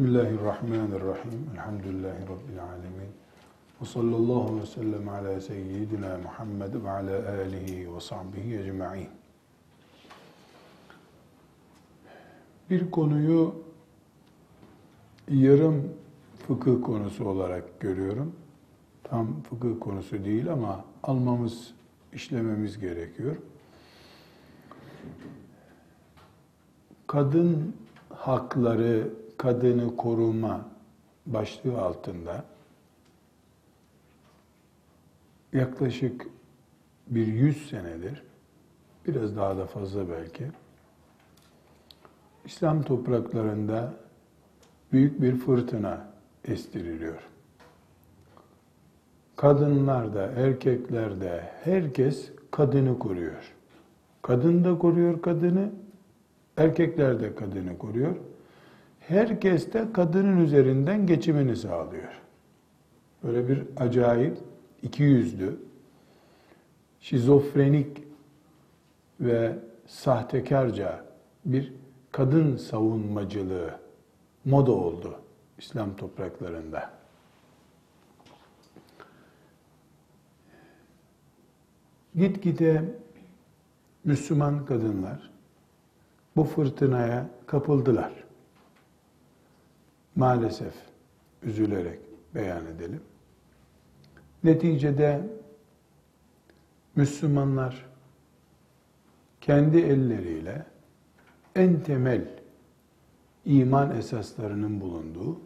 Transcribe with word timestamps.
Bismillahirrahmanirrahim. 0.00 1.50
Elhamdülillahi 1.54 2.22
Rabbil 2.22 2.62
alemin. 2.62 3.10
Ve 3.80 3.84
sallallahu 3.84 4.60
ve 4.60 4.66
sellem 4.66 5.08
ala 5.08 5.40
seyyidina 5.40 6.18
Muhammed 6.18 6.84
ve 6.84 6.90
ala 6.90 7.28
alihi 7.28 7.94
ve 7.94 8.00
sahbihi 8.00 8.58
ecma'in. 8.58 9.08
Bir 12.70 12.90
konuyu 12.90 13.54
yarım 15.28 15.88
fıkıh 16.46 16.82
konusu 16.82 17.28
olarak 17.28 17.80
görüyorum. 17.80 18.32
Tam 19.04 19.42
fıkıh 19.42 19.80
konusu 19.80 20.24
değil 20.24 20.52
ama 20.52 20.84
almamız, 21.02 21.74
işlememiz 22.12 22.78
gerekiyor. 22.78 23.36
Kadın 27.06 27.74
hakları, 28.14 29.19
kadını 29.40 29.96
koruma 29.96 30.68
başlığı 31.26 31.80
altında 31.80 32.44
yaklaşık 35.52 36.26
bir 37.06 37.26
yüz 37.26 37.68
senedir, 37.70 38.22
biraz 39.06 39.36
daha 39.36 39.56
da 39.56 39.66
fazla 39.66 40.08
belki, 40.08 40.44
İslam 42.44 42.82
topraklarında 42.82 43.94
büyük 44.92 45.22
bir 45.22 45.36
fırtına 45.36 46.06
estiriliyor. 46.44 47.22
Kadınlar 49.36 50.14
da, 50.14 50.22
erkekler 50.22 51.20
de, 51.20 51.52
herkes 51.64 52.30
kadını 52.50 52.98
koruyor. 52.98 53.54
Kadın 54.22 54.64
da 54.64 54.78
koruyor 54.78 55.22
kadını, 55.22 55.70
erkekler 56.56 57.20
de 57.20 57.34
kadını 57.34 57.78
koruyor. 57.78 58.16
Herkes 59.10 59.72
de 59.72 59.92
kadının 59.92 60.44
üzerinden 60.44 61.06
geçimini 61.06 61.56
sağlıyor. 61.56 62.20
Böyle 63.22 63.48
bir 63.48 63.64
acayip, 63.76 64.38
iki 64.82 65.02
yüzlü, 65.02 65.56
şizofrenik 67.00 68.02
ve 69.20 69.58
sahtekarca 69.86 71.04
bir 71.44 71.72
kadın 72.12 72.56
savunmacılığı 72.56 73.70
moda 74.44 74.72
oldu 74.72 75.20
İslam 75.58 75.96
topraklarında. 75.96 76.90
Gitgide 82.14 82.84
Müslüman 84.04 84.66
kadınlar 84.66 85.30
bu 86.36 86.44
fırtınaya 86.44 87.26
kapıldılar. 87.46 88.29
Maalesef 90.16 90.74
üzülerek 91.42 91.98
beyan 92.34 92.66
edelim. 92.66 93.02
Neticede 94.44 95.20
Müslümanlar 96.96 97.86
kendi 99.40 99.78
elleriyle 99.78 100.66
en 101.54 101.82
temel 101.82 102.28
iman 103.44 103.96
esaslarının 103.96 104.80
bulunduğu 104.80 105.40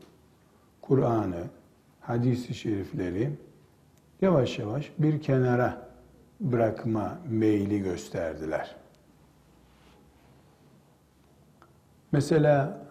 Kur'an'ı, 0.80 1.44
hadisi 2.00 2.54
şerifleri 2.54 3.30
yavaş 4.22 4.58
yavaş 4.58 4.92
bir 4.98 5.22
kenara 5.22 5.88
bırakma 6.40 7.18
meyli 7.28 7.82
gösterdiler. 7.82 8.76
Mesela 12.12 12.86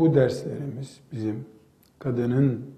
bu 0.00 0.14
derslerimiz 0.14 1.00
bizim 1.12 1.46
kadının 1.98 2.74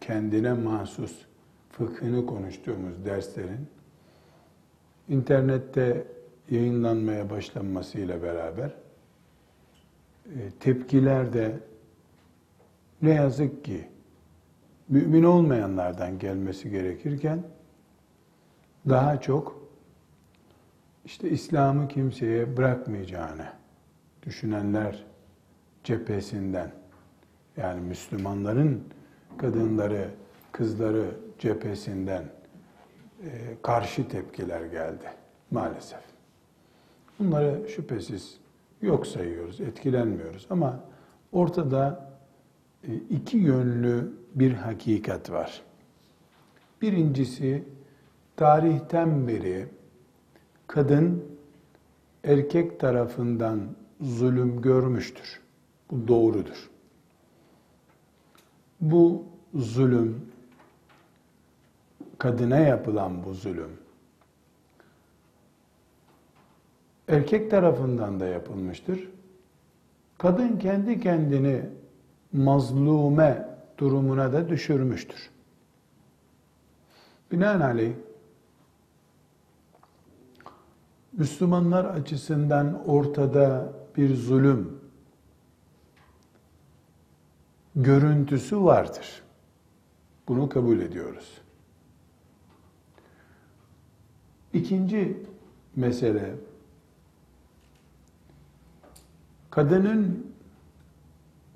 kendine 0.00 0.52
mahsus 0.52 1.24
fıkhını 1.70 2.26
konuştuğumuz 2.26 3.04
derslerin 3.04 3.66
internette 5.08 6.06
yayınlanmaya 6.50 7.30
başlanmasıyla 7.30 8.22
beraber 8.22 8.74
e, 10.26 10.50
tepkiler 10.60 11.32
de 11.32 11.58
ne 13.02 13.14
yazık 13.14 13.64
ki 13.64 13.88
mümin 14.88 15.22
olmayanlardan 15.22 16.18
gelmesi 16.18 16.70
gerekirken 16.70 17.42
daha 18.88 19.20
çok 19.20 19.68
işte 21.04 21.30
İslam'ı 21.30 21.88
kimseye 21.88 22.56
bırakmayacağını 22.56 23.46
düşünenler 24.22 25.15
cephesinden 25.86 26.70
yani 27.56 27.80
Müslümanların 27.80 28.84
kadınları, 29.38 30.08
kızları 30.52 31.10
cephesinden 31.38 32.22
e, 33.22 33.30
karşı 33.62 34.08
tepkiler 34.08 34.64
geldi 34.64 35.04
maalesef. 35.50 36.00
Bunları 37.18 37.68
şüphesiz 37.68 38.38
yok 38.82 39.06
sayıyoruz, 39.06 39.60
etkilenmiyoruz 39.60 40.46
ama 40.50 40.80
ortada 41.32 42.10
e, 42.88 42.94
iki 42.94 43.36
yönlü 43.36 44.12
bir 44.34 44.52
hakikat 44.52 45.30
var. 45.30 45.62
Birincisi 46.82 47.64
tarihten 48.36 49.28
beri 49.28 49.66
kadın 50.66 51.24
erkek 52.24 52.80
tarafından 52.80 53.60
zulüm 54.00 54.62
görmüştür. 54.62 55.45
Bu 55.90 56.08
doğrudur. 56.08 56.70
Bu 58.80 59.24
zulüm, 59.54 60.32
kadına 62.18 62.58
yapılan 62.58 63.24
bu 63.24 63.34
zulüm, 63.34 63.70
erkek 67.08 67.50
tarafından 67.50 68.20
da 68.20 68.26
yapılmıştır. 68.26 69.08
Kadın 70.18 70.58
kendi 70.58 71.00
kendini 71.00 71.62
mazlume 72.32 73.48
durumuna 73.78 74.32
da 74.32 74.48
düşürmüştür. 74.48 75.30
Binaenaleyh 77.32 77.92
Müslümanlar 81.12 81.84
açısından 81.84 82.88
ortada 82.88 83.72
bir 83.96 84.14
zulüm 84.14 84.75
görüntüsü 87.76 88.64
vardır. 88.64 89.22
Bunu 90.28 90.48
kabul 90.48 90.80
ediyoruz. 90.80 91.40
İkinci 94.52 95.16
mesele 95.76 96.34
kadının 99.50 100.26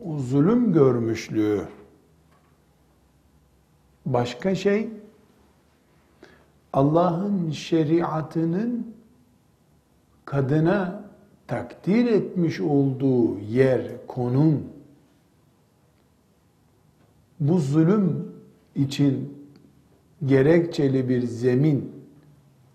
o 0.04 0.18
zulüm 0.18 0.72
görmüşlüğü 0.72 1.68
başka 4.06 4.54
şey 4.54 4.88
Allah'ın 6.72 7.50
şeriatının 7.50 8.94
kadına 10.24 11.04
takdir 11.46 12.06
etmiş 12.06 12.60
olduğu 12.60 13.38
yer, 13.38 14.06
konum 14.06 14.79
bu 17.40 17.58
zulüm 17.58 18.32
için 18.74 19.38
gerekçeli 20.26 21.08
bir 21.08 21.22
zemin 21.22 21.92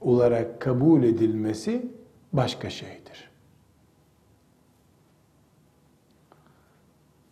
olarak 0.01 0.61
kabul 0.61 1.03
edilmesi 1.03 1.85
başka 2.33 2.69
şeydir. 2.69 3.29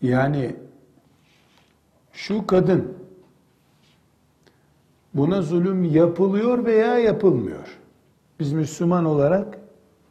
Yani 0.02 0.56
şu 2.14 2.48
kadın 2.48 2.98
buna 5.14 5.42
zulüm 5.42 5.84
yapılıyor 5.84 6.66
veya 6.66 6.98
yapılmıyor. 6.98 7.80
Biz 8.40 8.54
Müslüman 8.54 9.06
olarak 9.06 9.60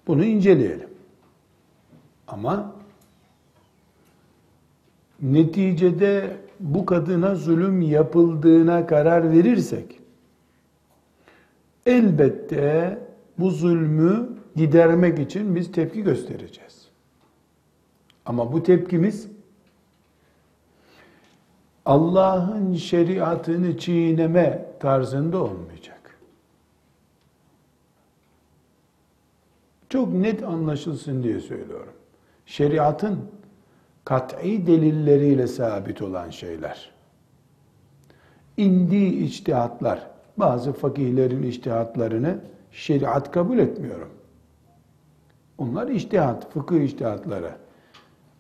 bunu 0.06 0.24
inceleyelim. 0.24 0.88
Ama 2.28 2.74
neticede 5.22 6.36
bu 6.62 6.86
kadına 6.86 7.34
zulüm 7.34 7.80
yapıldığına 7.80 8.86
karar 8.86 9.32
verirsek 9.32 10.00
elbette 11.86 12.98
bu 13.38 13.50
zulmü 13.50 14.28
gidermek 14.56 15.18
için 15.18 15.54
biz 15.54 15.72
tepki 15.72 16.02
göstereceğiz. 16.02 16.88
Ama 18.26 18.52
bu 18.52 18.62
tepkimiz 18.62 19.28
Allah'ın 21.86 22.74
şeriatını 22.74 23.78
çiğneme 23.78 24.66
tarzında 24.80 25.42
olmayacak. 25.42 26.18
Çok 29.88 30.12
net 30.12 30.42
anlaşılsın 30.42 31.22
diye 31.22 31.40
söylüyorum. 31.40 31.92
Şeriatın 32.46 33.18
kat'i 34.04 34.66
delilleriyle 34.66 35.46
sabit 35.46 36.02
olan 36.02 36.30
şeyler. 36.30 36.92
İndi 38.56 38.96
içtihatlar, 38.96 40.06
bazı 40.36 40.72
fakihlerin 40.72 41.42
içtihatlarını 41.42 42.38
şeriat 42.70 43.30
kabul 43.30 43.58
etmiyorum. 43.58 44.08
Onlar 45.58 45.88
içtihat, 45.88 46.52
fıkıh 46.52 46.80
içtihatları. 46.80 47.50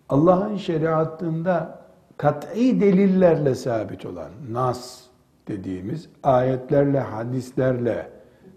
Allah'ın 0.08 0.56
şeriatında 0.56 1.82
kat'i 2.16 2.80
delillerle 2.80 3.54
sabit 3.54 4.06
olan 4.06 4.30
nas 4.50 5.02
dediğimiz 5.48 6.08
ayetlerle, 6.22 7.00
hadislerle 7.00 8.10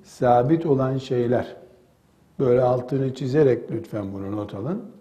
sabit 0.03 0.65
olan 0.65 0.97
şeyler 0.97 1.55
böyle 2.39 2.61
altını 2.61 3.13
çizerek 3.13 3.71
lütfen 3.71 4.13
bunu 4.13 4.35
not 4.35 4.53
alın. 4.53 4.94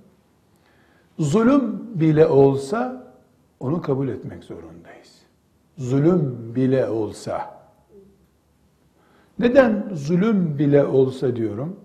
Zulüm 1.18 2.00
bile 2.00 2.26
olsa 2.26 3.06
onu 3.60 3.82
kabul 3.82 4.08
etmek 4.08 4.44
zorundayız. 4.44 5.22
Zulüm 5.78 6.54
bile 6.54 6.88
olsa. 6.88 7.60
Neden 9.38 9.90
zulüm 9.92 10.58
bile 10.58 10.84
olsa 10.84 11.36
diyorum? 11.36 11.76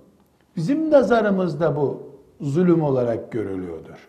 Bizim 0.56 0.92
nazarımızda 0.92 1.76
bu 1.76 2.14
zulüm 2.42 2.84
olarak 2.84 3.32
görülüyordur. 3.32 4.08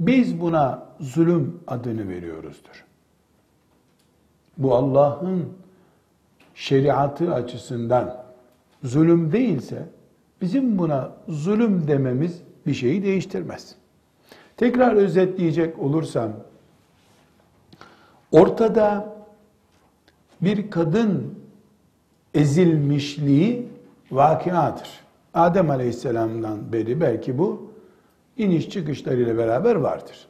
Biz 0.00 0.40
buna 0.40 0.86
zulüm 1.00 1.60
adını 1.66 2.08
veriyoruzdur. 2.08 2.84
Bu 4.58 4.74
Allah'ın 4.74 5.48
şeriatı 6.54 7.34
açısından 7.34 8.24
zulüm 8.82 9.32
değilse 9.32 9.88
bizim 10.40 10.78
buna 10.78 11.12
zulüm 11.28 11.88
dememiz 11.88 12.42
bir 12.66 12.74
şeyi 12.74 13.02
değiştirmez. 13.02 13.79
Tekrar 14.60 14.94
özetleyecek 14.94 15.78
olursam 15.78 16.32
ortada 18.32 19.16
bir 20.40 20.70
kadın 20.70 21.34
ezilmişliği 22.34 23.68
vakiadır. 24.10 25.00
Adem 25.34 25.70
Aleyhisselam'dan 25.70 26.72
beri 26.72 27.00
belki 27.00 27.38
bu 27.38 27.72
iniş 28.36 28.70
çıkışlarıyla 28.70 29.38
beraber 29.38 29.74
vardır. 29.74 30.28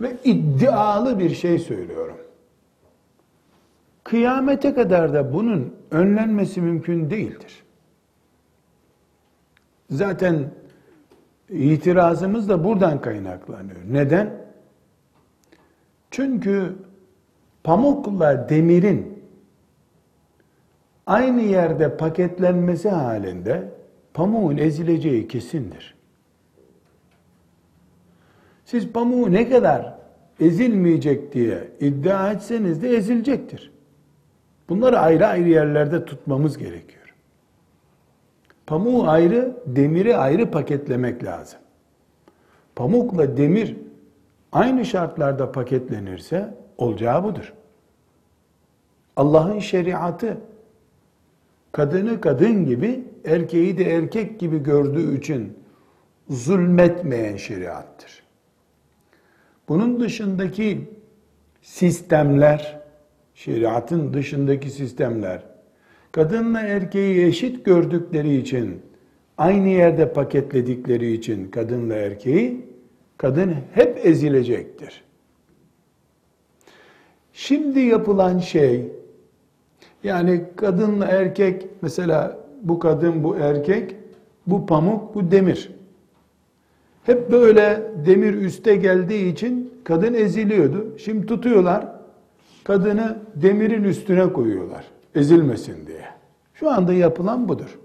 Ve 0.00 0.16
iddialı 0.24 1.18
bir 1.18 1.34
şey 1.34 1.58
söylüyorum. 1.58 2.16
Kıyamete 4.04 4.74
kadar 4.74 5.14
da 5.14 5.32
bunun 5.32 5.74
önlenmesi 5.90 6.60
mümkün 6.60 7.10
değildir. 7.10 7.62
Zaten 9.90 10.50
itirazımız 11.50 12.48
da 12.48 12.64
buradan 12.64 13.00
kaynaklanıyor. 13.00 13.80
Neden? 13.90 14.30
Çünkü 16.10 16.72
pamukla 17.64 18.48
demirin 18.48 19.24
aynı 21.06 21.40
yerde 21.40 21.96
paketlenmesi 21.96 22.88
halinde 22.88 23.68
pamuğun 24.14 24.56
ezileceği 24.56 25.28
kesindir. 25.28 25.94
Siz 28.64 28.88
pamuğu 28.88 29.32
ne 29.32 29.48
kadar 29.48 29.94
ezilmeyecek 30.40 31.32
diye 31.32 31.68
iddia 31.80 32.32
etseniz 32.32 32.82
de 32.82 32.96
ezilecektir. 32.96 33.72
Bunları 34.68 34.98
ayrı 34.98 35.26
ayrı 35.26 35.48
yerlerde 35.48 36.04
tutmamız 36.04 36.58
gerekiyor. 36.58 36.99
Pamuğu 38.70 39.08
ayrı, 39.08 39.56
demiri 39.66 40.16
ayrı 40.16 40.50
paketlemek 40.50 41.24
lazım. 41.24 41.58
Pamukla 42.76 43.36
demir 43.36 43.76
aynı 44.52 44.84
şartlarda 44.84 45.52
paketlenirse 45.52 46.54
olacağı 46.78 47.24
budur. 47.24 47.52
Allah'ın 49.16 49.58
şeriatı 49.58 50.36
kadını 51.72 52.20
kadın 52.20 52.64
gibi, 52.64 53.04
erkeği 53.24 53.78
de 53.78 53.84
erkek 53.84 54.40
gibi 54.40 54.62
gördüğü 54.62 55.18
için 55.18 55.58
zulmetmeyen 56.28 57.36
şeriattır. 57.36 58.22
Bunun 59.68 60.00
dışındaki 60.00 60.90
sistemler, 61.62 62.80
şeriatın 63.34 64.14
dışındaki 64.14 64.70
sistemler, 64.70 65.49
kadınla 66.12 66.60
erkeği 66.60 67.26
eşit 67.26 67.64
gördükleri 67.64 68.36
için, 68.36 68.82
aynı 69.38 69.68
yerde 69.68 70.12
paketledikleri 70.12 71.12
için 71.12 71.50
kadınla 71.50 71.94
erkeği, 71.94 72.66
kadın 73.16 73.54
hep 73.74 74.06
ezilecektir. 74.06 75.04
Şimdi 77.32 77.80
yapılan 77.80 78.38
şey, 78.38 78.88
yani 80.04 80.44
kadınla 80.56 81.06
erkek, 81.06 81.66
mesela 81.82 82.38
bu 82.62 82.78
kadın, 82.78 83.24
bu 83.24 83.36
erkek, 83.36 83.96
bu 84.46 84.66
pamuk, 84.66 85.14
bu 85.14 85.30
demir. 85.30 85.70
Hep 87.04 87.32
böyle 87.32 87.82
demir 88.06 88.34
üste 88.34 88.76
geldiği 88.76 89.32
için 89.32 89.74
kadın 89.84 90.14
eziliyordu. 90.14 90.98
Şimdi 90.98 91.26
tutuyorlar, 91.26 91.88
kadını 92.64 93.18
demirin 93.34 93.84
üstüne 93.84 94.32
koyuyorlar. 94.32 94.84
Ezilmesin 95.14 95.86
diye. 95.86 96.04
Şu 96.54 96.70
anda 96.70 96.92
yapılan 96.92 97.48
budur. 97.48 97.78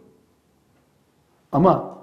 Ama 1.52 1.98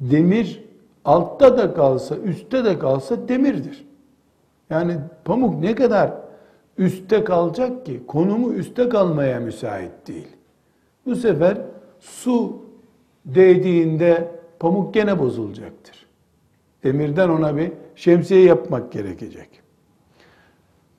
demir 0.00 0.64
altta 1.04 1.58
da 1.58 1.74
kalsa, 1.74 2.16
üstte 2.16 2.64
de 2.64 2.78
kalsa 2.78 3.28
demirdir. 3.28 3.86
Yani 4.70 4.98
pamuk 5.24 5.60
ne 5.60 5.74
kadar 5.74 6.12
üstte 6.78 7.24
kalacak 7.24 7.86
ki 7.86 8.02
konumu 8.06 8.52
üstte 8.52 8.88
kalmaya 8.88 9.40
müsait 9.40 10.06
değil. 10.06 10.28
Bu 11.06 11.16
sefer 11.16 11.58
su 12.00 12.62
değdiğinde 13.24 14.30
pamuk 14.58 14.94
gene 14.94 15.18
bozulacaktır. 15.18 16.06
Demirden 16.84 17.28
ona 17.28 17.56
bir 17.56 17.72
şemsiye 17.96 18.42
yapmak 18.42 18.92
gerekecek. 18.92 19.48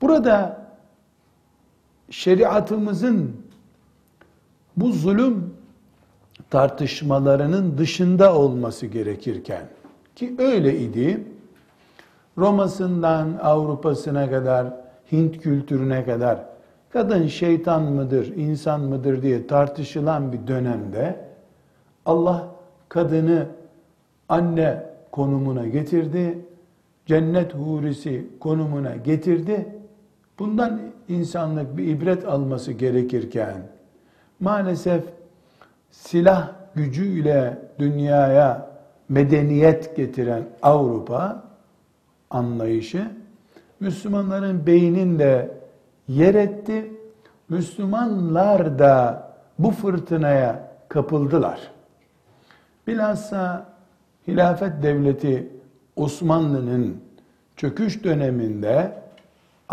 Burada 0.01 0.62
şeriatımızın 2.13 3.31
bu 4.77 4.91
zulüm 4.91 5.53
tartışmalarının 6.49 7.77
dışında 7.77 8.35
olması 8.35 8.85
gerekirken 8.85 9.65
ki 10.15 10.35
öyle 10.37 10.79
idi. 10.79 11.23
Roma'sından 12.37 13.39
Avrupa'sına 13.41 14.29
kadar, 14.29 14.67
Hint 15.11 15.37
kültürüne 15.37 16.05
kadar 16.05 16.39
kadın 16.89 17.27
şeytan 17.27 17.83
mıdır, 17.83 18.27
insan 18.35 18.81
mıdır 18.81 19.21
diye 19.21 19.47
tartışılan 19.47 20.33
bir 20.33 20.47
dönemde 20.47 21.25
Allah 22.05 22.47
kadını 22.89 23.47
anne 24.29 24.83
konumuna 25.11 25.67
getirdi, 25.67 26.39
cennet 27.05 27.53
hurisi 27.53 28.27
konumuna 28.39 28.95
getirdi. 28.95 29.82
Bundan 30.39 30.81
insanlık 31.07 31.77
bir 31.77 31.87
ibret 31.87 32.25
alması 32.25 32.71
gerekirken 32.71 33.61
maalesef 34.39 35.03
silah 35.91 36.51
gücüyle 36.75 37.57
dünyaya 37.79 38.69
medeniyet 39.09 39.95
getiren 39.95 40.43
Avrupa 40.61 41.43
anlayışı 42.29 43.07
Müslümanların 43.79 44.65
beyninde 44.67 45.57
yer 46.07 46.35
etti. 46.35 46.91
Müslümanlar 47.49 48.79
da 48.79 49.23
bu 49.59 49.71
fırtınaya 49.71 50.71
kapıldılar. 50.89 51.59
Bilhassa 52.87 53.65
hilafet 54.27 54.83
devleti 54.83 55.49
Osmanlı'nın 55.95 56.97
çöküş 57.55 58.03
döneminde 58.03 59.02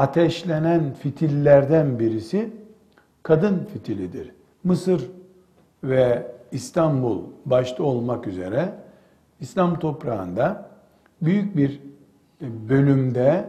ateşlenen 0.00 0.92
fitillerden 0.92 1.98
birisi 1.98 2.50
kadın 3.22 3.68
fitilidir. 3.72 4.30
Mısır 4.64 5.10
ve 5.84 6.32
İstanbul 6.52 7.22
başta 7.46 7.82
olmak 7.82 8.26
üzere 8.26 8.74
İslam 9.40 9.78
toprağında 9.78 10.70
büyük 11.22 11.56
bir 11.56 11.80
bölümde 12.40 13.44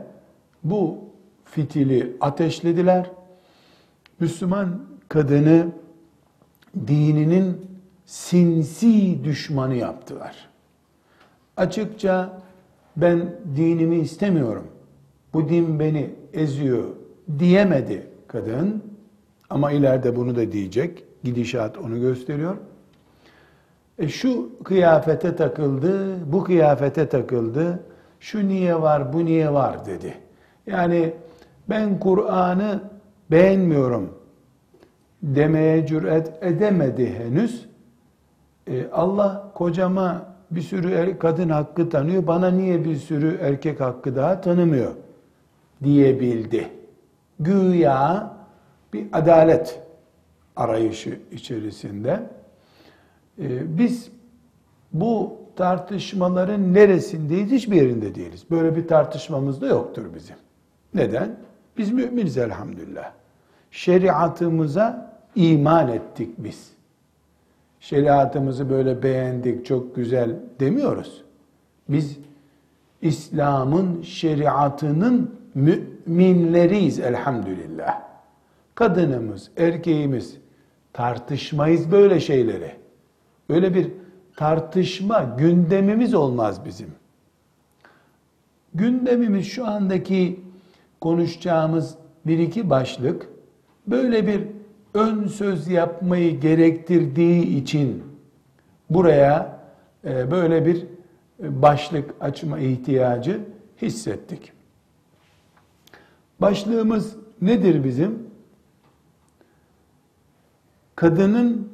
bu 0.63 0.97
fitili 1.45 2.17
ateşlediler. 2.21 3.11
Müslüman 4.19 4.81
kadını 5.09 5.67
dininin 6.87 7.67
sinsi 8.05 9.23
düşmanı 9.23 9.75
yaptılar. 9.75 10.49
Açıkça 11.57 12.41
ben 12.97 13.35
dinimi 13.55 13.95
istemiyorum. 13.95 14.67
Bu 15.33 15.49
din 15.49 15.79
beni 15.79 16.20
eziyor 16.33 16.83
diyemedi 17.39 18.07
kadın. 18.27 18.83
Ama 19.49 19.71
ileride 19.71 20.15
bunu 20.15 20.35
da 20.35 20.51
diyecek. 20.51 21.03
Gidişat 21.23 21.77
onu 21.77 21.99
gösteriyor. 22.01 22.55
E 23.99 24.07
şu 24.07 24.49
kıyafete 24.63 25.35
takıldı, 25.35 26.17
bu 26.31 26.43
kıyafete 26.43 27.09
takıldı. 27.09 27.79
şu 28.19 28.47
niye 28.47 28.81
var, 28.81 29.13
bu 29.13 29.25
niye 29.25 29.53
var 29.53 29.85
dedi. 29.85 30.13
Yani 30.67 31.13
ben 31.69 31.99
Kur'an'ı 31.99 32.81
beğenmiyorum 33.31 34.13
demeye 35.23 35.85
cüret 35.87 36.31
edemedi 36.41 37.13
henüz. 37.13 37.65
E, 38.67 38.87
Allah 38.91 39.51
kocama 39.55 40.25
bir 40.51 40.61
sürü 40.61 40.91
er, 40.91 41.19
kadın 41.19 41.49
hakkı 41.49 41.89
tanıyor, 41.89 42.27
bana 42.27 42.51
niye 42.51 42.85
bir 42.85 42.95
sürü 42.95 43.37
erkek 43.41 43.81
hakkı 43.81 44.15
daha 44.15 44.41
tanımıyor 44.41 44.91
diyebildi. 45.83 46.67
Güya 47.39 48.33
bir 48.93 49.07
adalet 49.13 49.81
arayışı 50.55 51.19
içerisinde. 51.31 52.29
E, 53.39 53.77
biz 53.77 54.11
bu 54.93 55.37
tartışmaların 55.55 56.73
neresindeyiz? 56.73 57.51
Hiçbir 57.51 57.75
yerinde 57.75 58.15
değiliz. 58.15 58.45
Böyle 58.51 58.75
bir 58.75 58.87
tartışmamız 58.87 59.61
da 59.61 59.67
yoktur 59.67 60.05
bizim. 60.15 60.35
Neden? 60.93 61.35
Biz 61.77 61.91
müminiz 61.91 62.37
elhamdülillah. 62.37 63.11
Şeriatımıza 63.71 65.15
iman 65.35 65.87
ettik 65.87 66.29
biz. 66.37 66.71
Şeriatımızı 67.79 68.69
böyle 68.69 69.03
beğendik, 69.03 69.65
çok 69.65 69.95
güzel 69.95 70.35
demiyoruz. 70.59 71.23
Biz 71.89 72.17
İslam'ın 73.01 74.01
şeriatının 74.01 75.40
müminleriyiz 75.55 76.99
elhamdülillah. 76.99 78.01
Kadınımız, 78.75 79.51
erkeğimiz 79.57 80.37
tartışmayız 80.93 81.91
böyle 81.91 82.19
şeyleri. 82.19 82.71
Öyle 83.49 83.73
bir 83.73 83.87
tartışma 84.35 85.35
gündemimiz 85.37 86.13
olmaz 86.13 86.65
bizim. 86.65 86.87
Gündemimiz 88.73 89.47
şu 89.47 89.67
andaki 89.67 90.39
konuşacağımız 91.01 91.95
bir 92.25 92.39
iki 92.39 92.69
başlık 92.69 93.29
böyle 93.87 94.27
bir 94.27 94.47
ön 94.93 95.27
söz 95.27 95.67
yapmayı 95.67 96.39
gerektirdiği 96.39 97.61
için 97.61 98.03
buraya 98.89 99.59
e, 100.05 100.31
böyle 100.31 100.65
bir 100.65 100.85
başlık 101.39 102.13
açma 102.21 102.59
ihtiyacı 102.59 103.39
hissettik. 103.81 104.53
Başlığımız 106.41 107.15
nedir 107.41 107.83
bizim? 107.83 108.31
Kadının 110.95 111.71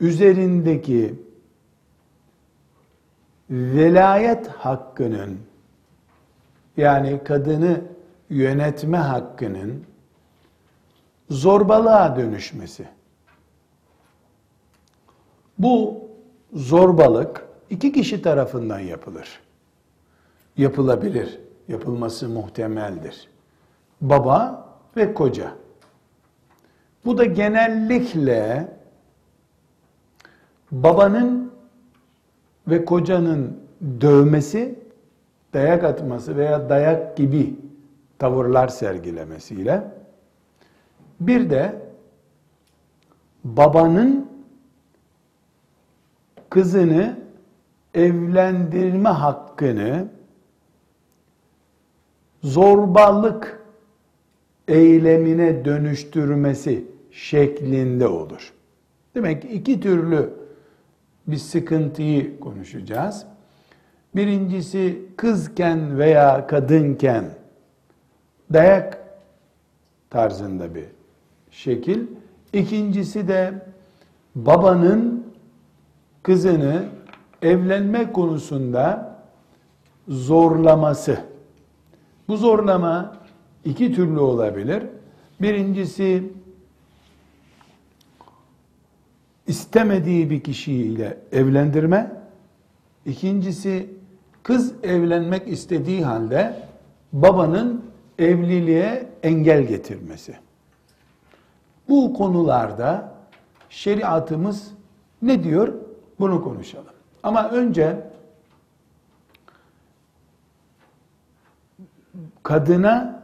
üzerindeki 0.00 1.14
velayet 3.50 4.48
hakkının 4.48 5.38
yani 6.76 7.24
kadını 7.24 7.80
yönetme 8.30 8.98
hakkının 8.98 9.84
zorbalığa 11.30 12.16
dönüşmesi. 12.16 12.88
Bu 15.58 16.04
zorbalık 16.52 17.46
iki 17.70 17.92
kişi 17.92 18.22
tarafından 18.22 18.80
yapılır. 18.80 19.40
Yapılabilir. 20.56 21.40
Yapılması 21.68 22.28
muhtemeldir. 22.28 23.28
Baba 24.00 24.66
ve 24.96 25.14
koca. 25.14 25.52
Bu 27.04 27.18
da 27.18 27.24
genellikle 27.24 28.68
babanın 30.72 31.52
ve 32.68 32.84
kocanın 32.84 33.60
dövmesi, 34.00 34.78
dayak 35.54 35.84
atması 35.84 36.36
veya 36.36 36.68
dayak 36.68 37.16
gibi 37.16 37.56
tavırlar 38.18 38.68
sergilemesiyle 38.68 39.82
bir 41.20 41.50
de 41.50 41.82
babanın 43.44 44.30
kızını 46.50 47.18
evlendirme 47.94 49.08
hakkını 49.08 50.08
zorbalık 52.42 53.59
eylemine 54.70 55.64
dönüştürmesi 55.64 56.84
şeklinde 57.10 58.08
olur. 58.08 58.52
Demek 59.14 59.42
ki 59.42 59.48
iki 59.48 59.80
türlü 59.80 60.30
bir 61.26 61.36
sıkıntıyı 61.36 62.40
konuşacağız. 62.40 63.26
Birincisi 64.16 65.02
kızken 65.16 65.98
veya 65.98 66.46
kadınken 66.46 67.24
dayak 68.52 68.98
tarzında 70.10 70.74
bir 70.74 70.84
şekil. 71.50 72.06
İkincisi 72.52 73.28
de 73.28 73.52
babanın 74.34 75.26
kızını 76.22 76.82
evlenme 77.42 78.12
konusunda 78.12 79.16
zorlaması. 80.08 81.20
Bu 82.28 82.36
zorlama 82.36 83.19
iki 83.64 83.94
türlü 83.94 84.18
olabilir. 84.18 84.82
Birincisi 85.40 86.32
istemediği 89.46 90.30
bir 90.30 90.40
kişiyle 90.40 91.18
evlendirme. 91.32 92.12
İkincisi 93.06 93.90
kız 94.42 94.74
evlenmek 94.82 95.48
istediği 95.48 96.04
halde 96.04 96.68
babanın 97.12 97.84
evliliğe 98.18 99.08
engel 99.22 99.62
getirmesi. 99.62 100.36
Bu 101.88 102.14
konularda 102.14 103.14
şeriatımız 103.70 104.70
ne 105.22 105.44
diyor? 105.44 105.74
Bunu 106.20 106.44
konuşalım. 106.44 106.94
Ama 107.22 107.50
önce 107.50 108.10
kadına 112.42 113.19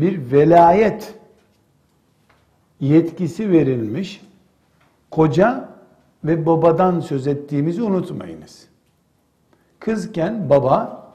bir 0.00 0.32
velayet 0.32 1.14
yetkisi 2.80 3.50
verilmiş 3.50 4.22
koca 5.10 5.68
ve 6.24 6.46
babadan 6.46 7.00
söz 7.00 7.26
ettiğimizi 7.26 7.82
unutmayınız. 7.82 8.66
Kızken 9.78 10.50
baba 10.50 11.06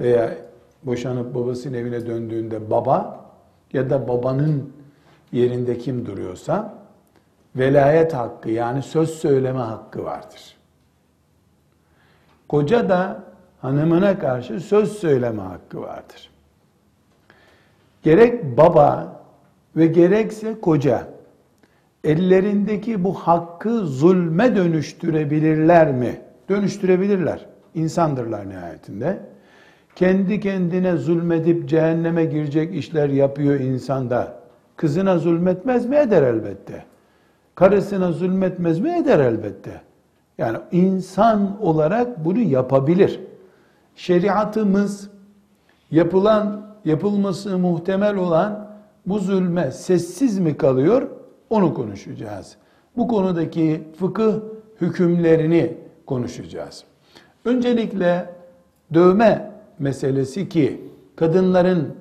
veya 0.00 0.34
boşanıp 0.82 1.34
babasının 1.34 1.74
evine 1.74 2.06
döndüğünde 2.06 2.70
baba 2.70 3.24
ya 3.72 3.90
da 3.90 4.08
babanın 4.08 4.72
yerinde 5.32 5.78
kim 5.78 6.06
duruyorsa 6.06 6.74
velayet 7.56 8.14
hakkı 8.14 8.50
yani 8.50 8.82
söz 8.82 9.10
söyleme 9.10 9.60
hakkı 9.60 10.04
vardır. 10.04 10.56
Koca 12.48 12.88
da 12.88 13.24
hanımına 13.60 14.18
karşı 14.18 14.60
söz 14.60 14.92
söyleme 14.92 15.42
hakkı 15.42 15.80
vardır. 15.80 16.31
Gerek 18.02 18.56
baba 18.56 19.20
ve 19.76 19.86
gerekse 19.86 20.60
koca 20.60 21.08
ellerindeki 22.04 23.04
bu 23.04 23.14
hakkı 23.14 23.86
zulme 23.86 24.56
dönüştürebilirler 24.56 25.92
mi? 25.92 26.20
Dönüştürebilirler. 26.48 27.46
İnsandırlar 27.74 28.48
nihayetinde. 28.48 29.18
Kendi 29.96 30.40
kendine 30.40 30.96
zulmedip 30.96 31.68
cehenneme 31.68 32.24
girecek 32.24 32.74
işler 32.74 33.08
yapıyor 33.08 33.60
insan 33.60 34.10
da. 34.10 34.42
Kızına 34.76 35.18
zulmetmez 35.18 35.86
mi? 35.86 35.96
Eder 35.96 36.22
elbette. 36.22 36.84
Karısına 37.54 38.12
zulmetmez 38.12 38.80
mi? 38.80 38.90
Eder 38.90 39.18
elbette. 39.18 39.80
Yani 40.38 40.58
insan 40.72 41.62
olarak 41.62 42.24
bunu 42.24 42.38
yapabilir. 42.40 43.20
Şeriatımız 43.96 45.10
yapılan, 45.90 46.71
yapılması 46.84 47.58
muhtemel 47.58 48.16
olan 48.16 48.68
bu 49.06 49.18
zulme 49.18 49.70
sessiz 49.70 50.38
mi 50.38 50.56
kalıyor? 50.56 51.08
Onu 51.50 51.74
konuşacağız. 51.74 52.56
Bu 52.96 53.08
konudaki 53.08 53.82
fıkıh 53.98 54.34
hükümlerini 54.80 55.76
konuşacağız. 56.06 56.84
Öncelikle 57.44 58.26
dövme 58.94 59.50
meselesi 59.78 60.48
ki 60.48 60.80
kadınların 61.16 61.94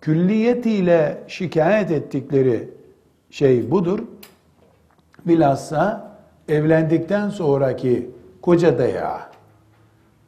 külliyetiyle 0.00 1.24
şikayet 1.28 1.90
ettikleri 1.90 2.70
şey 3.30 3.70
budur. 3.70 3.98
Bilhassa 5.26 6.10
evlendikten 6.48 7.30
sonraki 7.30 8.10
koca 8.42 8.78
dayağı 8.78 9.18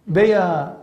veya 0.09 0.77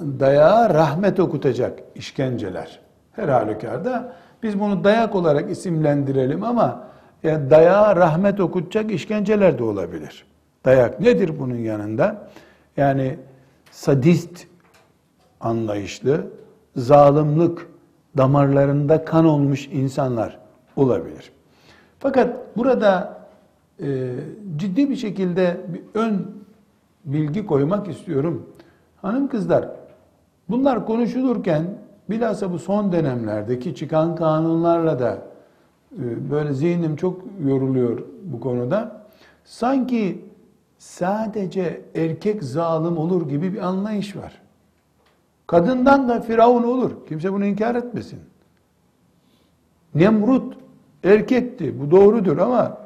dayağı 0.00 0.74
rahmet 0.74 1.20
okutacak 1.20 1.78
işkenceler. 1.94 2.80
Her 3.12 3.28
halükarda 3.28 4.12
biz 4.42 4.60
bunu 4.60 4.84
dayak 4.84 5.14
olarak 5.14 5.50
isimlendirelim 5.50 6.44
ama 6.44 6.84
ya 7.22 7.50
dayağı 7.50 7.96
rahmet 7.96 8.40
okutacak 8.40 8.90
işkenceler 8.90 9.58
de 9.58 9.64
olabilir. 9.64 10.26
Dayak 10.64 11.00
nedir 11.00 11.32
bunun 11.38 11.56
yanında? 11.56 12.28
Yani 12.76 13.18
sadist 13.70 14.46
anlayışlı, 15.40 16.26
zalimlik 16.76 17.58
damarlarında 18.16 19.04
kan 19.04 19.24
olmuş 19.24 19.68
insanlar 19.72 20.38
olabilir. 20.76 21.32
Fakat 21.98 22.36
burada 22.56 23.18
e, 23.82 24.14
ciddi 24.56 24.90
bir 24.90 24.96
şekilde 24.96 25.60
bir 25.68 26.00
ön 26.00 26.26
bilgi 27.04 27.46
koymak 27.46 27.88
istiyorum. 27.88 28.46
Hanım 29.02 29.28
kızlar, 29.28 29.68
bunlar 30.48 30.86
konuşulurken 30.86 31.64
bilhassa 32.10 32.52
bu 32.52 32.58
son 32.58 32.92
dönemlerdeki 32.92 33.74
çıkan 33.74 34.16
kanunlarla 34.16 34.98
da 34.98 35.22
e, 35.92 36.30
böyle 36.30 36.52
zihnim 36.52 36.96
çok 36.96 37.22
yoruluyor 37.44 38.02
bu 38.22 38.40
konuda. 38.40 39.02
Sanki 39.44 40.24
sadece 40.78 41.80
erkek 41.94 42.44
zalim 42.44 42.98
olur 42.98 43.28
gibi 43.28 43.52
bir 43.52 43.58
anlayış 43.58 44.16
var. 44.16 44.40
Kadından 45.46 46.08
da 46.08 46.20
firavun 46.20 46.62
olur. 46.62 46.90
Kimse 47.08 47.32
bunu 47.32 47.44
inkar 47.44 47.74
etmesin. 47.74 48.20
Nemrut 49.94 50.54
erkekti. 51.04 51.80
Bu 51.80 51.90
doğrudur 51.90 52.38
ama 52.38 52.78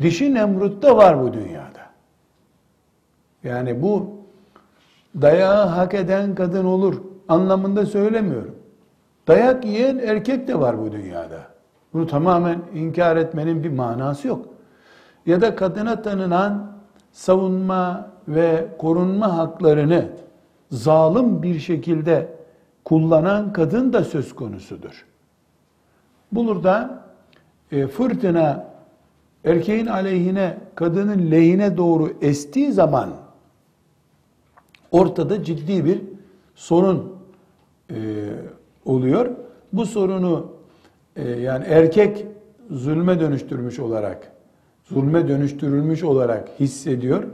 dişi 0.00 0.34
Nemrut 0.34 0.82
da 0.82 0.96
var 0.96 1.22
bu 1.22 1.32
dünyada. 1.32 1.80
Yani 3.44 3.82
bu 3.82 4.19
dayağı 5.20 5.66
hak 5.66 5.94
eden 5.94 6.34
kadın 6.34 6.64
olur 6.64 7.02
anlamında 7.28 7.86
söylemiyorum. 7.86 8.54
Dayak 9.28 9.64
yiyen 9.64 9.98
erkek 9.98 10.48
de 10.48 10.60
var 10.60 10.78
bu 10.78 10.92
dünyada. 10.92 11.38
Bunu 11.92 12.06
tamamen 12.06 12.58
inkar 12.74 13.16
etmenin 13.16 13.64
bir 13.64 13.70
manası 13.70 14.28
yok. 14.28 14.46
Ya 15.26 15.40
da 15.40 15.56
kadına 15.56 16.02
tanınan 16.02 16.72
savunma 17.12 18.10
ve 18.28 18.66
korunma 18.78 19.38
haklarını 19.38 20.08
zalim 20.70 21.42
bir 21.42 21.58
şekilde 21.58 22.28
kullanan 22.84 23.52
kadın 23.52 23.92
da 23.92 24.04
söz 24.04 24.34
konusudur. 24.34 25.06
Burada 26.32 27.02
e, 27.72 27.86
fırtına 27.86 28.66
erkeğin 29.44 29.86
aleyhine, 29.86 30.58
kadının 30.74 31.30
lehine 31.30 31.76
doğru 31.76 32.12
estiği 32.20 32.72
zaman 32.72 33.10
ortada 34.92 35.44
ciddi 35.44 35.84
bir 35.84 36.00
sorun 36.54 37.12
e, 37.90 37.94
oluyor. 38.84 39.30
Bu 39.72 39.86
sorunu 39.86 40.52
e, 41.16 41.28
yani 41.30 41.64
erkek 41.68 42.26
zulme 42.70 43.20
dönüştürmüş 43.20 43.78
olarak, 43.78 44.32
zulme 44.84 45.28
dönüştürülmüş 45.28 46.04
olarak 46.04 46.48
hissediyor. 46.60 47.24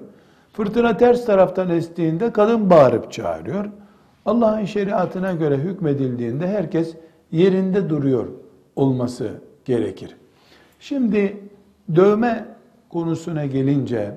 Fırtına 0.53 0.97
ters 0.97 1.27
taraftan 1.27 1.71
estiğinde 1.71 2.33
kadın 2.33 2.71
bağırıp 2.71 3.12
çağırıyor. 3.12 3.64
Allah'ın 4.27 4.64
şeriatına 4.64 5.33
göre 5.33 5.57
hükmedildiğinde 5.57 6.47
herkes 6.47 6.95
yerinde 7.33 7.88
duruyor 7.88 8.27
olması 8.77 9.31
gerekir. 9.64 10.16
Şimdi 10.81 11.37
dövme 11.95 12.45
konusuna 12.88 13.47
gelince 13.47 14.14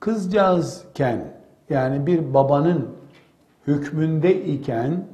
kızcağızken 0.00 1.37
yani 1.70 2.06
bir 2.06 2.34
babanın 2.34 2.88
hükmünde 3.66 4.44
iken 4.44 5.04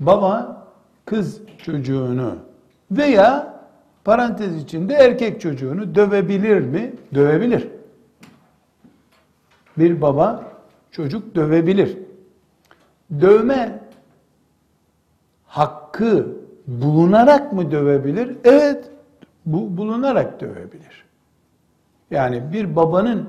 baba 0.00 0.66
kız 1.04 1.40
çocuğunu 1.62 2.34
veya 2.90 3.54
parantez 4.04 4.62
içinde 4.62 4.94
erkek 4.94 5.40
çocuğunu 5.40 5.94
dövebilir 5.94 6.60
mi? 6.60 6.92
Dövebilir. 7.14 7.68
Bir 9.78 10.00
baba 10.00 10.44
çocuk 10.90 11.34
dövebilir. 11.34 11.98
Dövme 13.20 13.80
hakkı 15.46 16.36
bulunarak 16.66 17.52
mı 17.52 17.70
dövebilir? 17.70 18.36
Evet, 18.44 18.90
bu 19.46 19.76
bulunarak 19.76 20.40
dövebilir. 20.40 21.04
Yani 22.10 22.52
bir 22.52 22.76
babanın 22.76 23.28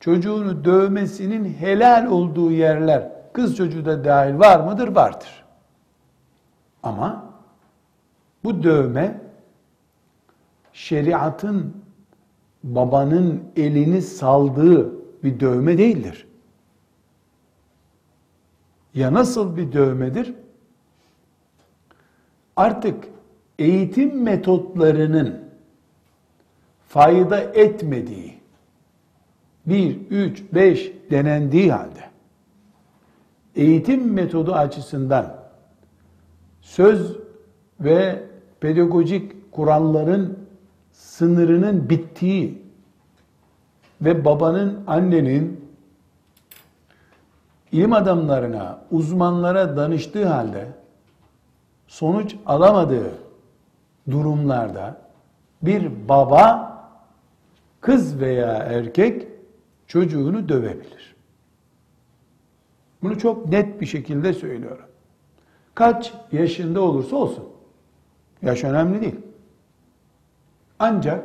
çocuğunu 0.00 0.64
dövmesinin 0.64 1.44
helal 1.44 2.06
olduğu 2.06 2.50
yerler 2.50 3.12
kız 3.32 3.56
çocuğu 3.56 3.84
da 3.84 4.04
dahil 4.04 4.38
var 4.38 4.60
mıdır? 4.60 4.88
Vardır. 4.88 5.44
Ama 6.82 7.34
bu 8.44 8.62
dövme 8.62 9.20
şeriatın 10.72 11.76
babanın 12.64 13.42
elini 13.56 14.02
saldığı 14.02 14.92
bir 15.24 15.40
dövme 15.40 15.78
değildir. 15.78 16.26
Ya 18.94 19.12
nasıl 19.12 19.56
bir 19.56 19.72
dövmedir? 19.72 20.34
Artık 22.56 23.04
eğitim 23.58 24.22
metotlarının 24.22 25.40
fayda 26.88 27.40
etmediği, 27.40 28.39
1, 29.70 30.00
3, 30.10 30.42
5 30.54 30.92
denendiği 31.10 31.72
halde, 31.72 32.10
eğitim 33.54 34.12
metodu 34.12 34.52
açısından 34.52 35.36
söz 36.60 37.16
ve 37.80 38.22
pedagojik 38.60 39.52
kuralların 39.52 40.36
sınırının 40.92 41.90
bittiği 41.90 42.62
ve 44.00 44.24
babanın, 44.24 44.84
annenin 44.86 45.70
ilim 47.72 47.92
adamlarına, 47.92 48.78
uzmanlara 48.90 49.76
danıştığı 49.76 50.26
halde 50.26 50.66
sonuç 51.86 52.36
alamadığı 52.46 53.10
durumlarda 54.10 54.96
bir 55.62 56.08
baba 56.08 56.70
kız 57.80 58.20
veya 58.20 58.52
erkek 58.52 59.29
çocuğunu 59.90 60.48
dövebilir. 60.48 61.16
Bunu 63.02 63.18
çok 63.18 63.48
net 63.48 63.80
bir 63.80 63.86
şekilde 63.86 64.32
söylüyorum. 64.32 64.84
Kaç 65.74 66.14
yaşında 66.32 66.80
olursa 66.80 67.16
olsun. 67.16 67.44
Yaş 68.42 68.64
önemli 68.64 69.00
değil. 69.00 69.20
Ancak 70.78 71.24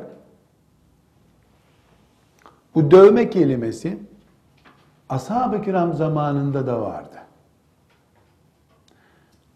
bu 2.76 2.92
dövme 2.92 3.30
kelimesi 3.30 4.00
ashab-ı 5.10 5.62
kiram 5.62 5.94
zamanında 5.94 6.68
da 6.68 6.82
vardı. 6.82 7.18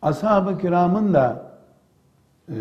Ashab-ı 0.01 0.57
kiramın 0.57 1.13
da 1.13 1.51
e, 2.49 2.55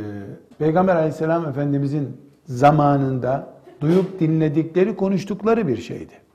Peygamber 0.58 0.96
aleyhisselam 0.96 1.46
efendimizin 1.46 2.20
zamanında 2.44 3.54
duyup 3.80 4.20
dinledikleri, 4.20 4.96
konuştukları 4.96 5.68
bir 5.68 5.76
şeydi. 5.76 6.27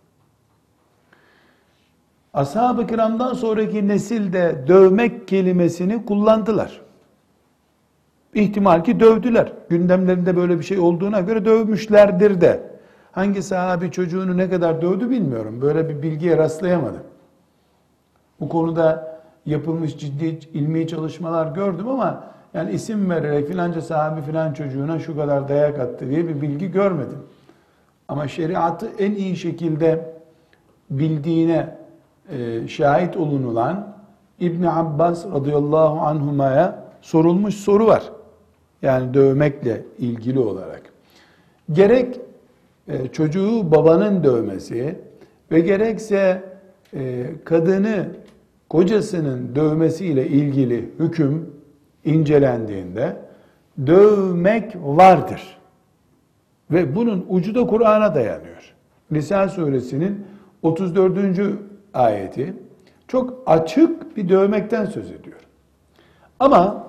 Ashab-ı 2.34 2.88
kiramdan 2.88 3.34
sonraki 3.34 3.88
nesilde 3.88 4.64
dövmek 4.68 5.28
kelimesini 5.28 6.06
kullandılar. 6.06 6.82
İhtimal 8.34 8.84
ki 8.84 9.00
dövdüler. 9.00 9.54
Gündemlerinde 9.70 10.36
böyle 10.36 10.60
bir 10.60 10.64
şey 10.64 10.80
olduğuna 10.80 11.20
göre 11.20 11.46
dövmüşlerdir 11.46 12.42
de. 12.42 12.64
Hangi 13.12 13.44
sahabi 13.44 13.92
çocuğunu 13.92 14.38
ne 14.38 14.50
kadar 14.50 14.82
dövdü 14.82 15.10
bilmiyorum. 15.10 15.62
Böyle 15.62 15.90
bir 15.90 16.02
bilgiye 16.02 16.38
rastlayamadım. 16.38 17.04
Bu 18.40 18.50
konuda 18.50 19.18
yapılmış 19.46 19.98
ciddi 19.98 20.40
ilmi 20.54 20.88
çalışmalar 20.88 21.56
gördüm 21.56 21.88
ama 21.88 22.24
yani 22.54 22.72
isim 22.72 23.10
vererek 23.10 23.48
filanca 23.48 23.82
sahabi 23.82 24.22
filan 24.22 24.54
çocuğuna 24.54 25.00
şu 25.00 25.16
kadar 25.16 25.50
dayak 25.50 25.80
attı 25.80 26.10
diye 26.10 26.28
bir 26.28 26.42
bilgi 26.42 26.72
görmedim. 26.72 27.20
Ama 28.08 28.28
şeriatı 28.28 28.90
en 29.00 29.12
iyi 29.12 29.36
şekilde 29.36 30.14
bildiğine 30.90 31.83
e, 32.30 32.68
şahit 32.68 33.18
olunulan 33.18 33.94
İbn 34.40 34.64
Abbas 34.64 35.26
radıyallahu 35.26 36.00
anhuma'ya 36.00 36.84
sorulmuş 37.02 37.56
soru 37.56 37.88
var. 37.88 38.04
Yani 38.82 39.14
dövmekle 39.14 39.82
ilgili 39.98 40.40
olarak. 40.40 40.82
Gerek 41.72 42.20
e, 42.88 43.08
çocuğu 43.08 43.72
babanın 43.72 44.24
dövmesi 44.24 45.00
ve 45.52 45.60
gerekse 45.60 46.44
e, 46.94 47.26
kadını 47.46 48.06
kocasının 48.70 49.56
dövmesiyle 49.56 50.28
ilgili 50.28 50.90
hüküm 51.00 51.50
incelendiğinde 52.06 53.16
dövmek 53.88 54.76
vardır. 54.76 55.58
Ve 56.72 56.96
bunun 56.96 57.26
ucu 57.30 57.56
da 57.56 57.68
Kur'an'a 57.68 58.16
dayanıyor. 58.16 58.74
Nisa 59.12 59.50
suresinin 59.50 60.26
34. 60.62 61.40
ayeti 61.94 62.54
çok 63.08 63.44
açık 63.46 64.18
bir 64.18 64.30
dövmekten 64.30 64.86
söz 64.86 65.12
ediyor. 65.12 65.40
Ama 66.40 66.88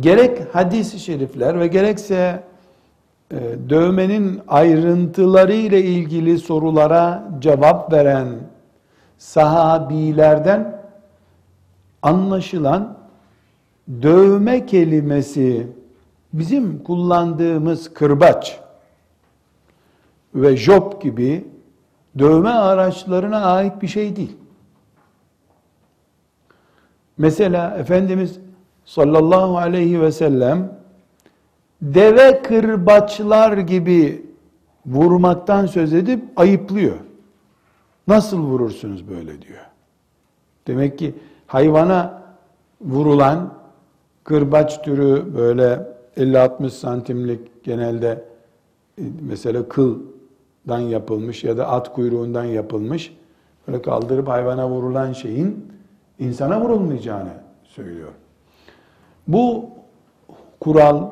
gerek 0.00 0.54
hadis-i 0.54 0.98
şerifler 1.00 1.60
ve 1.60 1.66
gerekse 1.66 2.42
e, 3.30 3.36
dövmenin 3.68 4.40
ayrıntıları 4.48 5.54
ile 5.54 5.82
ilgili 5.82 6.38
sorulara 6.38 7.28
cevap 7.38 7.92
veren 7.92 8.28
sahabilerden 9.18 10.82
anlaşılan 12.02 12.98
dövme 14.02 14.66
kelimesi 14.66 15.66
bizim 16.32 16.82
kullandığımız 16.82 17.94
kırbaç 17.94 18.60
ve 20.34 20.56
job 20.56 21.02
gibi 21.02 21.44
dövme 22.18 22.50
araçlarına 22.50 23.44
ait 23.44 23.82
bir 23.82 23.88
şey 23.88 24.16
değil. 24.16 24.36
Mesela 27.18 27.76
Efendimiz 27.78 28.38
sallallahu 28.84 29.58
aleyhi 29.58 30.00
ve 30.00 30.12
sellem 30.12 30.78
deve 31.82 32.42
kırbaçlar 32.42 33.58
gibi 33.58 34.26
vurmaktan 34.86 35.66
söz 35.66 35.92
edip 35.94 36.24
ayıplıyor. 36.36 36.96
Nasıl 38.08 38.38
vurursunuz 38.38 39.08
böyle 39.08 39.42
diyor. 39.42 39.66
Demek 40.66 40.98
ki 40.98 41.14
hayvana 41.46 42.22
vurulan 42.80 43.54
kırbaç 44.24 44.82
türü 44.82 45.34
böyle 45.34 45.94
50-60 46.16 46.70
santimlik 46.70 47.64
genelde 47.64 48.24
e, 48.98 49.02
mesela 49.20 49.68
kıldan 50.64 50.80
yapılmış 50.80 51.44
ya 51.44 51.56
da 51.56 51.68
at 51.68 51.92
kuyruğundan 51.92 52.44
yapılmış 52.44 53.16
böyle 53.68 53.82
kaldırıp 53.82 54.28
hayvana 54.28 54.68
vurulan 54.68 55.12
şeyin 55.12 55.72
insana 56.18 56.60
vurulmayacağını 56.60 57.32
söylüyor. 57.64 58.12
Bu 59.28 59.70
kural 60.60 61.10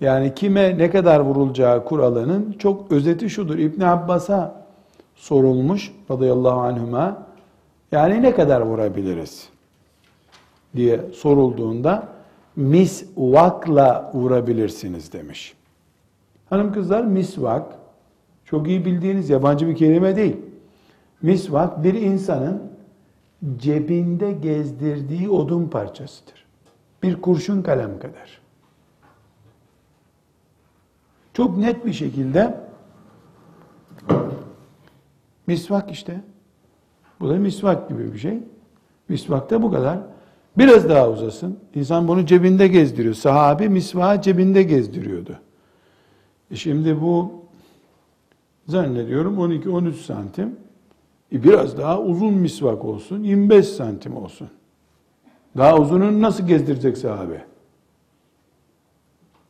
yani 0.00 0.34
kime 0.34 0.78
ne 0.78 0.90
kadar 0.90 1.20
vurulacağı 1.20 1.84
kuralının 1.84 2.52
çok 2.58 2.92
özeti 2.92 3.30
şudur. 3.30 3.58
İbn 3.58 3.82
Abbas'a 3.82 4.64
sorulmuş 5.14 5.92
radıyallahu 6.10 6.60
anhuma 6.60 7.26
yani 7.92 8.22
ne 8.22 8.34
kadar 8.34 8.60
vurabiliriz 8.60 9.48
diye 10.76 11.00
sorulduğunda 11.12 12.08
misvakla 12.56 14.10
vurabilirsiniz 14.14 15.12
demiş. 15.12 15.54
Hanım 16.50 16.72
kızlar 16.72 17.04
misvak 17.04 17.79
çok 18.50 18.68
iyi 18.68 18.84
bildiğiniz 18.84 19.30
yabancı 19.30 19.68
bir 19.68 19.76
kelime 19.76 20.16
değil. 20.16 20.36
Misvak 21.22 21.84
bir 21.84 21.94
insanın 21.94 22.62
cebinde 23.56 24.32
gezdirdiği 24.32 25.30
odun 25.30 25.68
parçasıdır. 25.68 26.46
Bir 27.02 27.20
kurşun 27.20 27.62
kalem 27.62 27.98
kadar. 27.98 28.40
Çok 31.34 31.56
net 31.56 31.86
bir 31.86 31.92
şekilde 31.92 32.60
misvak 35.46 35.90
işte. 35.90 36.20
Bu 37.20 37.28
da 37.28 37.34
misvak 37.34 37.88
gibi 37.88 38.12
bir 38.12 38.18
şey. 38.18 38.38
Misvak 39.08 39.50
da 39.50 39.62
bu 39.62 39.70
kadar. 39.70 39.98
Biraz 40.58 40.88
daha 40.88 41.10
uzasın. 41.10 41.58
İnsan 41.74 42.08
bunu 42.08 42.26
cebinde 42.26 42.68
gezdiriyor. 42.68 43.14
Sahabi 43.14 43.68
misvağı 43.68 44.22
cebinde 44.22 44.62
gezdiriyordu. 44.62 45.38
E 46.50 46.56
şimdi 46.56 47.00
bu 47.00 47.40
zannediyorum 48.70 49.38
12-13 49.38 49.92
santim. 49.92 50.56
E 51.32 51.44
biraz 51.44 51.78
daha 51.78 52.00
uzun 52.00 52.34
misvak 52.34 52.84
olsun. 52.84 53.22
25 53.22 53.68
santim 53.68 54.16
olsun. 54.16 54.48
Daha 55.56 55.78
uzununu 55.78 56.22
nasıl 56.22 56.46
gezdirecek 56.46 56.98
sahabe? 56.98 57.44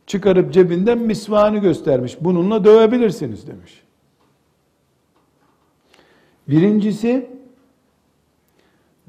Çıkarıp 0.07 0.53
cebinden 0.53 0.97
misvağını 0.97 1.57
göstermiş. 1.57 2.17
Bununla 2.21 2.63
dövebilirsiniz 2.65 3.47
demiş. 3.47 3.83
Birincisi 6.47 7.29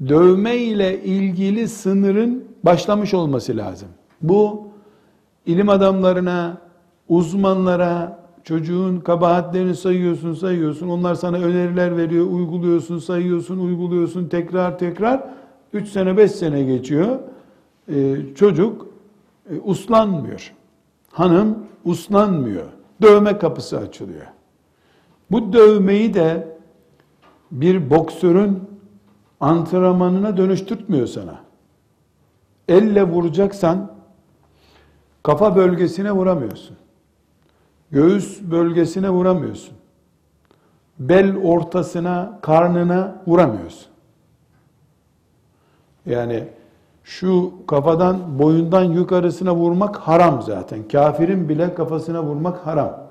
dövme 0.07 0.57
ile 0.57 1.03
ilgili 1.03 1.67
sınırın 1.67 2.45
başlamış 2.63 3.13
olması 3.13 3.57
lazım. 3.57 3.87
Bu 4.21 4.67
ilim 5.45 5.69
adamlarına, 5.69 6.61
uzmanlara, 7.09 8.22
çocuğun 8.43 8.99
kabahatlerini 8.99 9.75
sayıyorsun, 9.75 10.33
sayıyorsun. 10.33 10.89
Onlar 10.89 11.15
sana 11.15 11.37
öneriler 11.37 11.97
veriyor, 11.97 12.25
uyguluyorsun, 12.25 12.99
sayıyorsun, 12.99 13.59
uyguluyorsun 13.59 14.27
tekrar 14.27 14.79
tekrar. 14.79 15.23
3 15.73 15.89
sene, 15.89 16.17
5 16.17 16.31
sene 16.31 16.63
geçiyor. 16.63 17.19
Ee, 17.89 18.15
çocuk 18.35 18.87
e, 19.49 19.59
uslanmıyor. 19.59 20.53
Hanım 21.11 21.57
uslanmıyor. 21.85 22.65
Dövme 23.01 23.37
kapısı 23.37 23.77
açılıyor. 23.77 24.25
Bu 25.31 25.53
dövmeyi 25.53 26.13
de 26.13 26.57
bir 27.51 27.89
boksörün 27.89 28.59
antrenmanına 29.39 30.37
dönüştürtmüyor 30.37 31.07
sana. 31.07 31.39
Elle 32.67 33.03
vuracaksan 33.03 33.91
kafa 35.23 35.55
bölgesine 35.55 36.11
vuramıyorsun. 36.11 36.77
Göğüs 37.93 38.41
bölgesine 38.41 39.09
vuramıyorsun. 39.09 39.73
Bel 40.99 41.37
ortasına, 41.37 42.39
karnına 42.41 43.21
vuramıyorsun. 43.27 43.87
Yani 46.05 46.47
şu 47.03 47.53
kafadan, 47.67 48.39
boyundan 48.39 48.83
yukarısına 48.83 49.55
vurmak 49.55 49.95
haram 49.95 50.41
zaten. 50.41 50.87
Kafirin 50.87 51.49
bile 51.49 51.73
kafasına 51.73 52.23
vurmak 52.23 52.67
haram. 52.67 53.03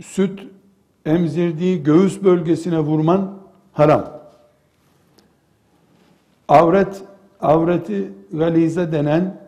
Süt 0.00 0.46
emzirdiği 1.06 1.82
göğüs 1.82 2.22
bölgesine 2.22 2.80
vurman 2.80 3.34
haram. 3.72 4.04
Avret, 6.48 7.02
avreti 7.40 8.12
galize 8.32 8.92
denen 8.92 9.47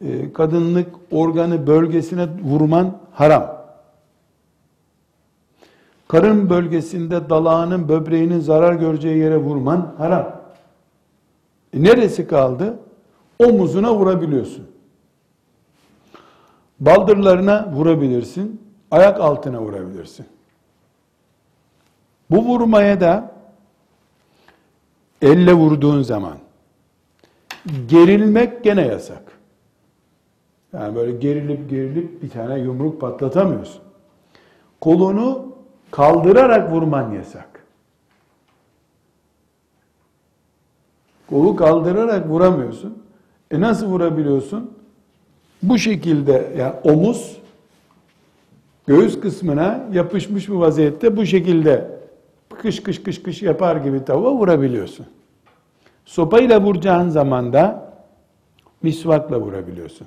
e, 0.00 0.32
kadınlık 0.32 0.88
organı 1.10 1.66
bölgesine 1.66 2.28
vurman 2.42 2.98
haram. 3.12 3.58
Karın 6.08 6.50
bölgesinde 6.50 7.30
dalağının, 7.30 7.88
böbreğinin 7.88 8.40
zarar 8.40 8.74
göreceği 8.74 9.18
yere 9.18 9.36
vurman 9.36 9.94
haram. 9.98 10.40
E 11.72 11.82
neresi 11.82 12.26
kaldı? 12.26 12.78
Omuzuna 13.38 13.94
vurabiliyorsun. 13.94 14.70
Baldırlarına 16.80 17.72
vurabilirsin. 17.72 18.62
Ayak 18.90 19.20
altına 19.20 19.60
vurabilirsin. 19.60 20.26
Bu 22.30 22.44
vurmaya 22.44 23.00
da 23.00 23.34
elle 25.22 25.52
vurduğun 25.52 26.02
zaman 26.02 26.38
gerilmek 27.88 28.64
gene 28.64 28.86
yasak. 28.86 29.37
Yani 30.72 30.96
böyle 30.96 31.12
gerilip 31.12 31.70
gerilip 31.70 32.22
bir 32.22 32.30
tane 32.30 32.58
yumruk 32.58 33.00
patlatamıyorsun. 33.00 33.82
Kolunu 34.80 35.56
kaldırarak 35.90 36.72
vurman 36.72 37.12
yasak. 37.12 37.64
Kolu 41.30 41.56
kaldırarak 41.56 42.28
vuramıyorsun. 42.28 43.02
E 43.50 43.60
nasıl 43.60 43.86
vurabiliyorsun? 43.86 44.78
Bu 45.62 45.78
şekilde 45.78 46.52
yani 46.58 46.74
omuz 46.84 47.38
göğüs 48.86 49.20
kısmına 49.20 49.88
yapışmış 49.92 50.48
bir 50.48 50.54
vaziyette 50.54 51.16
bu 51.16 51.26
şekilde 51.26 51.98
kış 52.58 52.82
kış 52.82 53.02
kış 53.02 53.22
kış 53.22 53.42
yapar 53.42 53.76
gibi 53.76 54.04
tavuğa 54.04 54.34
vurabiliyorsun. 54.34 55.06
Sopayla 56.04 56.62
vuracağın 56.62 57.08
zaman 57.08 57.52
da 57.52 57.92
misvakla 58.82 59.40
vurabiliyorsun. 59.40 60.06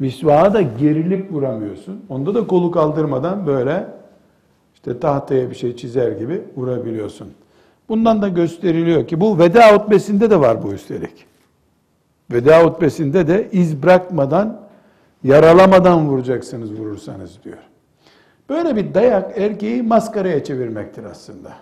Misvağa 0.00 0.54
da 0.54 0.62
gerilip 0.62 1.32
vuramıyorsun. 1.32 2.04
Onda 2.08 2.34
da 2.34 2.46
kolu 2.46 2.70
kaldırmadan 2.70 3.46
böyle 3.46 3.86
işte 4.74 5.00
tahtaya 5.00 5.50
bir 5.50 5.54
şey 5.54 5.76
çizer 5.76 6.12
gibi 6.12 6.42
vurabiliyorsun. 6.56 7.28
Bundan 7.88 8.22
da 8.22 8.28
gösteriliyor 8.28 9.06
ki 9.06 9.20
bu 9.20 9.38
veda 9.38 9.74
hutbesinde 9.74 10.30
de 10.30 10.40
var 10.40 10.62
bu 10.62 10.72
üstelik. 10.72 11.26
Veda 12.32 12.64
hutbesinde 12.64 13.28
de 13.28 13.48
iz 13.52 13.82
bırakmadan, 13.82 14.60
yaralamadan 15.24 16.08
vuracaksınız 16.08 16.72
vurursanız 16.72 17.44
diyor. 17.44 17.58
Böyle 18.48 18.76
bir 18.76 18.94
dayak 18.94 19.38
erkeği 19.38 19.82
maskaraya 19.82 20.44
çevirmektir 20.44 21.04
aslında. 21.04 21.52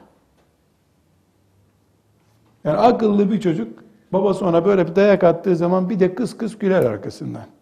Yani 2.64 2.78
akıllı 2.78 3.32
bir 3.32 3.40
çocuk 3.40 3.78
babası 4.12 4.46
ona 4.46 4.64
böyle 4.64 4.88
bir 4.88 4.96
dayak 4.96 5.24
attığı 5.24 5.56
zaman 5.56 5.90
bir 5.90 6.00
de 6.00 6.14
kıs 6.14 6.36
kıs 6.36 6.58
güler 6.58 6.84
arkasından. 6.84 7.57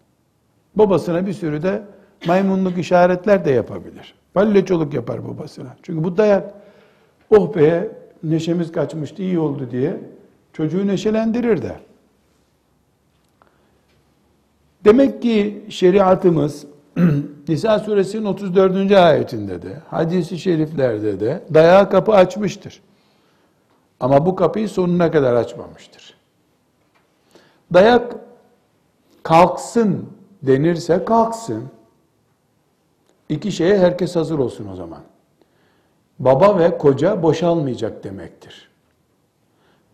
Babasına 0.76 1.26
bir 1.26 1.32
sürü 1.32 1.62
de 1.62 1.82
maymunluk 2.26 2.78
işaretler 2.78 3.44
de 3.44 3.50
yapabilir. 3.50 4.14
Palyaçoluk 4.34 4.94
yapar 4.94 5.28
babasına. 5.28 5.76
Çünkü 5.82 6.04
bu 6.04 6.16
dayak 6.16 6.54
oh 7.30 7.54
be 7.54 7.88
neşemiz 8.22 8.72
kaçmıştı 8.72 9.22
iyi 9.22 9.38
oldu 9.38 9.70
diye 9.70 10.00
çocuğu 10.52 10.86
neşelendirir 10.86 11.62
de. 11.62 11.76
Demek 14.84 15.22
ki 15.22 15.64
şeriatımız 15.68 16.66
Nisa 17.48 17.78
suresinin 17.78 18.24
34. 18.24 18.92
ayetinde 18.92 19.62
de, 19.62 19.78
hadisi 19.90 20.38
şeriflerde 20.38 21.20
de 21.20 21.44
dayağı 21.54 21.90
kapı 21.90 22.12
açmıştır. 22.12 22.80
Ama 24.00 24.26
bu 24.26 24.36
kapıyı 24.36 24.68
sonuna 24.68 25.10
kadar 25.10 25.34
açmamıştır. 25.34 26.16
Dayak 27.74 28.16
kalksın 29.22 30.08
denirse 30.42 31.04
kalksın. 31.04 31.64
İki 33.28 33.52
şeye 33.52 33.78
herkes 33.78 34.16
hazır 34.16 34.38
olsun 34.38 34.68
o 34.72 34.76
zaman. 34.76 35.00
Baba 36.18 36.58
ve 36.58 36.78
koca 36.78 37.22
boşalmayacak 37.22 38.04
demektir. 38.04 38.70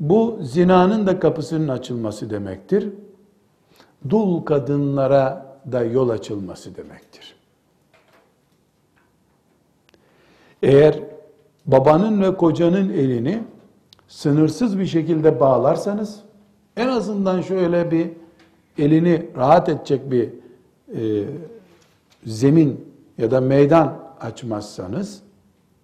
Bu 0.00 0.38
zinanın 0.42 1.06
da 1.06 1.20
kapısının 1.20 1.68
açılması 1.68 2.30
demektir. 2.30 2.88
Dul 4.10 4.42
kadınlara 4.42 5.56
da 5.72 5.84
yol 5.84 6.08
açılması 6.08 6.76
demektir. 6.76 7.36
Eğer 10.62 11.00
babanın 11.66 12.22
ve 12.22 12.36
kocanın 12.36 12.88
elini 12.90 13.42
sınırsız 14.08 14.78
bir 14.78 14.86
şekilde 14.86 15.40
bağlarsanız, 15.40 16.20
en 16.76 16.88
azından 16.88 17.40
şöyle 17.40 17.90
bir 17.90 18.10
elini 18.78 19.26
rahat 19.36 19.68
edecek 19.68 20.10
bir 20.10 20.30
e, 20.96 21.24
zemin 22.26 22.94
ya 23.18 23.30
da 23.30 23.40
meydan 23.40 23.98
açmazsanız, 24.20 25.22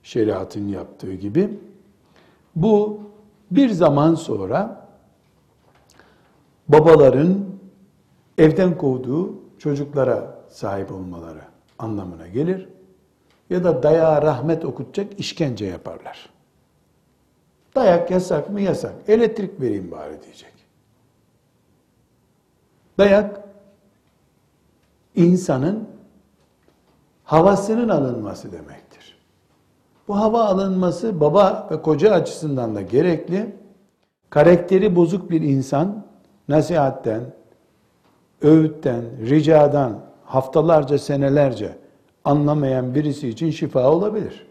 şeriatın 0.02 0.68
yaptığı 0.68 1.14
gibi, 1.14 1.50
bu 2.56 3.00
bir 3.50 3.70
zaman 3.70 4.14
sonra 4.14 4.88
babaların 6.68 7.44
evden 8.38 8.78
kovduğu 8.78 9.34
çocuklara 9.58 10.38
sahip 10.48 10.92
olmaları 10.92 11.42
anlamına 11.78 12.28
gelir. 12.28 12.68
Ya 13.50 13.64
da 13.64 13.82
dayağa 13.82 14.22
rahmet 14.22 14.64
okutacak 14.64 15.20
işkence 15.20 15.66
yaparlar. 15.66 16.30
Dayak 17.74 18.10
yasak 18.10 18.50
mı? 18.50 18.60
Yasak. 18.60 18.94
Elektrik 19.08 19.60
vereyim 19.60 19.90
bari 19.90 20.22
diyecek. 20.22 20.57
Dayak 22.98 23.40
insanın 25.14 25.88
havasının 27.24 27.88
alınması 27.88 28.52
demektir. 28.52 29.18
Bu 30.08 30.16
hava 30.16 30.44
alınması 30.44 31.20
baba 31.20 31.68
ve 31.70 31.82
koca 31.82 32.12
açısından 32.12 32.74
da 32.74 32.82
gerekli. 32.82 33.56
Karakteri 34.30 34.96
bozuk 34.96 35.30
bir 35.30 35.40
insan 35.42 36.04
nasihatten, 36.48 37.20
öğütten, 38.42 39.04
ricadan 39.28 40.00
haftalarca, 40.24 40.98
senelerce 40.98 41.78
anlamayan 42.24 42.94
birisi 42.94 43.28
için 43.28 43.50
şifa 43.50 43.90
olabilir. 43.90 44.46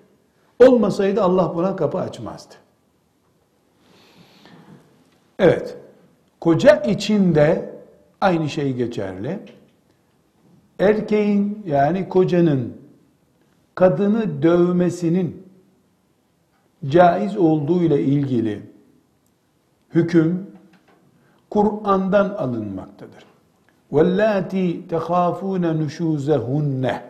Olmasaydı 0.59 1.23
Allah 1.23 1.55
buna 1.55 1.75
kapı 1.75 1.97
açmazdı. 1.97 2.53
Evet, 5.39 5.77
koca 6.39 6.75
içinde 6.75 7.76
aynı 8.20 8.48
şey 8.48 8.72
geçerli. 8.72 9.38
Erkeğin 10.78 11.62
yani 11.66 12.08
kocanın 12.08 12.76
kadını 13.74 14.42
dövmesinin 14.42 15.46
caiz 16.88 17.36
olduğu 17.36 17.82
ile 17.82 18.02
ilgili 18.02 18.62
hüküm 19.94 20.46
Kur'an'dan 21.50 22.30
alınmaktadır. 22.30 23.24
وَاللَّاتِي 23.92 24.88
تَخَافُونَ 24.88 25.86
نُشُوزَهُنَّ 25.86 27.00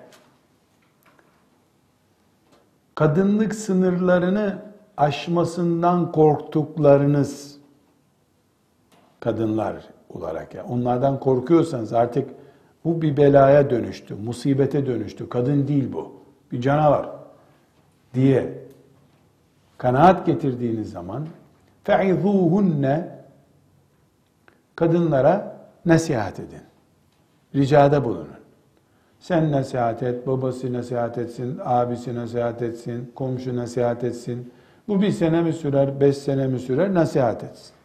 Kadınlık 2.95 3.55
sınırlarını 3.55 4.59
aşmasından 4.97 6.13
korktuklarınız 6.13 7.59
kadınlar 9.21 9.77
olarak 10.10 10.54
ya 10.54 10.66
onlardan 10.66 11.20
korkuyorsanız 11.20 11.94
artık 11.94 12.30
bu 12.86 13.02
bir 13.02 13.18
belaya 13.18 13.70
dönüştü, 13.70 14.16
musibete 14.16 14.86
dönüştü. 14.86 15.30
Kadın 15.30 15.68
değil 15.68 15.94
bu. 15.94 16.12
Bir 16.52 16.62
canavar 16.62 17.10
diye 18.14 18.54
kanaat 19.78 20.26
getirdiğiniz 20.26 20.92
zaman 20.92 21.28
fe'izuhunne 21.84 23.10
kadınlara 24.76 25.58
nasihat 25.86 26.40
edin. 26.40 26.62
Ricada 27.56 28.06
bulunun. 28.06 28.38
Sen 29.20 29.52
nasihat 29.52 30.04
et, 30.04 30.28
babası 30.28 30.74
nasihat 30.74 31.18
etsin, 31.18 31.60
abisi 31.64 32.16
nasihat 32.16 32.62
etsin, 32.62 33.12
komşu 33.16 33.56
nasihat 33.56 34.04
etsin. 34.04 34.52
Bu 34.88 35.02
bir 35.02 35.12
sene 35.12 35.42
mi 35.42 35.54
sürer, 35.54 36.00
beş 36.00 36.18
sene 36.18 36.48
mi 36.48 36.60
sürer, 36.60 36.94
nasihat 36.94 37.44
etsin. 37.44 37.77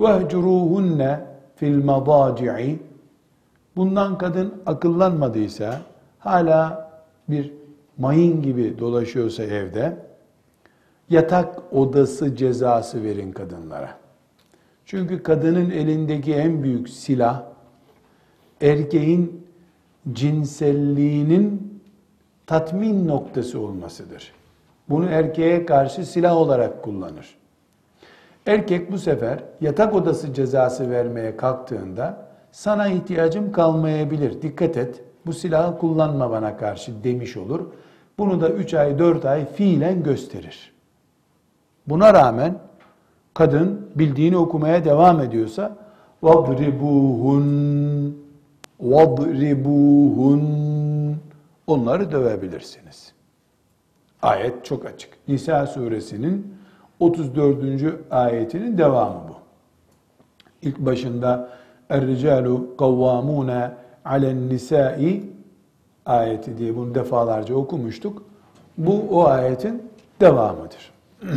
وَهْجُرُوهُنَّ 0.00 1.20
fil 1.56 1.82
الْمَضَاجِعِ 1.82 2.76
Bundan 3.76 4.18
kadın 4.18 4.54
akıllanmadıysa, 4.66 5.80
hala 6.18 6.90
bir 7.28 7.52
mayın 7.98 8.42
gibi 8.42 8.78
dolaşıyorsa 8.78 9.42
evde, 9.42 9.96
yatak 11.10 11.74
odası 11.74 12.36
cezası 12.36 13.02
verin 13.02 13.32
kadınlara. 13.32 13.98
Çünkü 14.86 15.22
kadının 15.22 15.70
elindeki 15.70 16.34
en 16.34 16.62
büyük 16.62 16.88
silah, 16.88 17.42
erkeğin 18.60 19.46
cinselliğinin 20.12 21.80
tatmin 22.46 23.08
noktası 23.08 23.60
olmasıdır. 23.60 24.32
Bunu 24.88 25.06
erkeğe 25.06 25.66
karşı 25.66 26.06
silah 26.06 26.36
olarak 26.36 26.82
kullanır. 26.82 27.36
Erkek 28.49 28.91
bu 28.91 28.97
sefer 28.97 29.39
yatak 29.61 29.95
odası 29.95 30.33
cezası 30.33 30.91
vermeye 30.91 31.37
kalktığında 31.37 32.27
sana 32.51 32.87
ihtiyacım 32.87 33.51
kalmayabilir. 33.51 34.41
Dikkat 34.41 34.77
et. 34.77 35.01
Bu 35.25 35.33
silahı 35.33 35.77
kullanma 35.77 36.31
bana 36.31 36.57
karşı 36.57 37.03
demiş 37.03 37.37
olur. 37.37 37.65
Bunu 38.17 38.41
da 38.41 38.49
3 38.49 38.73
ay 38.73 38.99
4 38.99 39.25
ay 39.25 39.45
fiilen 39.45 40.03
gösterir. 40.03 40.73
Buna 41.87 42.13
rağmen 42.13 42.59
kadın 43.33 43.87
bildiğini 43.95 44.37
okumaya 44.37 44.85
devam 44.85 45.21
ediyorsa 45.21 45.77
vadribuhun 46.23 47.47
vadribuhun 48.79 50.43
onları 51.67 52.11
dövebilirsiniz. 52.11 53.13
Ayet 54.21 54.65
çok 54.65 54.85
açık. 54.85 55.09
Nisa 55.27 55.67
suresinin 55.67 56.58
34. 56.99 57.95
ayetinin 58.11 58.77
devamı 58.77 59.19
bu. 59.29 59.33
İlk 60.61 60.79
başında 60.79 61.49
Er-ricalu 61.89 62.77
kavvamune 62.77 63.71
alen 64.05 64.49
nisai 64.49 65.23
ayeti 66.05 66.57
diye 66.57 66.75
bunu 66.75 66.95
defalarca 66.95 67.55
okumuştuk. 67.55 68.23
Bu 68.77 69.03
o 69.11 69.25
ayetin 69.25 69.83
devamıdır. 70.21 70.91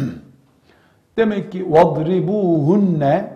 Demek 1.17 1.53
ki 1.53 1.73
vadribuhunne 1.73 3.33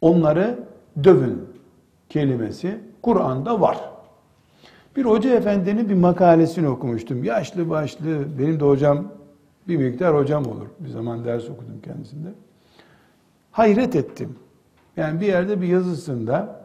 onları 0.00 0.58
dövün 1.04 1.44
kelimesi 2.08 2.78
Kur'an'da 3.02 3.60
var. 3.60 3.78
Bir 4.96 5.04
hoca 5.04 5.34
efendinin 5.34 5.88
bir 5.88 5.94
makalesini 5.94 6.68
okumuştum. 6.68 7.24
Yaşlı 7.24 7.70
başlı, 7.70 8.38
benim 8.38 8.60
de 8.60 8.64
hocam 8.64 9.08
bir 9.68 9.76
miktar 9.76 10.16
hocam 10.16 10.46
olur. 10.46 10.66
Bir 10.80 10.88
zaman 10.88 11.24
ders 11.24 11.44
okudum 11.44 11.80
kendisinde. 11.84 12.28
Hayret 13.50 13.96
ettim. 13.96 14.36
Yani 14.96 15.20
bir 15.20 15.26
yerde 15.26 15.60
bir 15.60 15.66
yazısında 15.66 16.60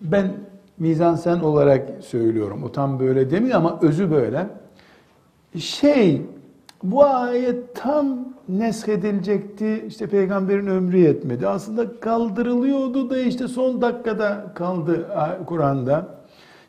ben 0.00 0.32
mizansen 0.78 1.40
olarak 1.40 2.04
söylüyorum. 2.04 2.62
O 2.64 2.72
tam 2.72 3.00
böyle 3.00 3.30
demiyor 3.30 3.56
ama 3.56 3.78
özü 3.82 4.10
böyle. 4.10 4.46
Şey, 5.58 6.22
bu 6.82 7.04
ayet 7.04 7.76
tam 7.76 8.28
neshedilecekti. 8.48 9.84
İşte 9.86 10.06
peygamberin 10.06 10.66
ömrü 10.66 10.98
yetmedi. 10.98 11.48
Aslında 11.48 12.00
kaldırılıyordu 12.00 13.10
da 13.10 13.18
işte 13.18 13.48
son 13.48 13.82
dakikada 13.82 14.52
kaldı 14.54 15.08
Kur'an'da. 15.46 16.18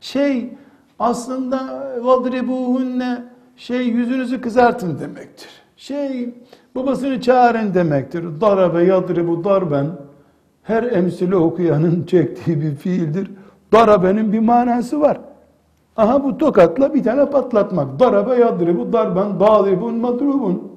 Şey 0.01 0.53
aslında 0.99 1.89
vadribuhunne 2.01 3.23
şey 3.59 3.87
yüzünüzü 3.87 4.41
kızartın 4.41 4.99
demektir. 4.99 5.49
Şey 5.77 6.29
babasını 6.75 7.21
çağırın 7.21 7.73
demektir. 7.73 8.25
Darabe 8.41 8.83
yadribu 8.83 9.43
darben 9.43 9.87
her 10.63 10.83
emsili 10.83 11.35
okuyanın 11.35 12.03
çektiği 12.03 12.61
bir 12.61 12.75
fiildir. 12.75 13.31
Darabenin 13.71 14.33
bir 14.33 14.39
manası 14.39 15.01
var. 15.01 15.19
Aha 15.97 16.23
bu 16.23 16.37
tokatla 16.37 16.93
bir 16.93 17.03
tane 17.03 17.29
patlatmak. 17.29 17.99
Darabe 17.99 18.35
yadribu 18.35 18.93
darben 18.93 19.39
daribun 19.39 19.95
madrubun. 19.95 20.71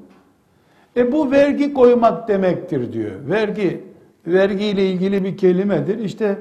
E 0.96 1.12
bu 1.12 1.30
vergi 1.30 1.74
koymak 1.74 2.28
demektir 2.28 2.92
diyor. 2.92 3.12
Vergi, 3.28 3.84
vergiyle 4.26 4.90
ilgili 4.90 5.24
bir 5.24 5.36
kelimedir. 5.36 5.98
İşte 5.98 6.38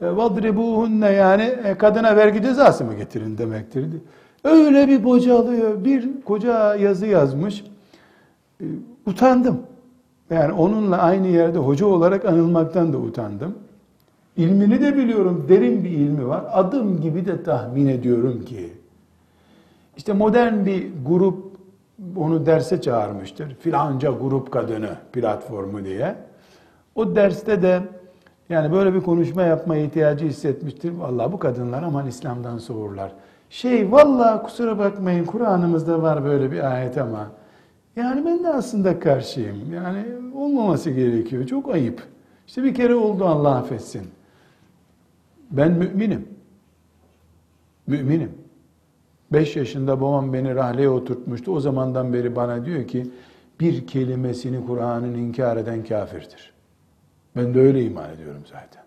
E, 0.00 0.16
Vadribuhunne 0.16 1.10
yani 1.10 1.42
e, 1.42 1.74
kadına 1.74 2.16
vergi 2.16 2.42
cezası 2.42 2.84
mı 2.84 2.94
getirin 2.94 3.38
demektir. 3.38 3.86
Öyle 4.44 4.88
bir 4.88 5.04
bocalıyor. 5.04 5.84
Bir 5.84 6.22
koca 6.22 6.74
yazı 6.74 7.06
yazmış. 7.06 7.64
E, 8.60 8.64
utandım. 9.06 9.60
Yani 10.30 10.52
onunla 10.52 10.98
aynı 10.98 11.26
yerde 11.26 11.58
hoca 11.58 11.86
olarak 11.86 12.24
anılmaktan 12.24 12.92
da 12.92 12.98
utandım. 12.98 13.54
İlmini 14.36 14.80
de 14.80 14.96
biliyorum, 14.96 15.46
derin 15.48 15.84
bir 15.84 15.90
ilmi 15.90 16.28
var. 16.28 16.44
Adım 16.52 17.00
gibi 17.00 17.26
de 17.26 17.42
tahmin 17.42 17.86
ediyorum 17.86 18.44
ki, 18.44 18.72
işte 19.96 20.12
modern 20.12 20.66
bir 20.66 20.86
grup 21.06 21.48
onu 22.16 22.46
derse 22.46 22.80
çağırmıştır. 22.80 23.54
Filanca 23.54 24.10
grup 24.10 24.52
kadını 24.52 24.90
platformu 25.12 25.84
diye. 25.84 26.14
O 26.94 27.16
derste 27.16 27.62
de 27.62 27.82
yani 28.48 28.72
böyle 28.72 28.94
bir 28.94 29.00
konuşma 29.00 29.42
yapma 29.42 29.76
ihtiyacı 29.76 30.24
hissetmiştir. 30.24 30.92
Vallahi 30.92 31.32
bu 31.32 31.38
kadınlar 31.38 31.82
aman 31.82 32.06
İslam'dan 32.06 32.58
soğurlar. 32.58 33.12
Şey 33.49 33.91
vallahi 33.91 34.43
kusura 34.43 34.79
bakmayın 34.79 35.25
Kur'an'ımızda 35.25 36.01
var 36.01 36.25
böyle 36.25 36.51
bir 36.51 36.71
ayet 36.73 36.97
ama 36.97 37.31
yani 37.95 38.25
ben 38.25 38.43
de 38.43 38.49
aslında 38.49 38.99
karşıyım. 38.99 39.73
Yani 39.73 40.05
olmaması 40.35 40.89
gerekiyor. 40.89 41.47
Çok 41.47 41.69
ayıp. 41.69 42.03
İşte 42.47 42.63
bir 42.63 42.75
kere 42.75 42.95
oldu 42.95 43.25
Allah 43.25 43.55
affetsin. 43.55 44.07
Ben 45.51 45.71
müminim. 45.71 46.27
Müminim. 47.87 48.31
Beş 49.33 49.55
yaşında 49.55 50.01
babam 50.01 50.33
beni 50.33 50.55
rahleye 50.55 50.89
oturtmuştu. 50.89 51.51
O 51.51 51.59
zamandan 51.59 52.13
beri 52.13 52.35
bana 52.35 52.65
diyor 52.65 52.87
ki 52.87 53.11
bir 53.59 53.87
kelimesini 53.87 54.65
Kur'an'ın 54.65 55.13
inkar 55.13 55.57
eden 55.57 55.83
kafirdir. 55.83 56.53
Ben 57.35 57.53
de 57.53 57.59
öyle 57.59 57.83
iman 57.83 58.09
ediyorum 58.09 58.41
zaten. 58.45 58.83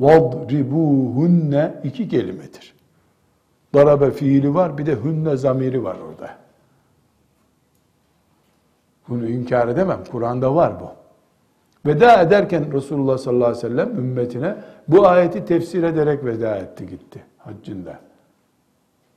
وَضْرِبُوهُنَّ 0.00 1.72
iki 1.84 2.08
kelimedir. 2.08 2.74
Darabe 3.73 4.11
fiili 4.11 4.53
var 4.53 4.77
bir 4.77 4.85
de 4.85 4.95
hünne 5.03 5.37
zamiri 5.37 5.83
var 5.83 5.97
orada. 6.09 6.29
Bunu 9.09 9.27
inkar 9.27 9.67
edemem. 9.67 9.99
Kur'an'da 10.11 10.55
var 10.55 10.73
bu. 10.79 10.89
Veda 11.89 12.21
ederken 12.21 12.73
Resulullah 12.73 13.17
sallallahu 13.17 13.47
aleyhi 13.47 13.65
ve 13.65 13.69
sellem 13.69 13.97
ümmetine 13.97 14.55
bu 14.87 15.07
ayeti 15.07 15.45
tefsir 15.45 15.83
ederek 15.83 16.25
veda 16.25 16.55
etti 16.55 16.87
gitti 16.87 17.23
haccında. 17.37 17.99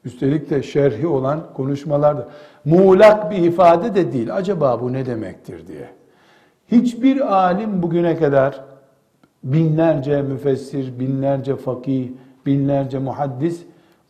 Üstelik 0.05 0.51
de 0.51 0.63
şerhi 0.63 1.07
olan 1.07 1.41
konuşmalarda 1.55 2.29
muğlak 2.65 3.31
bir 3.31 3.37
ifade 3.37 3.95
de 3.95 4.13
değil. 4.13 4.35
Acaba 4.35 4.81
bu 4.81 4.93
ne 4.93 5.07
demektir 5.07 5.67
diye. 5.67 5.89
Hiçbir 6.73 7.35
alim 7.35 7.83
bugüne 7.83 8.17
kadar 8.17 8.65
binlerce 9.45 10.23
müfessir, 10.23 10.99
binlerce 11.01 11.57
fakih, 11.57 12.09
binlerce 12.47 12.99
muhaddis 12.99 13.63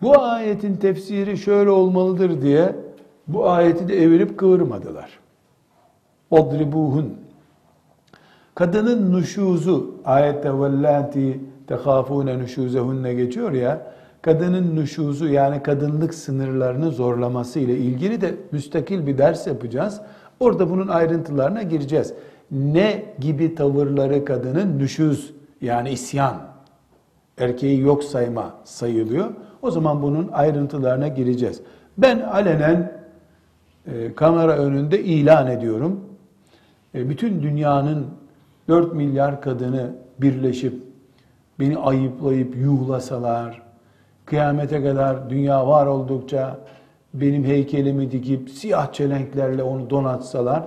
bu 0.02 0.20
ayetin 0.20 0.76
tefsiri 0.76 1.38
şöyle 1.38 1.70
olmalıdır 1.70 2.42
diye 2.42 2.76
bu 3.28 3.48
ayeti 3.50 3.88
de 3.88 4.02
evirip 4.02 4.38
kıvırmadılar. 4.38 5.18
Odribuhun. 6.30 7.14
Kadının 8.54 9.12
nüşuzu 9.16 9.94
ayette 10.04 10.60
vellati 10.60 11.40
tehafune 11.66 12.38
nüşuzehunne 12.38 13.14
geçiyor 13.14 13.52
ya 13.52 13.92
kadının 14.22 14.76
nüşuzu 14.76 15.28
yani 15.28 15.62
kadınlık 15.62 16.14
sınırlarını 16.14 16.90
zorlaması 16.90 17.58
ile 17.58 17.76
ilgili 17.76 18.20
de 18.20 18.34
müstakil 18.52 19.06
bir 19.06 19.18
ders 19.18 19.46
yapacağız. 19.46 20.00
Orada 20.40 20.70
bunun 20.70 20.88
ayrıntılarına 20.88 21.62
gireceğiz. 21.62 22.14
Ne 22.50 23.04
gibi 23.20 23.54
tavırları 23.54 24.24
kadının 24.24 24.78
nüşuz 24.78 25.32
yani 25.60 25.90
isyan, 25.90 26.36
erkeği 27.38 27.80
yok 27.80 28.04
sayma 28.04 28.54
sayılıyor. 28.64 29.30
O 29.62 29.70
zaman 29.70 30.02
bunun 30.02 30.28
ayrıntılarına 30.32 31.08
gireceğiz. 31.08 31.60
Ben 31.98 32.20
alenen 32.20 32.92
e, 33.86 34.14
kamera 34.14 34.52
önünde 34.52 35.02
ilan 35.02 35.46
ediyorum. 35.46 36.00
E, 36.94 37.08
bütün 37.08 37.42
dünyanın 37.42 38.06
4 38.68 38.94
milyar 38.94 39.40
kadını 39.40 39.90
birleşip 40.18 40.74
beni 41.60 41.78
ayıplayıp 41.78 42.56
yuhlasalar, 42.56 43.62
kıyamete 44.24 44.82
kadar 44.82 45.30
dünya 45.30 45.68
var 45.68 45.86
oldukça 45.86 46.58
benim 47.14 47.44
heykelimi 47.44 48.10
dikip 48.10 48.50
siyah 48.50 48.92
çelenklerle 48.92 49.62
onu 49.62 49.90
donatsalar, 49.90 50.64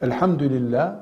elhamdülillah 0.00 0.94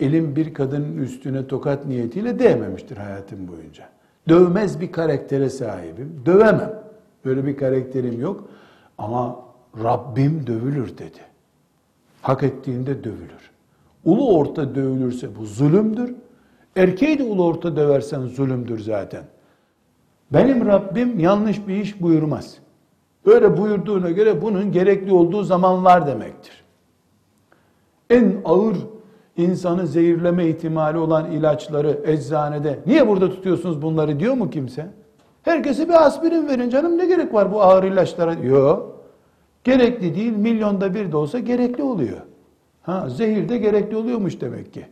elim 0.00 0.36
bir 0.36 0.54
kadının 0.54 0.96
üstüne 0.96 1.46
tokat 1.46 1.86
niyetiyle 1.86 2.38
değmemiştir 2.38 2.96
hayatım 2.96 3.48
boyunca. 3.48 3.84
Dövmez 4.28 4.80
bir 4.80 4.92
karaktere 4.92 5.50
sahibim. 5.50 6.22
Dövemem. 6.26 6.82
Böyle 7.24 7.46
bir 7.46 7.56
karakterim 7.56 8.20
yok. 8.20 8.48
Ama 8.98 9.36
Rabbim 9.82 10.46
dövülür 10.46 10.98
dedi. 10.98 11.18
Hak 12.22 12.42
ettiğinde 12.42 13.04
dövülür. 13.04 13.50
Ulu 14.04 14.36
orta 14.36 14.74
dövülürse 14.74 15.36
bu 15.36 15.44
zulümdür. 15.44 16.14
Erkeği 16.76 17.18
de 17.18 17.22
ulu 17.22 17.44
orta 17.44 17.76
döversen 17.76 18.20
zulümdür 18.20 18.78
zaten. 18.78 19.24
Benim 20.32 20.66
Rabbim 20.66 21.18
yanlış 21.18 21.68
bir 21.68 21.76
iş 21.76 22.02
buyurmaz. 22.02 22.58
Böyle 23.26 23.56
buyurduğuna 23.56 24.10
göre 24.10 24.42
bunun 24.42 24.72
gerekli 24.72 25.12
olduğu 25.12 25.42
zaman 25.42 25.84
var 25.84 26.06
demektir. 26.06 26.64
En 28.10 28.40
ağır 28.44 28.76
insanı 29.38 29.86
zehirleme 29.86 30.46
ihtimali 30.46 30.98
olan 30.98 31.30
ilaçları 31.30 32.00
eczanede 32.04 32.78
niye 32.86 33.08
burada 33.08 33.30
tutuyorsunuz 33.30 33.82
bunları 33.82 34.20
diyor 34.20 34.34
mu 34.34 34.50
kimse? 34.50 34.86
Herkese 35.42 35.88
bir 35.88 36.06
aspirin 36.06 36.48
verin 36.48 36.70
canım 36.70 36.98
ne 36.98 37.06
gerek 37.06 37.34
var 37.34 37.52
bu 37.52 37.62
ağır 37.62 37.84
ilaçlara? 37.84 38.32
Yok. 38.32 39.04
Gerekli 39.64 40.14
değil 40.14 40.32
milyonda 40.32 40.94
bir 40.94 41.12
de 41.12 41.16
olsa 41.16 41.38
gerekli 41.38 41.82
oluyor. 41.82 42.18
Ha, 42.82 43.08
zehir 43.08 43.48
de 43.48 43.58
gerekli 43.58 43.96
oluyormuş 43.96 44.40
demek 44.40 44.72
ki. 44.72 44.86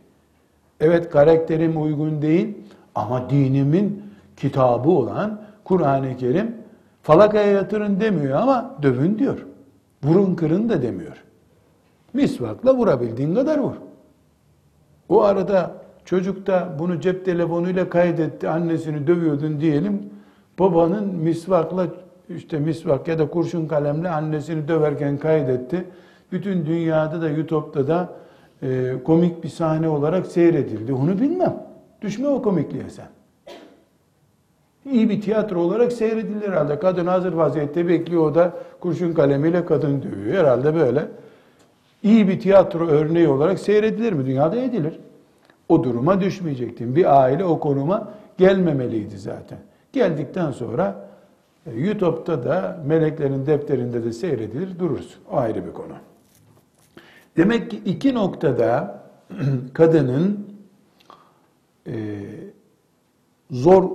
Evet 0.79 1.09
karakterim 1.09 1.83
uygun 1.83 2.21
değil 2.21 2.57
ama 2.95 3.29
dinimin 3.29 4.03
kitabı 4.37 4.89
olan 4.89 5.41
Kur'an-ı 5.63 6.17
Kerim 6.17 6.55
falakaya 7.03 7.51
yatırın 7.51 7.99
demiyor 7.99 8.39
ama 8.39 8.75
dövün 8.81 9.19
diyor. 9.19 9.45
Vurun 10.03 10.35
kırın 10.35 10.69
da 10.69 10.81
demiyor. 10.81 11.23
Misvakla 12.13 12.75
vurabildiğin 12.75 13.35
kadar 13.35 13.57
vur. 13.59 13.86
O 15.09 15.21
arada 15.21 15.71
çocuk 16.05 16.47
da 16.47 16.75
bunu 16.79 17.01
cep 17.01 17.25
telefonuyla 17.25 17.89
kaydetti, 17.89 18.49
annesini 18.49 19.07
dövüyordun 19.07 19.59
diyelim. 19.59 20.09
Babanın 20.59 21.15
misvakla 21.15 21.87
işte 22.29 22.59
misvak 22.59 23.07
ya 23.07 23.19
da 23.19 23.29
kurşun 23.29 23.67
kalemle 23.67 24.09
annesini 24.09 24.67
döverken 24.67 25.17
kaydetti. 25.17 25.85
Bütün 26.31 26.65
dünyada 26.65 27.21
da 27.21 27.29
YouTube'da 27.29 27.87
da 27.87 28.09
e, 28.61 28.93
komik 29.03 29.43
bir 29.43 29.49
sahne 29.49 29.89
olarak 29.89 30.27
seyredildi. 30.27 30.93
Onu 30.93 31.19
bilmem. 31.19 31.63
Düşme 32.01 32.27
o 32.27 32.41
komikliğe 32.41 32.89
sen. 32.89 33.07
İyi 34.91 35.09
bir 35.09 35.21
tiyatro 35.21 35.59
olarak 35.59 35.93
seyredilir 35.93 36.47
herhalde. 36.47 36.79
Kadın 36.79 37.07
hazır 37.07 37.33
vaziyette 37.33 37.87
bekliyor 37.87 38.31
o 38.31 38.35
da 38.35 38.53
kurşun 38.79 39.13
kalemiyle 39.13 39.65
kadın 39.65 40.03
dövüyor. 40.03 40.43
Herhalde 40.43 40.75
böyle. 40.75 41.05
İyi 42.03 42.27
bir 42.27 42.39
tiyatro 42.39 42.87
örneği 42.87 43.27
olarak 43.27 43.59
seyredilir 43.59 44.13
mi? 44.13 44.25
Dünyada 44.25 44.55
edilir. 44.55 44.99
O 45.69 45.83
duruma 45.83 46.21
düşmeyecektin. 46.21 46.95
Bir 46.95 47.21
aile 47.21 47.45
o 47.45 47.59
konuma 47.59 48.13
gelmemeliydi 48.37 49.17
zaten. 49.17 49.59
Geldikten 49.93 50.51
sonra 50.51 51.09
e, 51.65 51.79
YouTube'da 51.79 52.43
da 52.43 52.83
meleklerin 52.85 53.45
defterinde 53.45 54.03
de 54.03 54.13
seyredilir 54.13 54.79
durursun. 54.79 55.23
O 55.31 55.37
ayrı 55.37 55.65
bir 55.65 55.73
konu. 55.73 55.93
Demek 57.37 57.71
ki 57.71 57.81
iki 57.85 58.13
noktada 58.13 59.03
kadının 59.73 60.47
e, 61.87 61.93
zor 63.51 63.91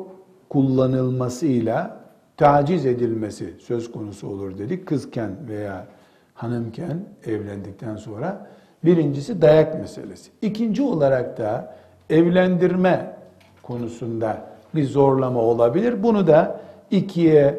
kullanılmasıyla 0.49 2.03
taciz 2.37 2.87
edilmesi 2.87 3.55
söz 3.61 3.93
konusu 3.93 4.29
olur 4.29 4.59
dedik. 4.59 4.87
Kızken 4.87 5.31
veya 5.49 5.87
hanımken 6.35 7.05
evlendikten 7.25 7.97
sonra 7.97 8.51
birincisi 8.85 9.43
dayak 9.43 9.81
meselesi. 9.81 10.31
İkinci 10.43 10.83
olarak 10.83 11.39
da 11.39 11.77
evlendirme 12.11 13.17
konusunda 13.63 14.47
bir 14.75 14.85
zorlama 14.85 15.41
olabilir. 15.41 16.03
Bunu 16.03 16.27
da 16.27 16.61
ikiye 16.91 17.59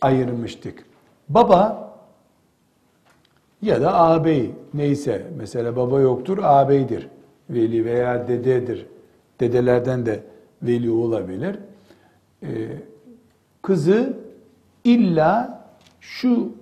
ayırmıştık. 0.00 0.84
Baba 1.28 1.92
ya 3.62 3.82
da 3.82 3.94
ağabey 3.94 4.50
neyse 4.74 5.26
mesela 5.36 5.76
baba 5.76 6.00
yoktur 6.00 6.38
ağabeydir. 6.42 7.08
Veli 7.50 7.84
veya 7.84 8.28
dededir. 8.28 8.86
Dedelerden 9.40 10.06
de 10.06 10.20
veli 10.62 10.90
olabilir. 10.90 11.58
Ee, 12.42 12.48
kızı 13.62 14.16
illa 14.84 15.64
şu 16.00 16.52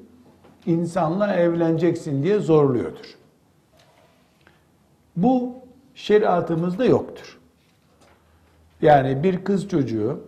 insanla 0.66 1.34
evleneceksin 1.34 2.22
diye 2.22 2.38
zorluyordur. 2.38 3.19
Bu 5.16 5.54
şeriatımızda 5.94 6.84
yoktur. 6.84 7.38
Yani 8.82 9.22
bir 9.22 9.44
kız 9.44 9.68
çocuğu 9.68 10.20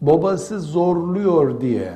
babası 0.00 0.60
zorluyor 0.60 1.60
diye 1.60 1.92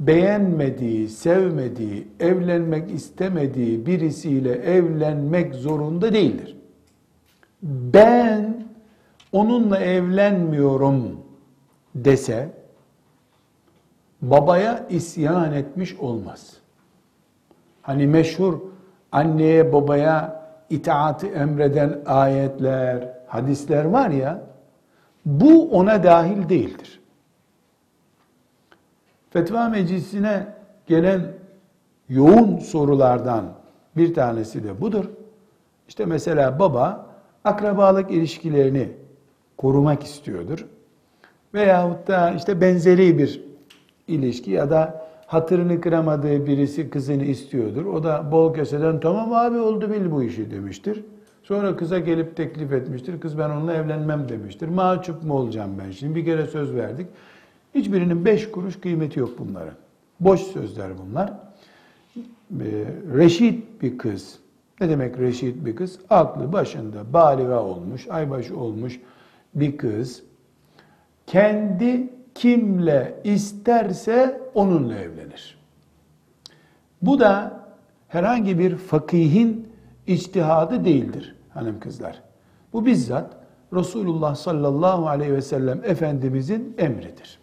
beğenmediği, 0.00 1.08
sevmediği, 1.08 2.08
evlenmek 2.20 2.90
istemediği 2.90 3.86
birisiyle 3.86 4.52
evlenmek 4.52 5.54
zorunda 5.54 6.12
değildir. 6.12 6.56
Ben 7.62 8.66
onunla 9.32 9.78
evlenmiyorum 9.78 11.20
dese 11.94 12.48
babaya 14.22 14.86
isyan 14.90 15.52
etmiş 15.52 15.94
olmaz. 15.94 16.56
Hani 17.82 18.06
meşhur 18.06 18.58
anneye 19.12 19.72
babaya 19.72 20.41
itaati 20.72 21.26
emreden 21.26 22.02
ayetler, 22.06 23.08
hadisler 23.26 23.84
var 23.84 24.10
ya, 24.10 24.42
bu 25.26 25.70
ona 25.70 26.04
dahil 26.04 26.48
değildir. 26.48 27.00
Fetva 29.30 29.68
meclisine 29.68 30.46
gelen 30.86 31.22
yoğun 32.08 32.58
sorulardan 32.58 33.44
bir 33.96 34.14
tanesi 34.14 34.64
de 34.64 34.80
budur. 34.80 35.04
İşte 35.88 36.04
mesela 36.04 36.58
baba 36.58 37.06
akrabalık 37.44 38.10
ilişkilerini 38.10 38.88
korumak 39.56 40.02
istiyordur. 40.02 40.66
Veyahut 41.54 42.08
da 42.08 42.30
işte 42.30 42.60
benzeri 42.60 43.18
bir 43.18 43.44
ilişki 44.08 44.50
ya 44.50 44.70
da 44.70 45.01
hatırını 45.32 45.80
kıramadığı 45.80 46.46
birisi 46.46 46.90
kızını 46.90 47.24
istiyordur. 47.24 47.86
O 47.86 48.04
da 48.04 48.32
bol 48.32 48.54
keseden 48.54 49.00
tamam 49.00 49.32
abi 49.32 49.58
oldu 49.58 49.90
bil 49.90 50.10
bu 50.10 50.22
işi 50.22 50.50
demiştir. 50.50 51.04
Sonra 51.42 51.76
kıza 51.76 51.98
gelip 51.98 52.36
teklif 52.36 52.72
etmiştir. 52.72 53.20
Kız 53.20 53.38
ben 53.38 53.50
onunla 53.50 53.74
evlenmem 53.74 54.28
demiştir. 54.28 54.68
Mahcup 54.68 55.22
mu 55.22 55.34
olacağım 55.34 55.70
ben 55.84 55.90
şimdi? 55.90 56.14
Bir 56.14 56.24
kere 56.24 56.46
söz 56.46 56.74
verdik. 56.74 57.06
Hiçbirinin 57.74 58.24
beş 58.24 58.50
kuruş 58.50 58.80
kıymeti 58.80 59.20
yok 59.20 59.30
bunların. 59.38 59.74
Boş 60.20 60.40
sözler 60.40 60.90
bunlar. 60.98 61.32
Ee, 62.16 62.84
reşit 63.14 63.82
bir 63.82 63.98
kız. 63.98 64.38
Ne 64.80 64.88
demek 64.88 65.18
reşit 65.18 65.64
bir 65.64 65.76
kız? 65.76 65.98
Aklı 66.10 66.52
başında, 66.52 67.12
baliga 67.12 67.62
olmuş, 67.62 68.08
aybaşı 68.10 68.56
olmuş 68.56 69.00
bir 69.54 69.76
kız. 69.76 70.22
Kendi 71.26 72.08
kimle 72.34 73.20
isterse 73.24 74.40
onunla 74.54 74.94
evlenir. 74.94 75.58
Bu 77.02 77.20
da 77.20 77.60
herhangi 78.08 78.58
bir 78.58 78.76
fakihin 78.76 79.68
içtihadı 80.06 80.84
değildir 80.84 81.36
hanım 81.54 81.80
kızlar. 81.80 82.22
Bu 82.72 82.86
bizzat 82.86 83.36
Resulullah 83.72 84.34
sallallahu 84.34 85.08
aleyhi 85.08 85.32
ve 85.32 85.42
sellem 85.42 85.84
Efendimizin 85.84 86.74
emridir. 86.78 87.38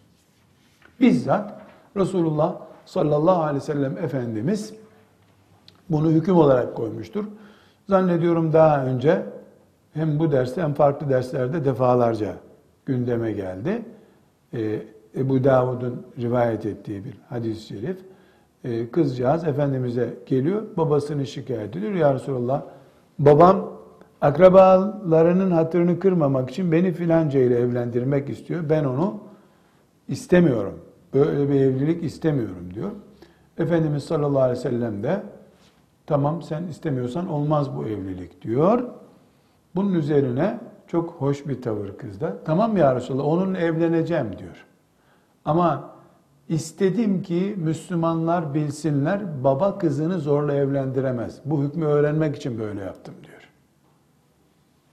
Bizzat 1.00 1.60
Resulullah 1.96 2.56
sallallahu 2.84 3.42
aleyhi 3.42 3.56
ve 3.56 3.66
sellem 3.66 3.98
Efendimiz 3.98 4.74
bunu 5.90 6.10
hüküm 6.10 6.36
olarak 6.36 6.76
koymuştur. 6.76 7.24
Zannediyorum 7.88 8.52
daha 8.52 8.84
önce 8.84 9.26
hem 9.94 10.18
bu 10.18 10.32
derste 10.32 10.62
hem 10.62 10.74
farklı 10.74 11.10
derslerde 11.10 11.64
defalarca 11.64 12.34
gündeme 12.86 13.32
geldi. 13.32 13.82
Ee, 14.54 14.82
Ebu 15.16 15.44
Davud'un 15.44 16.06
rivayet 16.18 16.66
ettiği 16.66 17.04
bir 17.04 17.14
hadis-i 17.28 17.66
şerif. 17.66 17.98
Ee, 18.64 18.90
kızcağız 18.90 19.44
Efendimiz'e 19.44 20.14
geliyor, 20.26 20.62
babasını 20.76 21.26
şikayet 21.26 21.76
ediyor. 21.76 21.92
Ya 21.92 22.14
Resulallah, 22.14 22.62
babam 23.18 23.72
akrabalarının 24.20 25.50
hatırını 25.50 25.98
kırmamak 25.98 26.50
için 26.50 26.72
beni 26.72 26.92
filanca 26.92 27.40
ile 27.40 27.58
evlendirmek 27.58 28.30
istiyor. 28.30 28.68
Ben 28.70 28.84
onu 28.84 29.20
istemiyorum. 30.08 30.78
Böyle 31.14 31.48
bir 31.48 31.60
evlilik 31.60 32.04
istemiyorum 32.04 32.74
diyor. 32.74 32.90
Efendimiz 33.58 34.04
sallallahu 34.04 34.42
aleyhi 34.42 34.58
ve 34.58 34.62
sellem 34.62 35.02
de 35.02 35.22
tamam 36.06 36.42
sen 36.42 36.62
istemiyorsan 36.62 37.28
olmaz 37.28 37.76
bu 37.76 37.86
evlilik 37.86 38.42
diyor. 38.42 38.82
Bunun 39.76 39.94
üzerine 39.94 40.58
çok 40.90 41.10
hoş 41.10 41.48
bir 41.48 41.62
tavır 41.62 41.98
kızda. 41.98 42.36
Tamam 42.44 42.76
ya 42.76 42.94
Resulallah 42.96 43.24
onunla 43.24 43.58
evleneceğim 43.58 44.38
diyor. 44.38 44.66
Ama 45.44 45.90
istedim 46.48 47.22
ki 47.22 47.54
Müslümanlar 47.58 48.54
bilsinler 48.54 49.44
baba 49.44 49.78
kızını 49.78 50.18
zorla 50.18 50.54
evlendiremez. 50.54 51.40
Bu 51.44 51.62
hükmü 51.62 51.84
öğrenmek 51.84 52.36
için 52.36 52.58
böyle 52.58 52.80
yaptım 52.80 53.14
diyor. 53.26 53.48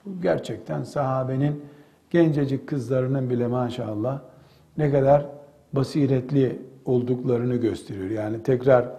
Bu 0.05 0.21
gerçekten 0.21 0.83
sahabenin 0.83 1.63
gencecik 2.09 2.67
kızlarının 2.67 3.29
bile 3.29 3.47
maşallah 3.47 4.19
ne 4.77 4.91
kadar 4.91 5.25
basiretli 5.73 6.61
olduklarını 6.85 7.55
gösteriyor. 7.55 8.09
Yani 8.09 8.43
tekrar 8.43 8.89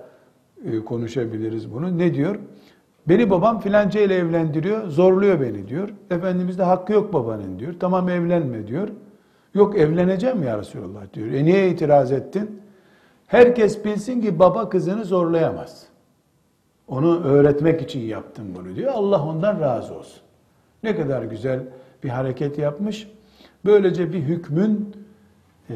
e, 0.64 0.84
konuşabiliriz 0.84 1.72
bunu. 1.72 1.98
Ne 1.98 2.14
diyor? 2.14 2.38
Beni 3.08 3.30
babam 3.30 3.60
filanca 3.60 4.00
ile 4.00 4.14
evlendiriyor, 4.14 4.88
zorluyor 4.88 5.40
beni 5.40 5.68
diyor. 5.68 5.88
Efendimiz 6.10 6.58
de 6.58 6.62
hakkı 6.62 6.92
yok 6.92 7.12
babanın 7.12 7.58
diyor. 7.58 7.74
Tamam 7.80 8.08
evlenme 8.08 8.66
diyor. 8.66 8.88
Yok 9.54 9.78
evleneceğim 9.78 10.42
ya 10.42 10.58
Resulallah 10.58 11.12
diyor. 11.14 11.32
E 11.32 11.44
niye 11.44 11.70
itiraz 11.70 12.12
ettin? 12.12 12.62
Herkes 13.26 13.84
bilsin 13.84 14.20
ki 14.20 14.38
baba 14.38 14.68
kızını 14.68 15.04
zorlayamaz. 15.04 15.86
Onu 16.88 17.24
öğretmek 17.24 17.82
için 17.82 18.00
yaptım 18.00 18.46
bunu 18.54 18.76
diyor. 18.76 18.92
Allah 18.94 19.24
ondan 19.24 19.60
razı 19.60 19.94
olsun. 19.94 20.20
Ne 20.82 20.96
kadar 20.96 21.22
güzel 21.22 21.60
bir 22.04 22.08
hareket 22.08 22.58
yapmış. 22.58 23.08
Böylece 23.64 24.12
bir 24.12 24.20
hükmün 24.20 24.96
e, 25.70 25.74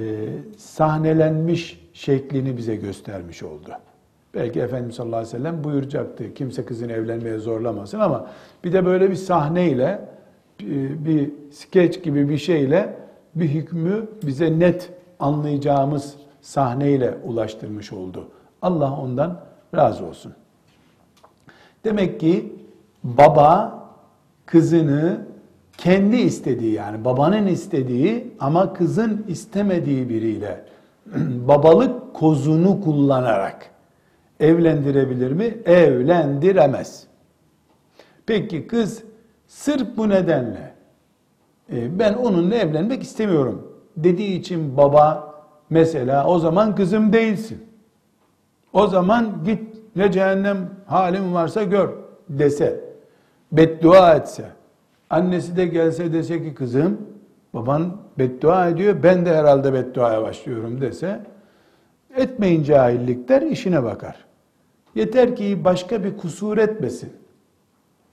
sahnelenmiş 0.56 1.88
şeklini 1.92 2.56
bize 2.56 2.76
göstermiş 2.76 3.42
oldu. 3.42 3.70
Belki 4.34 4.60
Efendimiz 4.60 4.96
sallallahu 4.96 5.16
aleyhi 5.16 5.34
ve 5.34 5.38
sellem 5.38 5.64
buyuracaktı. 5.64 6.34
Kimse 6.34 6.64
kızını 6.64 6.92
evlenmeye 6.92 7.38
zorlamasın 7.38 8.00
ama 8.00 8.26
bir 8.64 8.72
de 8.72 8.84
böyle 8.86 9.10
bir 9.10 9.16
sahneyle 9.16 10.08
bir 11.04 11.30
skeç 11.52 12.02
gibi 12.02 12.28
bir 12.28 12.38
şeyle 12.38 12.96
bir 13.34 13.48
hükmü 13.48 14.06
bize 14.22 14.58
net 14.58 14.90
anlayacağımız 15.20 16.14
sahneyle 16.40 17.14
ulaştırmış 17.24 17.92
oldu. 17.92 18.28
Allah 18.62 18.96
ondan 18.96 19.40
razı 19.74 20.04
olsun. 20.06 20.32
Demek 21.84 22.20
ki 22.20 22.52
baba 23.04 23.82
kızını 24.46 25.20
kendi 25.78 26.16
istediği 26.16 26.72
yani 26.72 27.04
babanın 27.04 27.46
istediği 27.46 28.34
ama 28.40 28.72
kızın 28.72 29.24
istemediği 29.28 30.08
biriyle 30.08 30.64
babalık 31.48 32.14
kozunu 32.14 32.80
kullanarak 32.80 33.70
evlendirebilir 34.42 35.32
mi? 35.32 35.58
Evlendiremez. 35.64 37.06
Peki 38.26 38.66
kız 38.66 39.02
sırf 39.46 39.96
bu 39.96 40.08
nedenle 40.08 40.74
e, 41.72 41.98
ben 41.98 42.14
onunla 42.14 42.54
evlenmek 42.54 43.02
istemiyorum 43.02 43.72
dediği 43.96 44.38
için 44.38 44.76
baba 44.76 45.34
mesela 45.70 46.26
o 46.26 46.38
zaman 46.38 46.74
kızım 46.74 47.12
değilsin. 47.12 47.66
O 48.72 48.86
zaman 48.86 49.44
git 49.44 49.76
ne 49.96 50.12
cehennem 50.12 50.70
halim 50.86 51.34
varsa 51.34 51.62
gör 51.62 51.88
dese, 52.28 52.80
beddua 53.52 54.14
etse, 54.14 54.44
annesi 55.10 55.56
de 55.56 55.66
gelse 55.66 56.12
dese 56.12 56.42
ki 56.42 56.54
kızım 56.54 57.00
baban 57.54 57.96
beddua 58.18 58.68
ediyor 58.68 59.02
ben 59.02 59.26
de 59.26 59.36
herhalde 59.36 59.72
bedduaya 59.72 60.22
başlıyorum 60.22 60.80
dese 60.80 61.20
etmeyin 62.16 62.62
cahillikler 62.62 63.42
işine 63.42 63.82
bakar. 63.82 64.31
Yeter 64.94 65.36
ki 65.36 65.64
başka 65.64 66.04
bir 66.04 66.16
kusur 66.16 66.58
etmesin. 66.58 67.12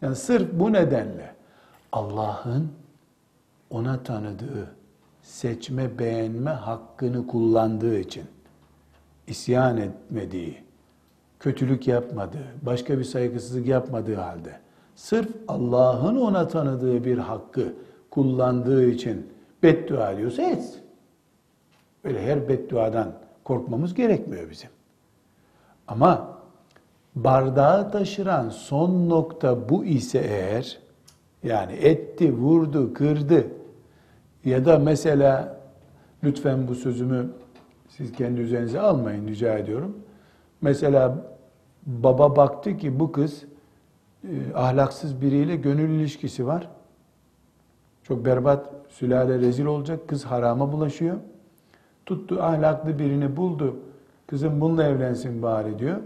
Yani 0.02 0.16
sırf 0.16 0.54
bu 0.54 0.74
nedenle 0.74 1.36
Allah'ın 1.92 2.72
ona 3.70 4.04
tanıdığı, 4.04 4.76
seçme 5.22 6.00
beğenme 6.00 6.50
hakkını 6.50 7.28
kullandığı 7.28 8.00
için 8.00 8.24
isyan 9.28 9.78
etmediği, 9.78 10.58
kötülük 11.40 11.88
yapmadığı, 11.88 12.48
başka 12.62 13.00
bir 13.00 13.04
saygısızlık 13.04 13.68
yapmadığı 13.68 14.16
halde 14.16 14.60
sırf 14.96 15.30
Allah'ın 15.48 16.16
ona 16.16 16.48
tanıdığı 16.48 17.04
bir 17.04 17.18
hakkı 17.18 17.74
kullandığı 18.10 18.86
için 18.86 19.34
beddua 19.64 20.12
ediyorsa 20.12 20.42
etsin. 20.42 20.82
Öyle 22.04 22.26
her 22.26 22.50
bedduadan 22.50 23.14
korkmamız 23.44 23.94
gerekmiyor 23.94 24.50
bizim. 24.50 24.70
Ama 25.88 26.39
bardağı 27.24 27.91
taşıran 27.91 28.49
son 28.49 29.09
nokta 29.09 29.70
bu 29.70 29.86
ise 29.86 30.20
eğer, 30.20 30.80
yani 31.43 31.74
etti, 31.74 32.34
vurdu, 32.34 32.93
kırdı 32.93 33.47
ya 34.45 34.65
da 34.65 34.80
mesela 34.80 35.57
lütfen 36.24 36.67
bu 36.67 36.76
sözümü 36.76 37.30
siz 37.89 38.11
kendi 38.11 38.41
üzerinize 38.41 38.80
almayın 38.80 39.28
rica 39.28 39.57
ediyorum. 39.57 39.97
Mesela 40.61 41.26
baba 41.86 42.36
baktı 42.36 42.78
ki 42.78 42.99
bu 42.99 43.11
kız 43.11 43.45
e, 44.24 44.53
ahlaksız 44.55 45.22
biriyle 45.22 45.55
gönül 45.55 45.89
ilişkisi 45.89 46.47
var. 46.47 46.70
Çok 48.03 48.26
berbat, 48.26 48.70
sülale 48.89 49.39
rezil 49.39 49.65
olacak, 49.65 50.07
kız 50.07 50.26
harama 50.26 50.72
bulaşıyor. 50.72 51.17
Tuttu 52.05 52.41
ahlaklı 52.41 52.99
birini 52.99 53.38
buldu. 53.38 53.76
Kızım 54.28 54.61
bununla 54.61 54.84
evlensin 54.84 55.41
bari 55.41 55.80
diyor. 55.80 55.97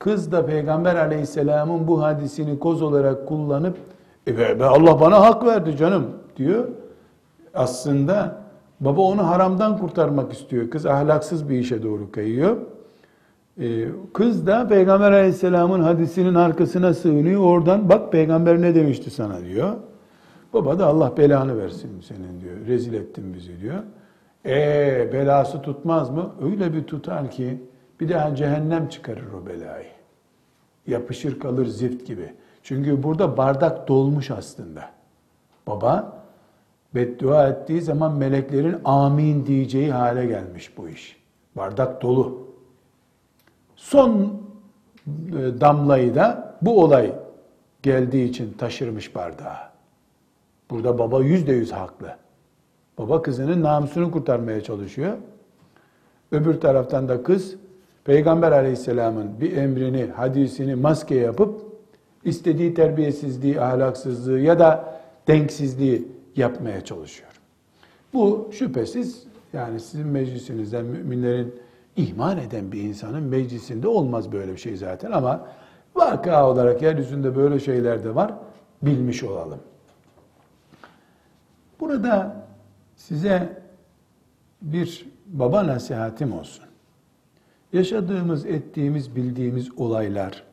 Kız 0.00 0.32
da 0.32 0.46
Peygamber 0.46 0.96
aleyhisselamın 0.96 1.88
bu 1.88 2.02
hadisini 2.02 2.58
koz 2.58 2.82
olarak 2.82 3.28
kullanıp 3.28 3.76
e 4.28 4.38
be, 4.38 4.64
Allah 4.64 5.00
bana 5.00 5.20
hak 5.20 5.44
verdi 5.44 5.76
canım 5.76 6.06
diyor. 6.36 6.68
Aslında 7.54 8.36
baba 8.80 9.00
onu 9.00 9.26
haramdan 9.26 9.78
kurtarmak 9.78 10.32
istiyor. 10.32 10.70
Kız 10.70 10.86
ahlaksız 10.86 11.48
bir 11.48 11.58
işe 11.58 11.82
doğru 11.82 12.12
kayıyor. 12.12 12.56
Ee, 13.60 13.84
kız 14.14 14.46
da 14.46 14.68
Peygamber 14.68 15.12
aleyhisselamın 15.12 15.80
hadisinin 15.80 16.34
arkasına 16.34 16.94
sığınıyor. 16.94 17.42
Oradan 17.42 17.88
bak 17.88 18.12
peygamber 18.12 18.62
ne 18.62 18.74
demişti 18.74 19.10
sana 19.10 19.44
diyor. 19.44 19.70
Baba 20.52 20.78
da 20.78 20.86
Allah 20.86 21.12
belanı 21.16 21.58
versin 21.58 21.90
senin 22.00 22.40
diyor. 22.40 22.66
Rezil 22.66 22.94
ettin 22.94 23.34
bizi 23.34 23.60
diyor. 23.60 23.78
E 24.46 25.10
belası 25.12 25.62
tutmaz 25.62 26.10
mı? 26.10 26.30
Öyle 26.44 26.74
bir 26.74 26.84
tutar 26.84 27.30
ki 27.30 27.69
bir 28.00 28.08
daha 28.08 28.34
cehennem 28.34 28.88
çıkarır 28.88 29.32
o 29.32 29.46
belayı. 29.46 29.86
Yapışır 30.86 31.40
kalır 31.40 31.66
zift 31.66 32.06
gibi. 32.06 32.34
Çünkü 32.62 33.02
burada 33.02 33.36
bardak 33.36 33.88
dolmuş 33.88 34.30
aslında. 34.30 34.90
Baba 35.66 36.22
beddua 36.94 37.48
ettiği 37.48 37.82
zaman 37.82 38.16
meleklerin 38.16 38.76
amin 38.84 39.46
diyeceği 39.46 39.92
hale 39.92 40.26
gelmiş 40.26 40.76
bu 40.76 40.88
iş. 40.88 41.20
Bardak 41.56 42.02
dolu. 42.02 42.46
Son 43.76 44.42
e, 45.28 45.60
damlayı 45.60 46.14
da 46.14 46.56
bu 46.62 46.82
olay 46.82 47.12
geldiği 47.82 48.28
için 48.28 48.52
taşırmış 48.52 49.14
bardağı. 49.14 49.56
Burada 50.70 50.98
baba 50.98 51.20
yüzde 51.20 51.52
yüz 51.52 51.72
haklı. 51.72 52.16
Baba 52.98 53.22
kızının 53.22 53.62
namusunu 53.62 54.10
kurtarmaya 54.10 54.62
çalışıyor. 54.62 55.16
Öbür 56.32 56.60
taraftan 56.60 57.08
da 57.08 57.22
kız 57.22 57.56
Peygamber 58.10 58.52
aleyhisselamın 58.52 59.40
bir 59.40 59.56
emrini, 59.56 60.06
hadisini 60.06 60.74
maske 60.74 61.14
yapıp 61.14 61.60
istediği 62.24 62.74
terbiyesizliği, 62.74 63.60
ahlaksızlığı 63.60 64.38
ya 64.40 64.58
da 64.58 64.94
denksizliği 65.28 66.08
yapmaya 66.36 66.84
çalışıyor. 66.84 67.30
Bu 68.12 68.48
şüphesiz 68.52 69.22
yani 69.52 69.80
sizin 69.80 70.06
meclisinizden 70.06 70.84
müminlerin 70.84 71.54
iman 71.96 72.38
eden 72.38 72.72
bir 72.72 72.82
insanın 72.82 73.22
meclisinde 73.22 73.88
olmaz 73.88 74.32
böyle 74.32 74.52
bir 74.52 74.58
şey 74.58 74.76
zaten 74.76 75.12
ama 75.12 75.48
vaka 75.94 76.50
olarak 76.50 76.82
yeryüzünde 76.82 77.36
böyle 77.36 77.60
şeyler 77.60 78.04
de 78.04 78.14
var 78.14 78.34
bilmiş 78.82 79.22
olalım. 79.22 79.60
Burada 81.80 82.46
size 82.96 83.62
bir 84.62 85.06
baba 85.26 85.66
nasihatim 85.66 86.32
olsun. 86.32 86.69
Yaşadığımız, 87.72 88.46
ettiğimiz, 88.46 89.16
bildiğimiz 89.16 89.78
olaylar 89.78 90.44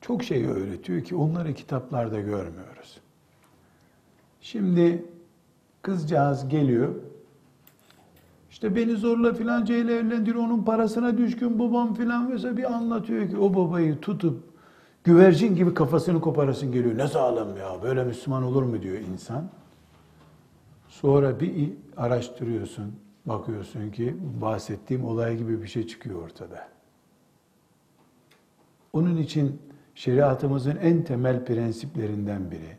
çok 0.00 0.22
şey 0.22 0.46
öğretiyor 0.46 1.04
ki 1.04 1.16
onları 1.16 1.54
kitaplarda 1.54 2.20
görmüyoruz. 2.20 3.00
Şimdi 4.40 5.04
kızcağız 5.82 6.48
geliyor. 6.48 6.94
İşte 8.50 8.76
beni 8.76 8.96
zorla 8.96 9.34
filanca 9.34 9.76
ile 9.76 9.96
evlendir, 9.96 10.34
onun 10.34 10.62
parasına 10.62 11.18
düşkün 11.18 11.58
babam 11.58 11.94
filan 11.94 12.30
mesela 12.30 12.56
bir 12.56 12.74
anlatıyor 12.74 13.28
ki 13.30 13.36
o 13.36 13.54
babayı 13.54 14.00
tutup 14.00 14.42
güvercin 15.04 15.56
gibi 15.56 15.74
kafasını 15.74 16.20
koparasın 16.20 16.72
geliyor. 16.72 16.98
Ne 16.98 17.06
zalim 17.06 17.56
ya 17.56 17.82
böyle 17.82 18.04
Müslüman 18.04 18.42
olur 18.42 18.62
mu 18.62 18.82
diyor 18.82 18.98
insan. 19.12 19.44
Sonra 20.88 21.40
bir 21.40 21.72
araştırıyorsun, 21.96 22.92
bakıyorsun 23.26 23.90
ki 23.90 24.16
bahsettiğim 24.40 25.04
olay 25.04 25.36
gibi 25.36 25.62
bir 25.62 25.68
şey 25.68 25.86
çıkıyor 25.86 26.22
ortada. 26.22 26.68
Onun 28.92 29.16
için 29.16 29.60
şeriatımızın 29.94 30.76
en 30.76 31.02
temel 31.02 31.44
prensiplerinden 31.44 32.50
biri, 32.50 32.76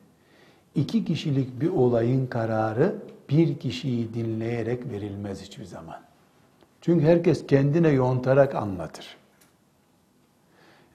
iki 0.75 1.05
kişilik 1.05 1.61
bir 1.61 1.69
olayın 1.69 2.27
kararı 2.27 2.95
bir 3.29 3.59
kişiyi 3.59 4.13
dinleyerek 4.13 4.91
verilmez 4.91 5.41
hiçbir 5.41 5.65
zaman. 5.65 5.95
Çünkü 6.81 7.05
herkes 7.05 7.47
kendine 7.47 7.89
yontarak 7.89 8.55
anlatır. 8.55 9.17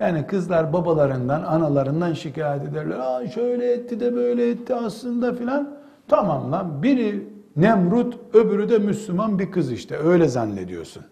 Yani 0.01 0.27
kızlar 0.27 0.73
babalarından, 0.73 1.43
analarından 1.43 2.13
şikayet 2.13 2.63
ederler. 2.63 2.99
Aa 2.99 3.29
şöyle 3.29 3.73
etti 3.73 4.01
de 4.01 4.15
böyle 4.15 4.51
etti 4.51 4.75
aslında 4.75 5.35
filan. 5.35 5.79
Tamam 6.09 6.53
lan 6.53 6.83
biri 6.83 7.30
Nemrut, 7.61 8.35
öbürü 8.35 8.69
de 8.69 8.79
Müslüman 8.79 9.39
bir 9.39 9.51
kız 9.51 9.73
işte. 9.73 9.97
Öyle 9.97 10.29
zannediyorsun. 10.29 11.05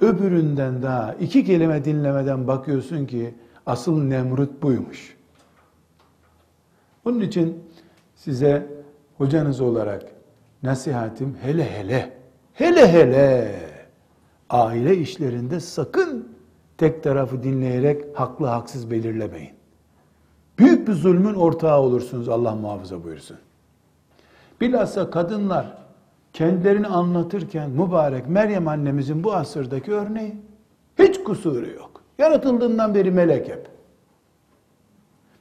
Öbüründen 0.00 0.82
daha 0.82 1.14
iki 1.14 1.44
kelime 1.44 1.84
dinlemeden 1.84 2.46
bakıyorsun 2.46 3.06
ki 3.06 3.34
asıl 3.66 4.02
Nemrut 4.02 4.62
buymuş. 4.62 5.16
Onun 7.04 7.20
için 7.20 7.64
size 8.14 8.66
hocanız 9.18 9.60
olarak 9.60 10.02
nasihatim 10.62 11.36
hele 11.42 11.70
hele, 11.70 12.12
hele 12.52 12.92
hele 12.92 13.54
aile 14.50 14.96
işlerinde 14.96 15.60
sakın 15.60 16.28
tek 16.78 17.02
tarafı 17.02 17.42
dinleyerek 17.42 18.04
haklı 18.14 18.46
haksız 18.46 18.90
belirlemeyin. 18.90 19.52
Büyük 20.58 20.88
bir 20.88 20.92
zulmün 20.92 21.34
ortağı 21.34 21.80
olursunuz 21.80 22.28
Allah 22.28 22.54
muhafaza 22.54 23.04
buyursun. 23.04 23.36
Bilhassa 24.60 25.10
kadınlar 25.10 25.66
kendilerini 26.32 26.86
anlatırken 26.86 27.70
mübarek 27.70 28.28
Meryem 28.28 28.68
annemizin 28.68 29.24
bu 29.24 29.34
asırdaki 29.34 29.92
örneği 29.92 30.36
hiç 30.98 31.22
kusuru 31.24 31.70
yok. 31.70 32.02
Yaratıldığından 32.18 32.94
beri 32.94 33.10
melek 33.10 33.48
hep. 33.48 33.68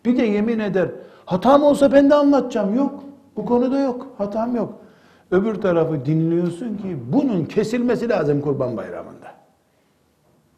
Bir 0.06 0.18
de 0.18 0.24
yemin 0.24 0.60
eder 0.60 0.90
hatam 1.26 1.64
olsa 1.64 1.92
ben 1.92 2.10
de 2.10 2.16
anlatacağım. 2.16 2.76
Yok. 2.76 3.04
Bu 3.36 3.46
konuda 3.46 3.80
yok. 3.80 4.08
Hatam 4.18 4.56
yok. 4.56 4.74
Öbür 5.32 5.56
tarafı 5.56 6.06
dinliyorsun 6.06 6.78
ki 6.78 6.98
bunun 7.14 7.46
kesilmesi 7.46 8.10
lazım 8.10 8.42
kurban 8.42 8.78
bayramında. 8.78 9.36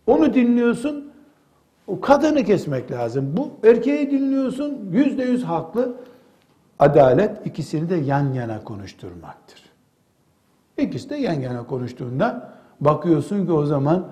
Onu 0.07 0.33
dinliyorsun, 0.33 1.11
o 1.87 2.01
kadını 2.01 2.43
kesmek 2.43 2.91
lazım. 2.91 3.33
Bu 3.37 3.67
erkeği 3.67 4.11
dinliyorsun, 4.11 4.89
yüzde 4.91 5.23
yüz 5.23 5.43
haklı. 5.43 5.93
Adalet 6.79 7.47
ikisini 7.47 7.89
de 7.89 7.95
yan 7.95 8.33
yana 8.33 8.63
konuşturmaktır. 8.63 9.63
İkisi 10.77 11.09
de 11.09 11.15
yan 11.15 11.33
yana 11.41 11.67
konuştuğunda 11.67 12.53
bakıyorsun 12.79 13.45
ki 13.45 13.51
o 13.51 13.65
zaman 13.65 14.07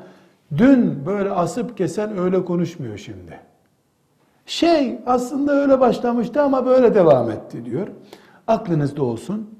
dün 0.57 1.05
böyle 1.05 1.29
asıp 1.29 1.77
kesen 1.77 2.17
öyle 2.17 2.45
konuşmuyor 2.45 2.97
şimdi. 2.97 3.39
Şey 4.45 4.99
aslında 5.05 5.51
öyle 5.51 5.79
başlamıştı 5.79 6.41
ama 6.41 6.65
böyle 6.65 6.95
devam 6.95 7.31
etti 7.31 7.65
diyor. 7.65 7.87
Aklınızda 8.47 9.03
olsun. 9.03 9.59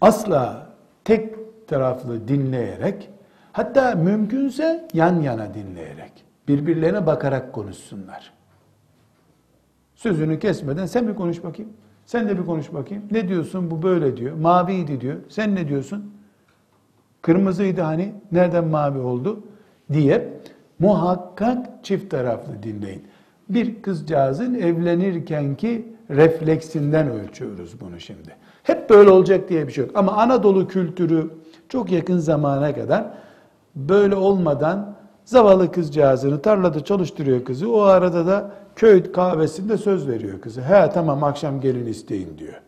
Asla 0.00 0.66
tek 1.04 1.34
taraflı 1.68 2.28
dinleyerek 2.28 3.10
hatta 3.52 3.94
mümkünse 3.94 4.88
yan 4.94 5.20
yana 5.20 5.54
dinleyerek 5.54 6.12
birbirlerine 6.48 7.06
bakarak 7.06 7.52
konuşsunlar. 7.52 8.32
Sözünü 9.94 10.38
kesmeden 10.38 10.86
sen 10.86 11.08
bir 11.08 11.14
konuş 11.14 11.44
bakayım. 11.44 11.72
Sen 12.06 12.28
de 12.28 12.38
bir 12.38 12.46
konuş 12.46 12.74
bakayım. 12.74 13.02
Ne 13.10 13.28
diyorsun? 13.28 13.70
Bu 13.70 13.82
böyle 13.82 14.16
diyor. 14.16 14.36
Maviydi 14.36 15.00
diyor. 15.00 15.16
Sen 15.28 15.54
ne 15.54 15.68
diyorsun? 15.68 16.12
Kırmızıydı 17.22 17.80
hani. 17.80 18.12
Nereden 18.32 18.64
mavi 18.64 18.98
oldu? 18.98 19.40
diye 19.92 20.28
muhakkak 20.78 21.66
çift 21.82 22.10
taraflı 22.10 22.62
dinleyin. 22.62 23.02
Bir 23.48 23.82
kızcağızın 23.82 24.54
evlenirkenki 24.54 25.88
refleksinden 26.10 27.10
ölçüyoruz 27.10 27.80
bunu 27.80 28.00
şimdi. 28.00 28.36
Hep 28.62 28.90
böyle 28.90 29.10
olacak 29.10 29.48
diye 29.48 29.66
bir 29.68 29.72
şey 29.72 29.84
yok. 29.84 29.96
Ama 29.96 30.12
Anadolu 30.12 30.68
kültürü 30.68 31.30
çok 31.68 31.92
yakın 31.92 32.18
zamana 32.18 32.74
kadar 32.74 33.04
böyle 33.76 34.14
olmadan 34.14 34.94
zavallı 35.24 35.72
kızcağızını 35.72 36.42
tarlada 36.42 36.84
çalıştırıyor 36.84 37.44
kızı. 37.44 37.72
O 37.72 37.80
arada 37.80 38.26
da 38.26 38.50
köy 38.76 39.12
kahvesinde 39.12 39.78
söz 39.78 40.08
veriyor 40.08 40.40
kızı. 40.40 40.62
He 40.62 40.90
tamam 40.90 41.24
akşam 41.24 41.60
gelin 41.60 41.86
isteyin 41.86 42.38
diyor. 42.38 42.60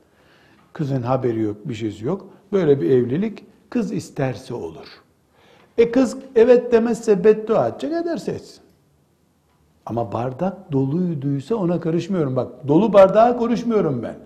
Kızın 0.72 1.02
haberi 1.02 1.40
yok, 1.40 1.57
bir 1.64 1.74
şeysi 1.74 2.05
yok. 2.05 2.26
Böyle 2.52 2.80
bir 2.80 2.90
evlilik 2.90 3.44
kız 3.70 3.92
isterse 3.92 4.55
olur. 4.55 4.86
E 5.78 5.90
kız 5.90 6.16
evet 6.36 6.72
demezse 6.72 7.24
beddua 7.24 7.68
edecek 7.68 7.92
ederse 7.92 8.32
etsin. 8.32 8.64
Ama 9.86 10.12
bardak 10.12 10.72
doluyduysa 10.72 11.55
ona 11.55 11.80
karışmıyorum. 11.80 12.36
Bak 12.36 12.68
dolu 12.68 12.92
bardağa 12.92 13.36
konuşmuyorum 13.36 14.02
ben. 14.02 14.16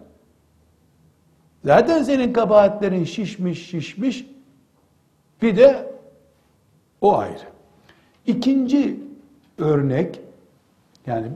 Zaten 1.64 2.02
senin 2.02 2.32
kabahatlerin 2.32 3.04
şişmiş 3.04 3.70
şişmiş. 3.70 4.26
Bir 5.42 5.56
de 5.56 5.92
o 7.00 7.18
ayrı. 7.18 7.44
İkinci 8.26 9.00
örnek 9.58 10.20
yani 11.06 11.26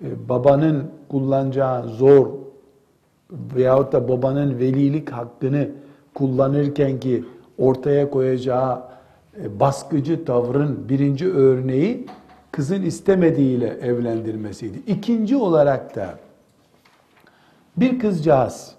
babanın 0.00 0.90
kullanacağı 1.08 1.88
zor 1.88 2.28
veyahut 3.30 3.92
da 3.92 4.08
babanın 4.08 4.58
velilik 4.58 5.10
hakkını 5.10 5.70
kullanırken 6.14 7.00
ki 7.00 7.24
ortaya 7.58 8.10
koyacağı 8.10 8.82
e, 9.42 9.60
baskıcı 9.60 10.24
tavrın 10.24 10.88
birinci 10.88 11.32
örneği 11.32 12.06
kızın 12.52 12.82
istemediğiyle 12.82 13.66
evlendirmesiydi. 13.66 14.82
İkinci 14.86 15.36
olarak 15.36 15.96
da 15.96 16.18
bir 17.76 17.98
kızcağız 17.98 18.74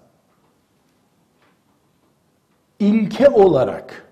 ilke 2.78 3.28
olarak 3.28 4.06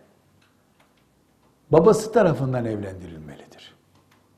babası 1.73 2.13
tarafından 2.13 2.65
evlendirilmelidir. 2.65 3.74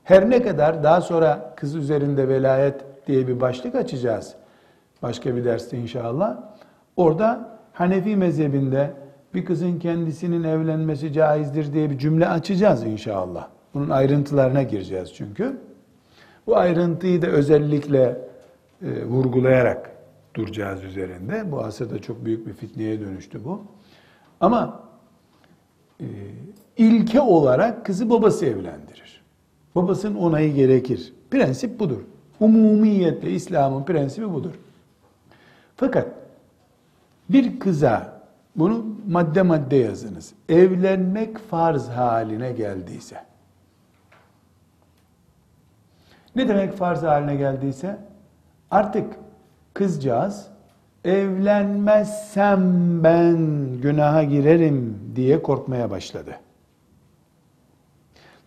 Her 0.07 0.29
ne 0.29 0.41
kadar 0.41 0.83
daha 0.83 1.01
sonra 1.01 1.53
kız 1.55 1.75
üzerinde 1.75 2.27
velayet 2.27 2.75
diye 3.07 3.27
bir 3.27 3.41
başlık 3.41 3.75
açacağız. 3.75 4.35
Başka 5.01 5.35
bir 5.35 5.45
derste 5.45 5.77
inşallah. 5.77 6.37
Orada 6.95 7.59
Hanefi 7.73 8.15
mezhebinde 8.15 8.93
bir 9.33 9.45
kızın 9.45 9.79
kendisinin 9.79 10.43
evlenmesi 10.43 11.13
caizdir 11.13 11.73
diye 11.73 11.89
bir 11.89 11.97
cümle 11.97 12.27
açacağız 12.27 12.83
inşallah. 12.83 13.47
Bunun 13.73 13.89
ayrıntılarına 13.89 14.63
gireceğiz 14.63 15.13
çünkü. 15.13 15.57
Bu 16.47 16.57
ayrıntıyı 16.57 17.21
da 17.21 17.27
özellikle 17.27 18.21
e, 18.81 19.05
vurgulayarak 19.05 19.91
duracağız 20.33 20.83
üzerinde. 20.83 21.51
Bu 21.51 21.59
asırda 21.59 21.99
çok 21.99 22.25
büyük 22.25 22.47
bir 22.47 22.53
fitneye 22.53 22.99
dönüştü 22.99 23.45
bu. 23.45 23.61
Ama 24.39 24.83
e, 25.99 26.05
ilke 26.77 27.21
olarak 27.21 27.85
kızı 27.85 28.09
babası 28.09 28.45
evlendirir. 28.45 29.16
Babasının 29.77 30.15
onayı 30.15 30.53
gerekir. 30.53 31.13
Prensip 31.31 31.79
budur. 31.79 32.01
Umumiyetle 32.39 33.31
İslam'ın 33.31 33.83
prensibi 33.83 34.33
budur. 34.33 34.53
Fakat 35.75 36.07
bir 37.29 37.59
kıza 37.59 38.21
bunu 38.55 38.85
madde 39.07 39.41
madde 39.41 39.75
yazınız. 39.75 40.33
Evlenmek 40.49 41.37
farz 41.37 41.87
haline 41.87 42.51
geldiyse. 42.51 43.17
Ne 46.35 46.47
demek 46.47 46.73
farz 46.73 47.03
haline 47.03 47.35
geldiyse? 47.35 47.97
Artık 48.71 49.13
kızcağız 49.73 50.47
evlenmezsem 51.05 52.63
ben 53.03 53.37
günaha 53.81 54.29
girerim 54.29 54.99
diye 55.15 55.41
korkmaya 55.41 55.89
başladı. 55.89 56.39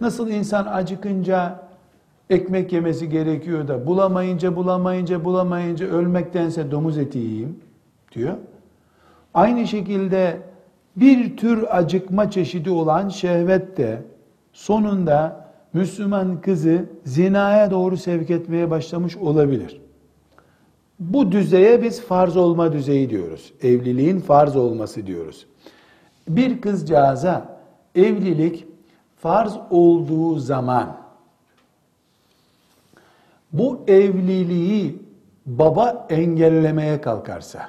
Nasıl 0.00 0.30
insan 0.30 0.66
acıkınca 0.66 1.62
ekmek 2.30 2.72
yemesi 2.72 3.08
gerekiyor 3.08 3.68
da 3.68 3.86
bulamayınca 3.86 4.56
bulamayınca 4.56 5.24
bulamayınca 5.24 5.86
ölmektense 5.86 6.70
domuz 6.70 6.98
eti 6.98 7.18
yiyeyim 7.18 7.56
diyor. 8.12 8.34
Aynı 9.34 9.66
şekilde 9.66 10.40
bir 10.96 11.36
tür 11.36 11.76
acıkma 11.76 12.30
çeşidi 12.30 12.70
olan 12.70 13.08
şehvet 13.08 13.76
de 13.76 14.02
sonunda 14.52 15.50
Müslüman 15.72 16.40
kızı 16.40 16.84
zinaya 17.04 17.70
doğru 17.70 17.96
sevk 17.96 18.30
etmeye 18.30 18.70
başlamış 18.70 19.16
olabilir. 19.16 19.80
Bu 21.00 21.32
düzeye 21.32 21.82
biz 21.82 22.02
farz 22.02 22.36
olma 22.36 22.72
düzeyi 22.72 23.10
diyoruz. 23.10 23.52
Evliliğin 23.62 24.20
farz 24.20 24.56
olması 24.56 25.06
diyoruz. 25.06 25.46
Bir 26.28 26.60
kızcağıza 26.60 27.60
evlilik 27.94 28.66
farz 29.22 29.56
olduğu 29.70 30.38
zaman 30.38 30.96
bu 33.52 33.80
evliliği 33.86 35.02
baba 35.46 36.06
engellemeye 36.10 37.00
kalkarsa, 37.00 37.68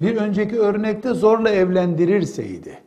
bir 0.00 0.16
önceki 0.16 0.60
örnekte 0.60 1.14
zorla 1.14 1.50
evlendirirseydi, 1.50 2.82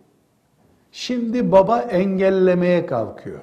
şimdi 0.91 1.51
baba 1.51 1.79
engellemeye 1.79 2.85
kalkıyor. 2.85 3.39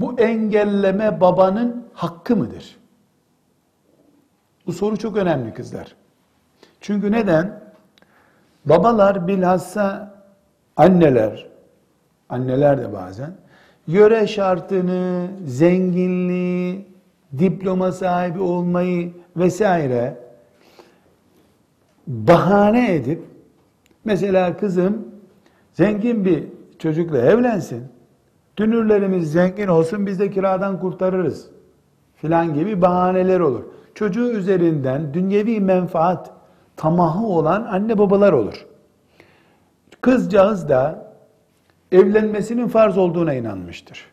Bu 0.00 0.20
engelleme 0.20 1.20
babanın 1.20 1.86
hakkı 1.92 2.36
mıdır? 2.36 2.76
Bu 4.66 4.72
soru 4.72 4.96
çok 4.96 5.16
önemli 5.16 5.54
kızlar. 5.54 5.96
Çünkü 6.80 7.12
neden? 7.12 7.62
Babalar 8.64 9.28
bilhassa 9.28 10.14
anneler, 10.76 11.51
anneler 12.32 12.78
de 12.78 12.92
bazen 12.92 13.30
yöre 13.86 14.26
şartını, 14.26 15.28
zenginliği, 15.46 16.86
diploma 17.38 17.92
sahibi 17.92 18.40
olmayı 18.40 19.12
vesaire 19.36 20.16
bahane 22.06 22.94
edip 22.94 23.22
mesela 24.04 24.56
kızım 24.56 25.08
zengin 25.72 26.24
bir 26.24 26.44
çocukla 26.78 27.18
evlensin. 27.18 27.84
Dünürlerimiz 28.56 29.32
zengin 29.32 29.68
olsun 29.68 30.06
biz 30.06 30.20
de 30.20 30.30
kiradan 30.30 30.80
kurtarırız 30.80 31.50
filan 32.14 32.54
gibi 32.54 32.82
bahaneler 32.82 33.40
olur. 33.40 33.62
Çocuğu 33.94 34.30
üzerinden 34.32 35.14
dünyevi 35.14 35.60
menfaat 35.60 36.30
tamahı 36.76 37.26
olan 37.26 37.62
anne 37.62 37.98
babalar 37.98 38.32
olur. 38.32 38.66
Kızcağız 40.00 40.68
da 40.68 41.11
evlenmesinin 41.92 42.68
farz 42.68 42.98
olduğuna 42.98 43.34
inanmıştır. 43.34 44.12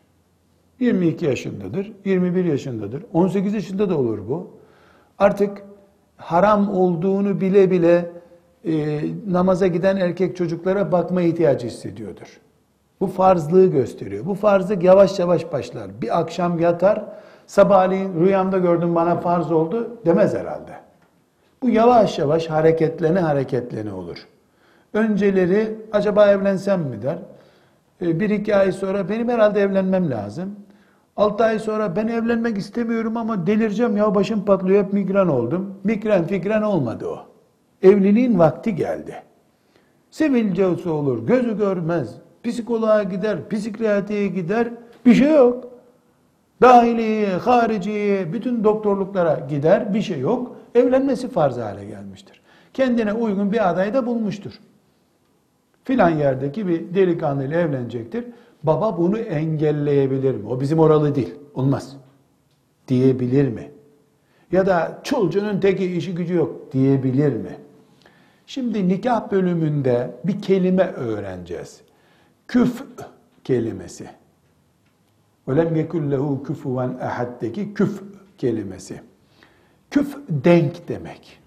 22 0.80 1.24
yaşındadır, 1.24 1.92
21 2.04 2.44
yaşındadır, 2.44 3.04
18 3.12 3.54
yaşında 3.54 3.90
da 3.90 3.98
olur 3.98 4.18
bu. 4.28 4.50
Artık 5.18 5.62
haram 6.16 6.70
olduğunu 6.70 7.40
bile 7.40 7.70
bile 7.70 8.10
e, 8.64 9.00
namaza 9.26 9.66
giden 9.66 9.96
erkek 9.96 10.36
çocuklara 10.36 10.92
bakma 10.92 11.22
ihtiyacı 11.22 11.66
hissediyordur. 11.66 12.40
Bu 13.00 13.06
farzlığı 13.06 13.66
gösteriyor. 13.66 14.26
Bu 14.26 14.34
farzlık 14.34 14.82
yavaş 14.82 15.18
yavaş 15.18 15.52
başlar. 15.52 16.02
Bir 16.02 16.20
akşam 16.20 16.58
yatar, 16.58 17.04
sabahleyin 17.46 18.20
rüyamda 18.20 18.58
gördüm 18.58 18.94
bana 18.94 19.20
farz 19.20 19.52
oldu 19.52 19.98
demez 20.06 20.34
herhalde. 20.34 20.72
Bu 21.62 21.70
yavaş 21.70 22.18
yavaş 22.18 22.46
hareketlene 22.46 23.20
hareketlene 23.20 23.92
olur. 23.92 24.16
Önceleri 24.92 25.76
acaba 25.92 26.26
evlensem 26.26 26.80
mi 26.80 27.02
der. 27.02 27.18
E, 28.02 28.20
bir 28.20 28.30
iki 28.30 28.56
ay 28.56 28.72
sonra 28.72 29.08
benim 29.08 29.28
herhalde 29.28 29.60
evlenmem 29.60 30.10
lazım. 30.10 30.56
Altı 31.16 31.44
ay 31.44 31.58
sonra 31.58 31.96
ben 31.96 32.08
evlenmek 32.08 32.58
istemiyorum 32.58 33.16
ama 33.16 33.46
delireceğim 33.46 33.96
ya 33.96 34.14
başım 34.14 34.44
patlıyor 34.44 34.84
hep 34.84 34.92
migren 34.92 35.26
oldum. 35.26 35.74
Migren 35.84 36.26
fikren 36.26 36.62
olmadı 36.62 37.06
o. 37.06 37.18
Evliliğin 37.82 38.38
vakti 38.38 38.74
geldi. 38.74 39.22
Sivilcesi 40.10 40.88
olur, 40.88 41.26
gözü 41.26 41.58
görmez, 41.58 42.14
psikoloğa 42.44 43.02
gider, 43.02 43.48
psikiyatriye 43.48 44.28
gider, 44.28 44.68
bir 45.06 45.14
şey 45.14 45.34
yok. 45.34 45.64
Dahiliye, 46.62 47.28
hariciye, 47.28 48.32
bütün 48.32 48.64
doktorluklara 48.64 49.46
gider, 49.48 49.94
bir 49.94 50.02
şey 50.02 50.20
yok. 50.20 50.56
Evlenmesi 50.74 51.28
farz 51.28 51.56
hale 51.56 51.84
gelmiştir. 51.84 52.40
Kendine 52.74 53.12
uygun 53.12 53.52
bir 53.52 53.70
aday 53.70 53.94
da 53.94 54.06
bulmuştur 54.06 54.52
Filan 55.83 56.09
yerdeki 56.09 56.67
bir 56.67 56.93
delikanlı 56.93 57.45
ile 57.45 57.59
evlenecektir. 57.59 58.25
Baba 58.63 58.97
bunu 58.97 59.17
engelleyebilir 59.17 60.35
mi? 60.35 60.47
O 60.49 60.59
bizim 60.61 60.79
oralı 60.79 61.15
değil. 61.15 61.35
Olmaz. 61.53 61.97
Diyebilir 62.87 63.47
mi? 63.47 63.71
Ya 64.51 64.65
da 64.65 65.01
çulcunun 65.03 65.59
teki 65.59 65.85
işi 65.85 66.15
gücü 66.15 66.33
yok 66.33 66.73
diyebilir 66.73 67.33
mi? 67.33 67.57
Şimdi 68.47 68.87
nikah 68.87 69.31
bölümünde 69.31 70.11
bir 70.23 70.41
kelime 70.41 70.83
öğreneceğiz. 70.83 71.81
Küf 72.47 72.83
kelimesi. 73.43 74.09
وَلَمْ 75.47 75.87
يَكُلْ 75.87 76.15
لَهُ 76.15 76.43
كُفُوًا 76.43 76.99
اَحَد'deki 76.99 77.73
küf 77.73 78.03
kelimesi. 78.37 79.01
Küf 79.91 80.17
denk 80.29 80.87
demek. 80.87 81.39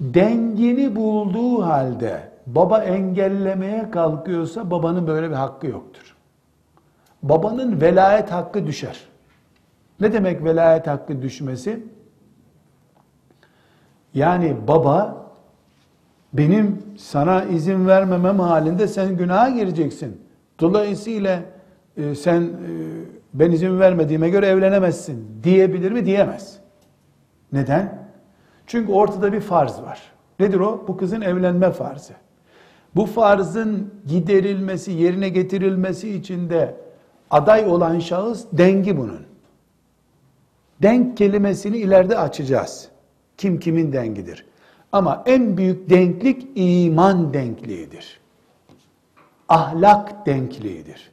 Dengini 0.00 0.96
bulduğu 0.96 1.62
halde 1.62 2.27
baba 2.55 2.83
engellemeye 2.83 3.91
kalkıyorsa 3.91 4.71
babanın 4.71 5.07
böyle 5.07 5.29
bir 5.29 5.35
hakkı 5.35 5.67
yoktur. 5.67 6.15
Babanın 7.23 7.81
velayet 7.81 8.31
hakkı 8.31 8.67
düşer. 8.67 8.99
Ne 9.99 10.13
demek 10.13 10.43
velayet 10.43 10.87
hakkı 10.87 11.21
düşmesi? 11.21 11.83
Yani 14.13 14.57
baba 14.67 15.25
benim 16.33 16.83
sana 16.97 17.43
izin 17.43 17.87
vermemem 17.87 18.39
halinde 18.39 18.87
sen 18.87 19.17
günaha 19.17 19.55
gireceksin. 19.55 20.21
Dolayısıyla 20.59 21.39
e, 21.97 22.15
sen 22.15 22.41
e, 22.41 22.49
ben 23.33 23.51
izin 23.51 23.79
vermediğime 23.79 24.29
göre 24.29 24.47
evlenemezsin 24.47 25.41
diyebilir 25.43 25.91
mi? 25.91 26.05
Diyemez. 26.05 26.59
Neden? 27.53 28.09
Çünkü 28.67 28.91
ortada 28.91 29.33
bir 29.33 29.41
farz 29.41 29.81
var. 29.81 30.01
Nedir 30.39 30.59
o? 30.59 30.85
Bu 30.87 30.97
kızın 30.97 31.21
evlenme 31.21 31.71
farzı. 31.71 32.13
Bu 32.95 33.05
farzın 33.05 33.93
giderilmesi, 34.07 34.91
yerine 34.91 35.29
getirilmesi 35.29 36.15
için 36.15 36.49
de 36.49 36.75
aday 37.29 37.65
olan 37.65 37.99
şahıs 37.99 38.45
dengi 38.53 38.97
bunun. 38.97 39.21
Denk 40.81 41.17
kelimesini 41.17 41.77
ileride 41.77 42.17
açacağız. 42.17 42.89
Kim 43.37 43.59
kimin 43.59 43.93
dengidir? 43.93 44.45
Ama 44.91 45.23
en 45.25 45.57
büyük 45.57 45.89
denklik 45.89 46.47
iman 46.55 47.33
denkliğidir. 47.33 48.19
Ahlak 49.49 50.25
denkliğidir. 50.25 51.11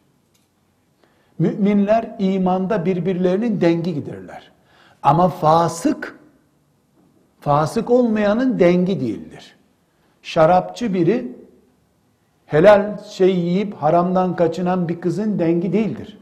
Müminler 1.39 2.17
imanda 2.19 2.85
birbirlerinin 2.85 3.61
dengi 3.61 3.95
giderler. 3.95 4.53
Ama 5.03 5.29
fasık, 5.29 6.19
fasık 7.41 7.91
olmayanın 7.91 8.59
dengi 8.59 9.01
değildir. 9.01 9.57
Şarapçı 10.23 10.95
biri 10.95 11.36
helal 12.47 13.05
şey 13.05 13.37
yiyip 13.37 13.75
haramdan 13.75 14.37
kaçınan 14.37 14.89
bir 14.89 15.01
kızın 15.01 15.39
dengi 15.39 15.73
değildir. 15.73 16.19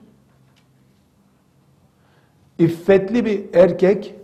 İffetli 2.58 3.24
bir 3.24 3.44
erkek 3.54 4.14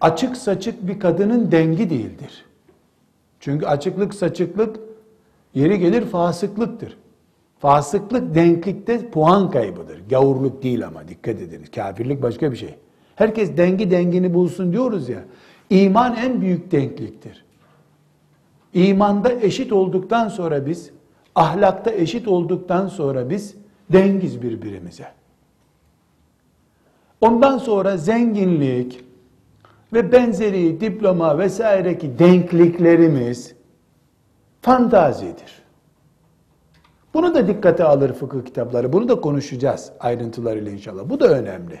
açık 0.00 0.36
saçık 0.36 0.88
bir 0.88 1.00
kadının 1.00 1.52
dengi 1.52 1.90
değildir. 1.90 2.44
Çünkü 3.40 3.66
açıklık 3.66 4.14
saçıklık 4.14 4.76
yeri 5.54 5.78
gelir 5.78 6.04
fasıklıktır. 6.04 6.96
Fasıklık 7.58 8.34
denklikte 8.34 9.10
puan 9.10 9.50
kaybıdır. 9.50 10.02
Gavurluk 10.10 10.62
değil 10.62 10.86
ama 10.86 11.08
dikkat 11.08 11.40
ediniz. 11.40 11.70
Kafirlik 11.70 12.22
başka 12.22 12.52
bir 12.52 12.56
şey. 12.56 12.74
Herkes 13.16 13.56
dengi 13.56 13.90
dengini 13.90 14.34
bulsun 14.34 14.72
diyoruz 14.72 15.08
ya. 15.08 15.24
İman 15.70 16.16
en 16.16 16.40
büyük 16.40 16.72
denkliktir. 16.72 17.44
İmanda 18.86 19.32
eşit 19.32 19.72
olduktan 19.72 20.28
sonra 20.28 20.66
biz, 20.66 20.90
ahlakta 21.34 21.90
eşit 21.90 22.28
olduktan 22.28 22.88
sonra 22.88 23.30
biz 23.30 23.54
dengiz 23.92 24.42
birbirimize. 24.42 25.06
Ondan 27.20 27.58
sonra 27.58 27.96
zenginlik 27.96 29.04
ve 29.92 30.12
benzeri 30.12 30.80
diploma 30.80 31.38
vesaire 31.38 31.98
ki 31.98 32.18
denkliklerimiz 32.18 33.54
fantazidir. 34.62 35.62
Bunu 37.14 37.34
da 37.34 37.48
dikkate 37.48 37.84
alır 37.84 38.12
fıkıh 38.12 38.44
kitapları. 38.44 38.92
Bunu 38.92 39.08
da 39.08 39.20
konuşacağız 39.20 39.92
ayrıntılarıyla 40.00 40.72
inşallah. 40.72 41.02
Bu 41.10 41.20
da 41.20 41.28
önemli. 41.28 41.80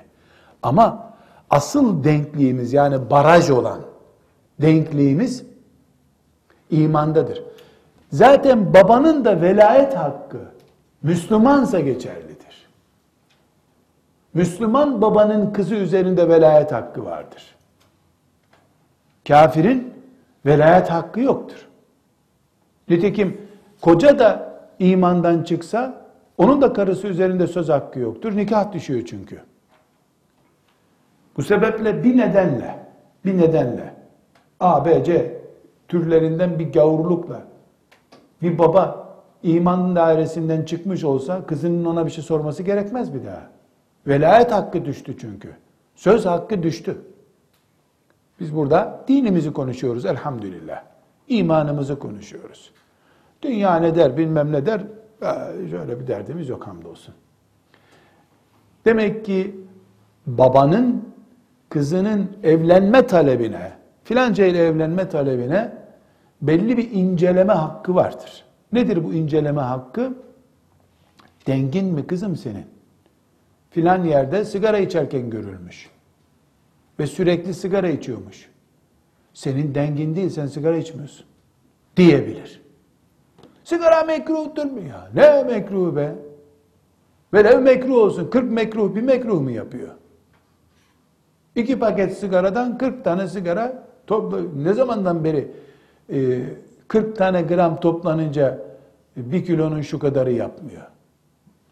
Ama 0.62 1.14
asıl 1.50 2.04
denkliğimiz 2.04 2.72
yani 2.72 3.10
baraj 3.10 3.50
olan 3.50 3.80
denkliğimiz 4.60 5.47
imandadır. 6.70 7.42
Zaten 8.12 8.74
babanın 8.74 9.24
da 9.24 9.40
velayet 9.40 9.96
hakkı 9.96 10.38
Müslümansa 11.02 11.80
geçerlidir. 11.80 12.68
Müslüman 14.34 15.02
babanın 15.02 15.52
kızı 15.52 15.74
üzerinde 15.74 16.28
velayet 16.28 16.72
hakkı 16.72 17.04
vardır. 17.04 17.54
Kafirin 19.28 19.94
velayet 20.46 20.90
hakkı 20.90 21.20
yoktur. 21.20 21.68
Nitekim 22.88 23.40
koca 23.80 24.18
da 24.18 24.58
imandan 24.78 25.42
çıksa 25.42 26.08
onun 26.38 26.62
da 26.62 26.72
karısı 26.72 27.06
üzerinde 27.06 27.46
söz 27.46 27.68
hakkı 27.68 27.98
yoktur. 27.98 28.36
Nikah 28.36 28.72
düşüyor 28.72 29.02
çünkü. 29.06 29.40
Bu 31.36 31.42
sebeple 31.42 32.04
bir 32.04 32.16
nedenle 32.16 32.74
bir 33.24 33.38
nedenle 33.38 33.94
A, 34.60 34.84
B, 34.84 35.04
C 35.04 35.37
türlerinden 35.88 36.58
bir 36.58 36.72
gavurlukla 36.72 37.42
bir 38.42 38.58
baba 38.58 39.08
iman 39.42 39.96
dairesinden 39.96 40.62
çıkmış 40.62 41.04
olsa 41.04 41.46
kızının 41.46 41.84
ona 41.84 42.06
bir 42.06 42.10
şey 42.10 42.24
sorması 42.24 42.62
gerekmez 42.62 43.14
bir 43.14 43.24
daha. 43.24 43.50
Velayet 44.06 44.52
hakkı 44.52 44.84
düştü 44.84 45.16
çünkü. 45.20 45.48
Söz 45.94 46.26
hakkı 46.26 46.62
düştü. 46.62 46.98
Biz 48.40 48.56
burada 48.56 49.04
dinimizi 49.08 49.52
konuşuyoruz 49.52 50.06
elhamdülillah. 50.06 50.82
İmanımızı 51.28 51.98
konuşuyoruz. 51.98 52.70
Dünya 53.42 53.76
ne 53.76 53.94
der 53.94 54.16
bilmem 54.16 54.52
ne 54.52 54.66
der. 54.66 54.82
Şöyle 55.70 56.00
bir 56.00 56.06
derdimiz 56.06 56.48
yok 56.48 56.66
hamdolsun. 56.66 57.14
Demek 58.84 59.24
ki 59.24 59.60
babanın 60.26 61.08
kızının 61.68 62.30
evlenme 62.42 63.06
talebine, 63.06 63.72
filanca 64.04 64.46
ile 64.46 64.58
evlenme 64.58 65.08
talebine 65.08 65.77
belli 66.42 66.76
bir 66.76 66.90
inceleme 66.90 67.52
hakkı 67.52 67.94
vardır. 67.94 68.44
Nedir 68.72 69.04
bu 69.04 69.14
inceleme 69.14 69.60
hakkı? 69.60 70.14
Dengin 71.46 71.84
mi 71.86 72.06
kızım 72.06 72.36
senin? 72.36 72.66
Filan 73.70 74.04
yerde 74.04 74.44
sigara 74.44 74.78
içerken 74.78 75.30
görülmüş. 75.30 75.90
Ve 76.98 77.06
sürekli 77.06 77.54
sigara 77.54 77.88
içiyormuş. 77.88 78.48
Senin 79.34 79.74
dengin 79.74 80.16
değil, 80.16 80.30
sen 80.30 80.46
sigara 80.46 80.76
içmiyorsun. 80.76 81.26
Diyebilir. 81.96 82.62
Sigara 83.64 84.04
mekruhtur 84.04 84.64
mu 84.64 84.80
ya? 84.80 85.10
Ne 85.14 85.42
mekruh 85.42 85.96
be? 85.96 86.14
Velev 87.34 87.60
mekruh 87.60 87.96
olsun. 87.96 88.30
40 88.30 88.50
mekruh 88.50 88.94
bir 88.94 89.02
mekruh 89.02 89.40
mu 89.40 89.50
yapıyor? 89.50 89.88
İki 91.56 91.78
paket 91.78 92.18
sigaradan 92.18 92.78
40 92.78 93.04
tane 93.04 93.28
sigara 93.28 93.88
topla, 94.06 94.38
ne 94.56 94.72
zamandan 94.72 95.24
beri 95.24 95.52
40 96.88 97.16
tane 97.16 97.42
gram 97.42 97.80
toplanınca 97.80 98.58
bir 99.16 99.44
kilonun 99.44 99.80
şu 99.80 99.98
kadarı 99.98 100.32
yapmıyor. 100.32 100.82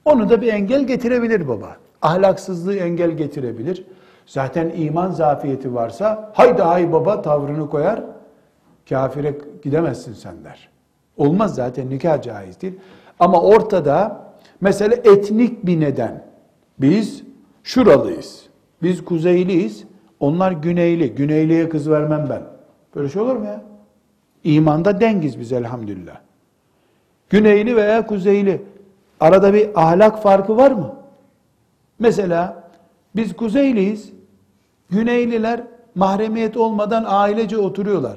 Onu 0.04 0.30
da 0.30 0.40
bir 0.40 0.52
engel 0.52 0.86
getirebilir 0.86 1.48
baba. 1.48 1.76
Ahlaksızlığı 2.02 2.76
engel 2.76 3.10
getirebilir. 3.10 3.84
Zaten 4.26 4.72
iman 4.76 5.10
zafiyeti 5.10 5.74
varsa 5.74 6.32
haydi 6.34 6.62
hay 6.62 6.92
baba 6.92 7.22
tavrını 7.22 7.70
koyar. 7.70 8.02
Kafire 8.88 9.38
gidemezsin 9.62 10.12
sen 10.12 10.44
der. 10.44 10.68
Olmaz 11.16 11.54
zaten 11.54 11.90
nikah 11.90 12.22
caiz 12.22 12.60
değil. 12.60 12.74
Ama 13.20 13.42
ortada 13.42 14.20
mesela 14.60 14.94
etnik 14.94 15.66
bir 15.66 15.80
neden. 15.80 16.24
Biz 16.78 17.22
şuralıyız. 17.62 18.46
Biz 18.82 19.04
kuzeyliyiz. 19.04 19.84
Onlar 20.20 20.52
güneyli. 20.52 21.14
Güneyliye 21.14 21.68
kız 21.68 21.90
vermem 21.90 22.26
ben. 22.30 22.42
Böyle 22.96 23.08
şey 23.08 23.22
olur 23.22 23.36
mu 23.36 23.44
ya? 23.44 23.60
İmanda 24.46 25.00
dengiz 25.00 25.40
biz 25.40 25.52
elhamdülillah. 25.52 26.16
Güneyli 27.30 27.76
veya 27.76 28.06
kuzeyli. 28.06 28.62
Arada 29.20 29.54
bir 29.54 29.70
ahlak 29.74 30.22
farkı 30.22 30.56
var 30.56 30.70
mı? 30.70 30.94
Mesela 31.98 32.70
biz 33.16 33.36
kuzeyliyiz. 33.36 34.12
Güneyliler 34.90 35.60
mahremiyet 35.94 36.56
olmadan 36.56 37.04
ailece 37.06 37.58
oturuyorlar. 37.58 38.16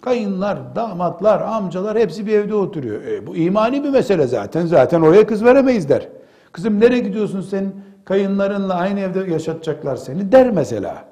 Kayınlar, 0.00 0.76
damatlar, 0.76 1.40
amcalar 1.40 1.98
hepsi 1.98 2.26
bir 2.26 2.32
evde 2.32 2.54
oturuyor. 2.54 3.02
E, 3.02 3.26
bu 3.26 3.36
imani 3.36 3.84
bir 3.84 3.90
mesele 3.90 4.26
zaten. 4.26 4.66
Zaten 4.66 5.00
oraya 5.00 5.26
kız 5.26 5.44
veremeyiz 5.44 5.88
der. 5.88 6.08
Kızım 6.52 6.80
nereye 6.80 7.00
gidiyorsun 7.00 7.40
sen? 7.40 7.72
Kayınlarınla 8.04 8.74
aynı 8.74 9.00
evde 9.00 9.32
yaşatacaklar 9.32 9.96
seni 9.96 10.32
der 10.32 10.50
mesela. 10.50 11.11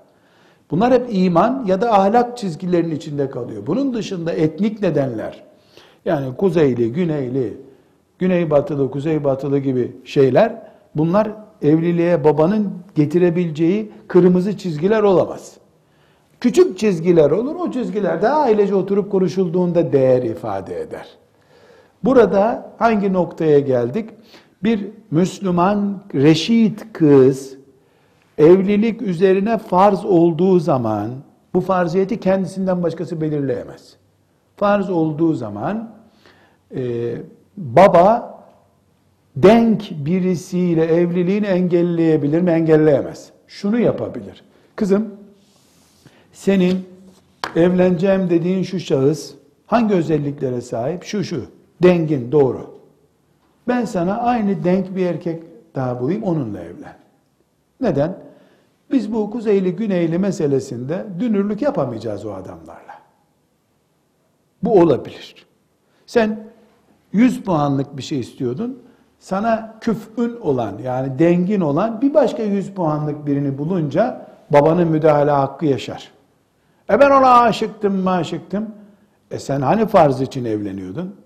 Bunlar 0.70 0.92
hep 0.92 1.06
iman 1.10 1.64
ya 1.66 1.80
da 1.80 1.92
ahlak 1.92 2.38
çizgilerinin 2.38 2.94
içinde 2.94 3.30
kalıyor. 3.30 3.66
Bunun 3.66 3.94
dışında 3.94 4.32
etnik 4.32 4.82
nedenler, 4.82 5.44
yani 6.04 6.36
kuzeyli, 6.36 6.92
güneyli, 6.92 7.56
güneybatılı, 8.18 8.90
kuzeybatılı 8.90 9.58
gibi 9.58 9.96
şeyler, 10.04 10.62
bunlar 10.94 11.28
evliliğe 11.62 12.24
babanın 12.24 12.72
getirebileceği 12.94 13.92
kırmızı 14.08 14.58
çizgiler 14.58 15.02
olamaz. 15.02 15.56
Küçük 16.40 16.78
çizgiler 16.78 17.30
olur. 17.30 17.54
O 17.54 17.70
çizgilerde 17.70 18.28
ailece 18.28 18.74
oturup 18.74 19.10
konuşulduğunda 19.12 19.92
değer 19.92 20.22
ifade 20.22 20.80
eder. 20.80 21.06
Burada 22.04 22.72
hangi 22.78 23.12
noktaya 23.12 23.58
geldik? 23.58 24.10
Bir 24.62 24.86
Müslüman 25.10 26.02
reşit 26.14 26.92
kız 26.92 27.59
evlilik 28.40 29.02
üzerine 29.02 29.58
farz 29.58 30.04
olduğu 30.04 30.58
zaman 30.58 31.10
bu 31.54 31.60
farziyeti 31.60 32.20
kendisinden 32.20 32.82
başkası 32.82 33.20
belirleyemez. 33.20 33.96
Farz 34.56 34.90
olduğu 34.90 35.34
zaman 35.34 35.94
e, 36.76 37.14
baba 37.56 38.40
denk 39.36 39.90
birisiyle 39.90 40.84
evliliğini 40.84 41.46
engelleyebilir 41.46 42.40
mi? 42.40 42.50
Engelleyemez. 42.50 43.30
Şunu 43.46 43.78
yapabilir. 43.78 44.44
Kızım 44.76 45.14
senin 46.32 46.86
evleneceğim 47.56 48.30
dediğin 48.30 48.62
şu 48.62 48.80
şahıs 48.80 49.34
hangi 49.66 49.94
özelliklere 49.94 50.60
sahip? 50.60 51.04
Şu 51.04 51.24
şu. 51.24 51.44
Dengin 51.82 52.32
doğru. 52.32 52.80
Ben 53.68 53.84
sana 53.84 54.18
aynı 54.18 54.64
denk 54.64 54.96
bir 54.96 55.06
erkek 55.06 55.42
daha 55.74 56.00
bulayım 56.00 56.22
onunla 56.22 56.60
evlen. 56.60 56.96
Neden? 57.80 58.29
Biz 58.92 59.12
bu 59.12 59.30
kuzeyli 59.30 59.76
güneyli 59.76 60.18
meselesinde 60.18 61.06
dünürlük 61.20 61.62
yapamayacağız 61.62 62.26
o 62.26 62.32
adamlarla. 62.32 62.98
Bu 64.62 64.80
olabilir. 64.80 65.46
Sen 66.06 66.40
100 67.12 67.42
puanlık 67.42 67.96
bir 67.96 68.02
şey 68.02 68.20
istiyordun. 68.20 68.82
Sana 69.18 69.78
küfün 69.80 70.36
olan 70.40 70.78
yani 70.78 71.18
dengin 71.18 71.60
olan 71.60 72.02
bir 72.02 72.14
başka 72.14 72.42
100 72.42 72.70
puanlık 72.70 73.26
birini 73.26 73.58
bulunca 73.58 74.26
babanın 74.50 74.88
müdahale 74.88 75.30
hakkı 75.30 75.66
yaşar. 75.66 76.10
E 76.90 77.00
ben 77.00 77.10
ona 77.10 77.40
aşıktım 77.40 77.96
maşıktım. 77.96 78.70
E 79.30 79.38
sen 79.38 79.60
hani 79.60 79.86
farz 79.86 80.20
için 80.20 80.44
evleniyordun? 80.44 81.16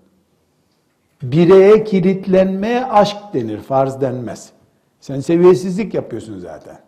Bireye 1.21 1.83
kilitlenmeye 1.83 2.85
aşk 2.85 3.17
denir, 3.33 3.59
farz 3.59 4.01
denmez. 4.01 4.51
Sen 4.99 5.19
seviyesizlik 5.19 5.93
yapıyorsun 5.93 6.39
zaten. 6.39 6.84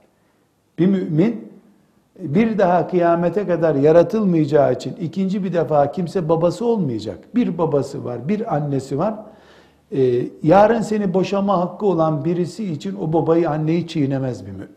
Bir 0.79 0.87
mümin 0.87 1.47
bir 2.19 2.57
daha 2.57 2.87
kıyamete 2.87 3.47
kadar 3.47 3.75
yaratılmayacağı 3.75 4.73
için 4.73 4.95
ikinci 4.95 5.43
bir 5.43 5.53
defa 5.53 5.91
kimse 5.91 6.29
babası 6.29 6.65
olmayacak. 6.65 7.19
Bir 7.35 7.57
babası 7.57 8.05
var, 8.05 8.27
bir 8.27 8.55
annesi 8.55 8.97
var. 8.97 9.15
Ee, 9.91 10.27
yarın 10.43 10.81
seni 10.81 11.13
boşama 11.13 11.57
hakkı 11.57 11.85
olan 11.85 12.25
birisi 12.25 12.71
için 12.71 12.95
o 12.95 13.13
babayı 13.13 13.49
anneyi 13.49 13.87
çiğnemez 13.87 14.45
bir 14.45 14.51
mümin. 14.51 14.67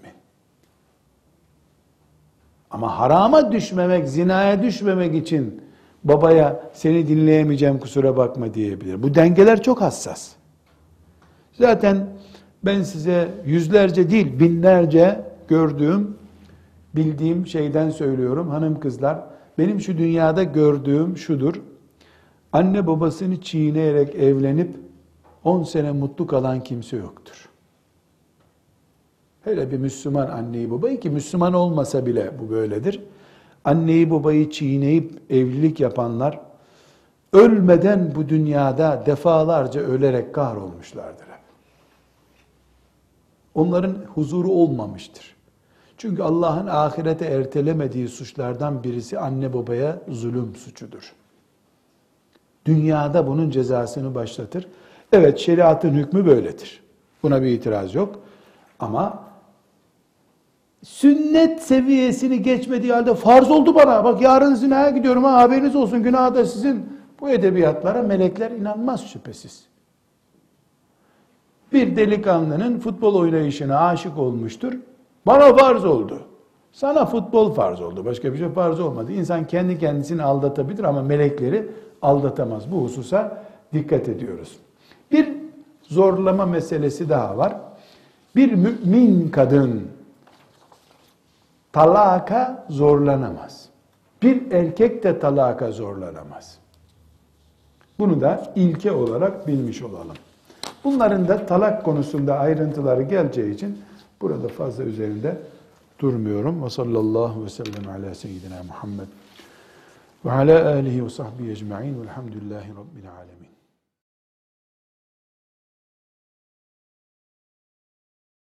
Ama 2.71 2.99
harama 2.99 3.53
düşmemek, 3.53 4.09
zinaya 4.09 4.63
düşmemek 4.63 5.15
için 5.15 5.63
babaya 6.05 6.61
seni 6.73 7.09
dinleyemeyeceğim 7.09 7.79
kusura 7.79 8.17
bakma 8.17 8.55
diyebilir. 8.55 9.03
Bu 9.03 9.15
dengeler 9.15 9.63
çok 9.63 9.81
hassas. 9.81 10.31
Zaten 11.53 12.07
ben 12.65 12.83
size 12.83 13.29
yüzlerce 13.47 14.11
değil 14.11 14.41
binlerce 14.41 15.30
gördüğüm, 15.51 16.17
bildiğim 16.97 17.47
şeyden 17.47 17.91
söylüyorum 17.91 18.51
hanım 18.51 18.81
kızlar. 18.81 19.19
Benim 19.59 19.81
şu 19.81 19.99
dünyada 19.99 20.43
gördüğüm 20.43 21.17
şudur. 21.17 21.55
Anne 22.53 22.87
babasını 22.87 23.41
çiğneyerek 23.41 24.15
evlenip 24.15 24.77
10 25.45 25.63
sene 25.63 25.93
mutlu 25.93 26.27
kalan 26.27 26.63
kimse 26.63 26.97
yoktur. 26.97 27.49
Hele 29.45 29.71
bir 29.71 29.79
Müslüman 29.79 30.29
anneyi 30.29 30.71
babayı 30.71 31.01
ki 31.01 31.11
Müslüman 31.11 31.53
olmasa 31.53 32.07
bile 32.07 32.33
bu 32.39 32.51
böyledir. 32.51 33.03
Anneyi 33.65 34.11
babayı 34.11 34.51
çiğneyip 34.51 35.23
evlilik 35.31 35.81
yapanlar 35.81 36.41
ölmeden 37.33 38.13
bu 38.15 38.29
dünyada 38.29 39.03
defalarca 39.07 39.81
ölerek 39.81 40.35
kahrolmuşlardır. 40.35 41.31
Onların 43.55 43.95
huzuru 44.15 44.51
olmamıştır. 44.51 45.40
Çünkü 46.01 46.23
Allah'ın 46.23 46.67
ahirete 46.67 47.25
ertelemediği 47.25 48.09
suçlardan 48.09 48.85
birisi 48.85 49.19
anne 49.19 49.55
babaya 49.55 49.99
zulüm 50.09 50.57
suçudur. 50.57 51.13
Dünyada 52.67 53.27
bunun 53.27 53.51
cezasını 53.51 54.15
başlatır. 54.15 54.69
Evet 55.13 55.39
şeriatın 55.39 55.91
hükmü 55.91 56.27
böyledir. 56.27 56.83
Buna 57.23 57.43
bir 57.43 57.47
itiraz 57.47 57.95
yok. 57.95 58.19
Ama 58.79 59.23
sünnet 60.83 61.63
seviyesini 61.63 62.43
geçmediği 62.43 62.93
halde 62.93 63.15
farz 63.15 63.51
oldu 63.51 63.75
bana. 63.75 64.05
Bak 64.05 64.23
yarın 64.23 64.55
zinaya 64.55 64.91
gidiyorum 64.91 65.25
ha 65.25 65.33
haberiniz 65.33 65.77
olsun 65.77 66.03
günah 66.03 66.35
da 66.35 66.45
sizin. 66.45 67.01
Bu 67.21 67.31
edebiyatlara 67.31 68.03
melekler 68.03 68.51
inanmaz 68.51 69.07
şüphesiz. 69.07 69.65
Bir 71.73 71.97
delikanlının 71.97 72.79
futbol 72.79 73.15
oynayışına 73.15 73.79
aşık 73.79 74.19
olmuştur. 74.19 74.75
Bana 75.27 75.57
farz 75.57 75.85
oldu. 75.85 76.21
Sana 76.73 77.07
futbol 77.07 77.55
farz 77.55 77.81
oldu. 77.81 78.05
Başka 78.05 78.33
bir 78.33 78.39
şey 78.39 78.49
farz 78.49 78.81
olmadı. 78.81 79.13
İnsan 79.13 79.47
kendi 79.47 79.79
kendisini 79.79 80.23
aldatabilir 80.23 80.85
ama 80.85 81.03
melekleri 81.03 81.69
aldatamaz. 82.03 82.73
Bu 82.73 82.83
hususa 82.83 83.43
dikkat 83.73 84.09
ediyoruz. 84.09 84.57
Bir 85.13 85.29
zorlama 85.83 86.47
meselesi 86.47 87.09
daha 87.09 87.37
var. 87.39 87.57
Bir 88.37 88.53
mümin 88.53 89.29
kadın 89.29 89.89
talaka 91.73 92.67
zorlanamaz. 92.71 93.69
Bir 94.23 94.53
erkek 94.53 95.03
de 95.03 95.19
talaka 95.19 95.73
zorlanamaz. 95.73 96.59
Bunu 97.99 98.21
da 98.21 98.53
ilke 98.57 98.93
olarak 98.93 99.47
bilmiş 99.47 99.83
olalım. 99.83 100.17
Bunların 100.85 101.29
da 101.29 101.47
talak 101.47 101.85
konusunda 101.85 102.39
ayrıntıları 102.39 103.03
geleceği 103.03 103.55
için 103.55 103.79
burada 104.21 104.49
fazla 104.49 104.85
üzerinde 104.85 105.39
durmuyorum. 105.99 106.65
Ve 106.65 106.71
sallallahu 106.71 107.45
ve 107.45 107.51
sellem 107.51 107.89
ala 107.89 108.15
seyyidina 108.15 108.63
Muhammed 108.63 109.09
ve 110.25 110.33
ala 110.33 110.75
alihi 110.75 111.05
ve 111.05 111.11
sahbihi 111.11 111.51
ecma'in 111.51 112.03
velhamdülillahi 112.03 112.71
rabbil 112.71 113.11
alemin. 113.19 113.40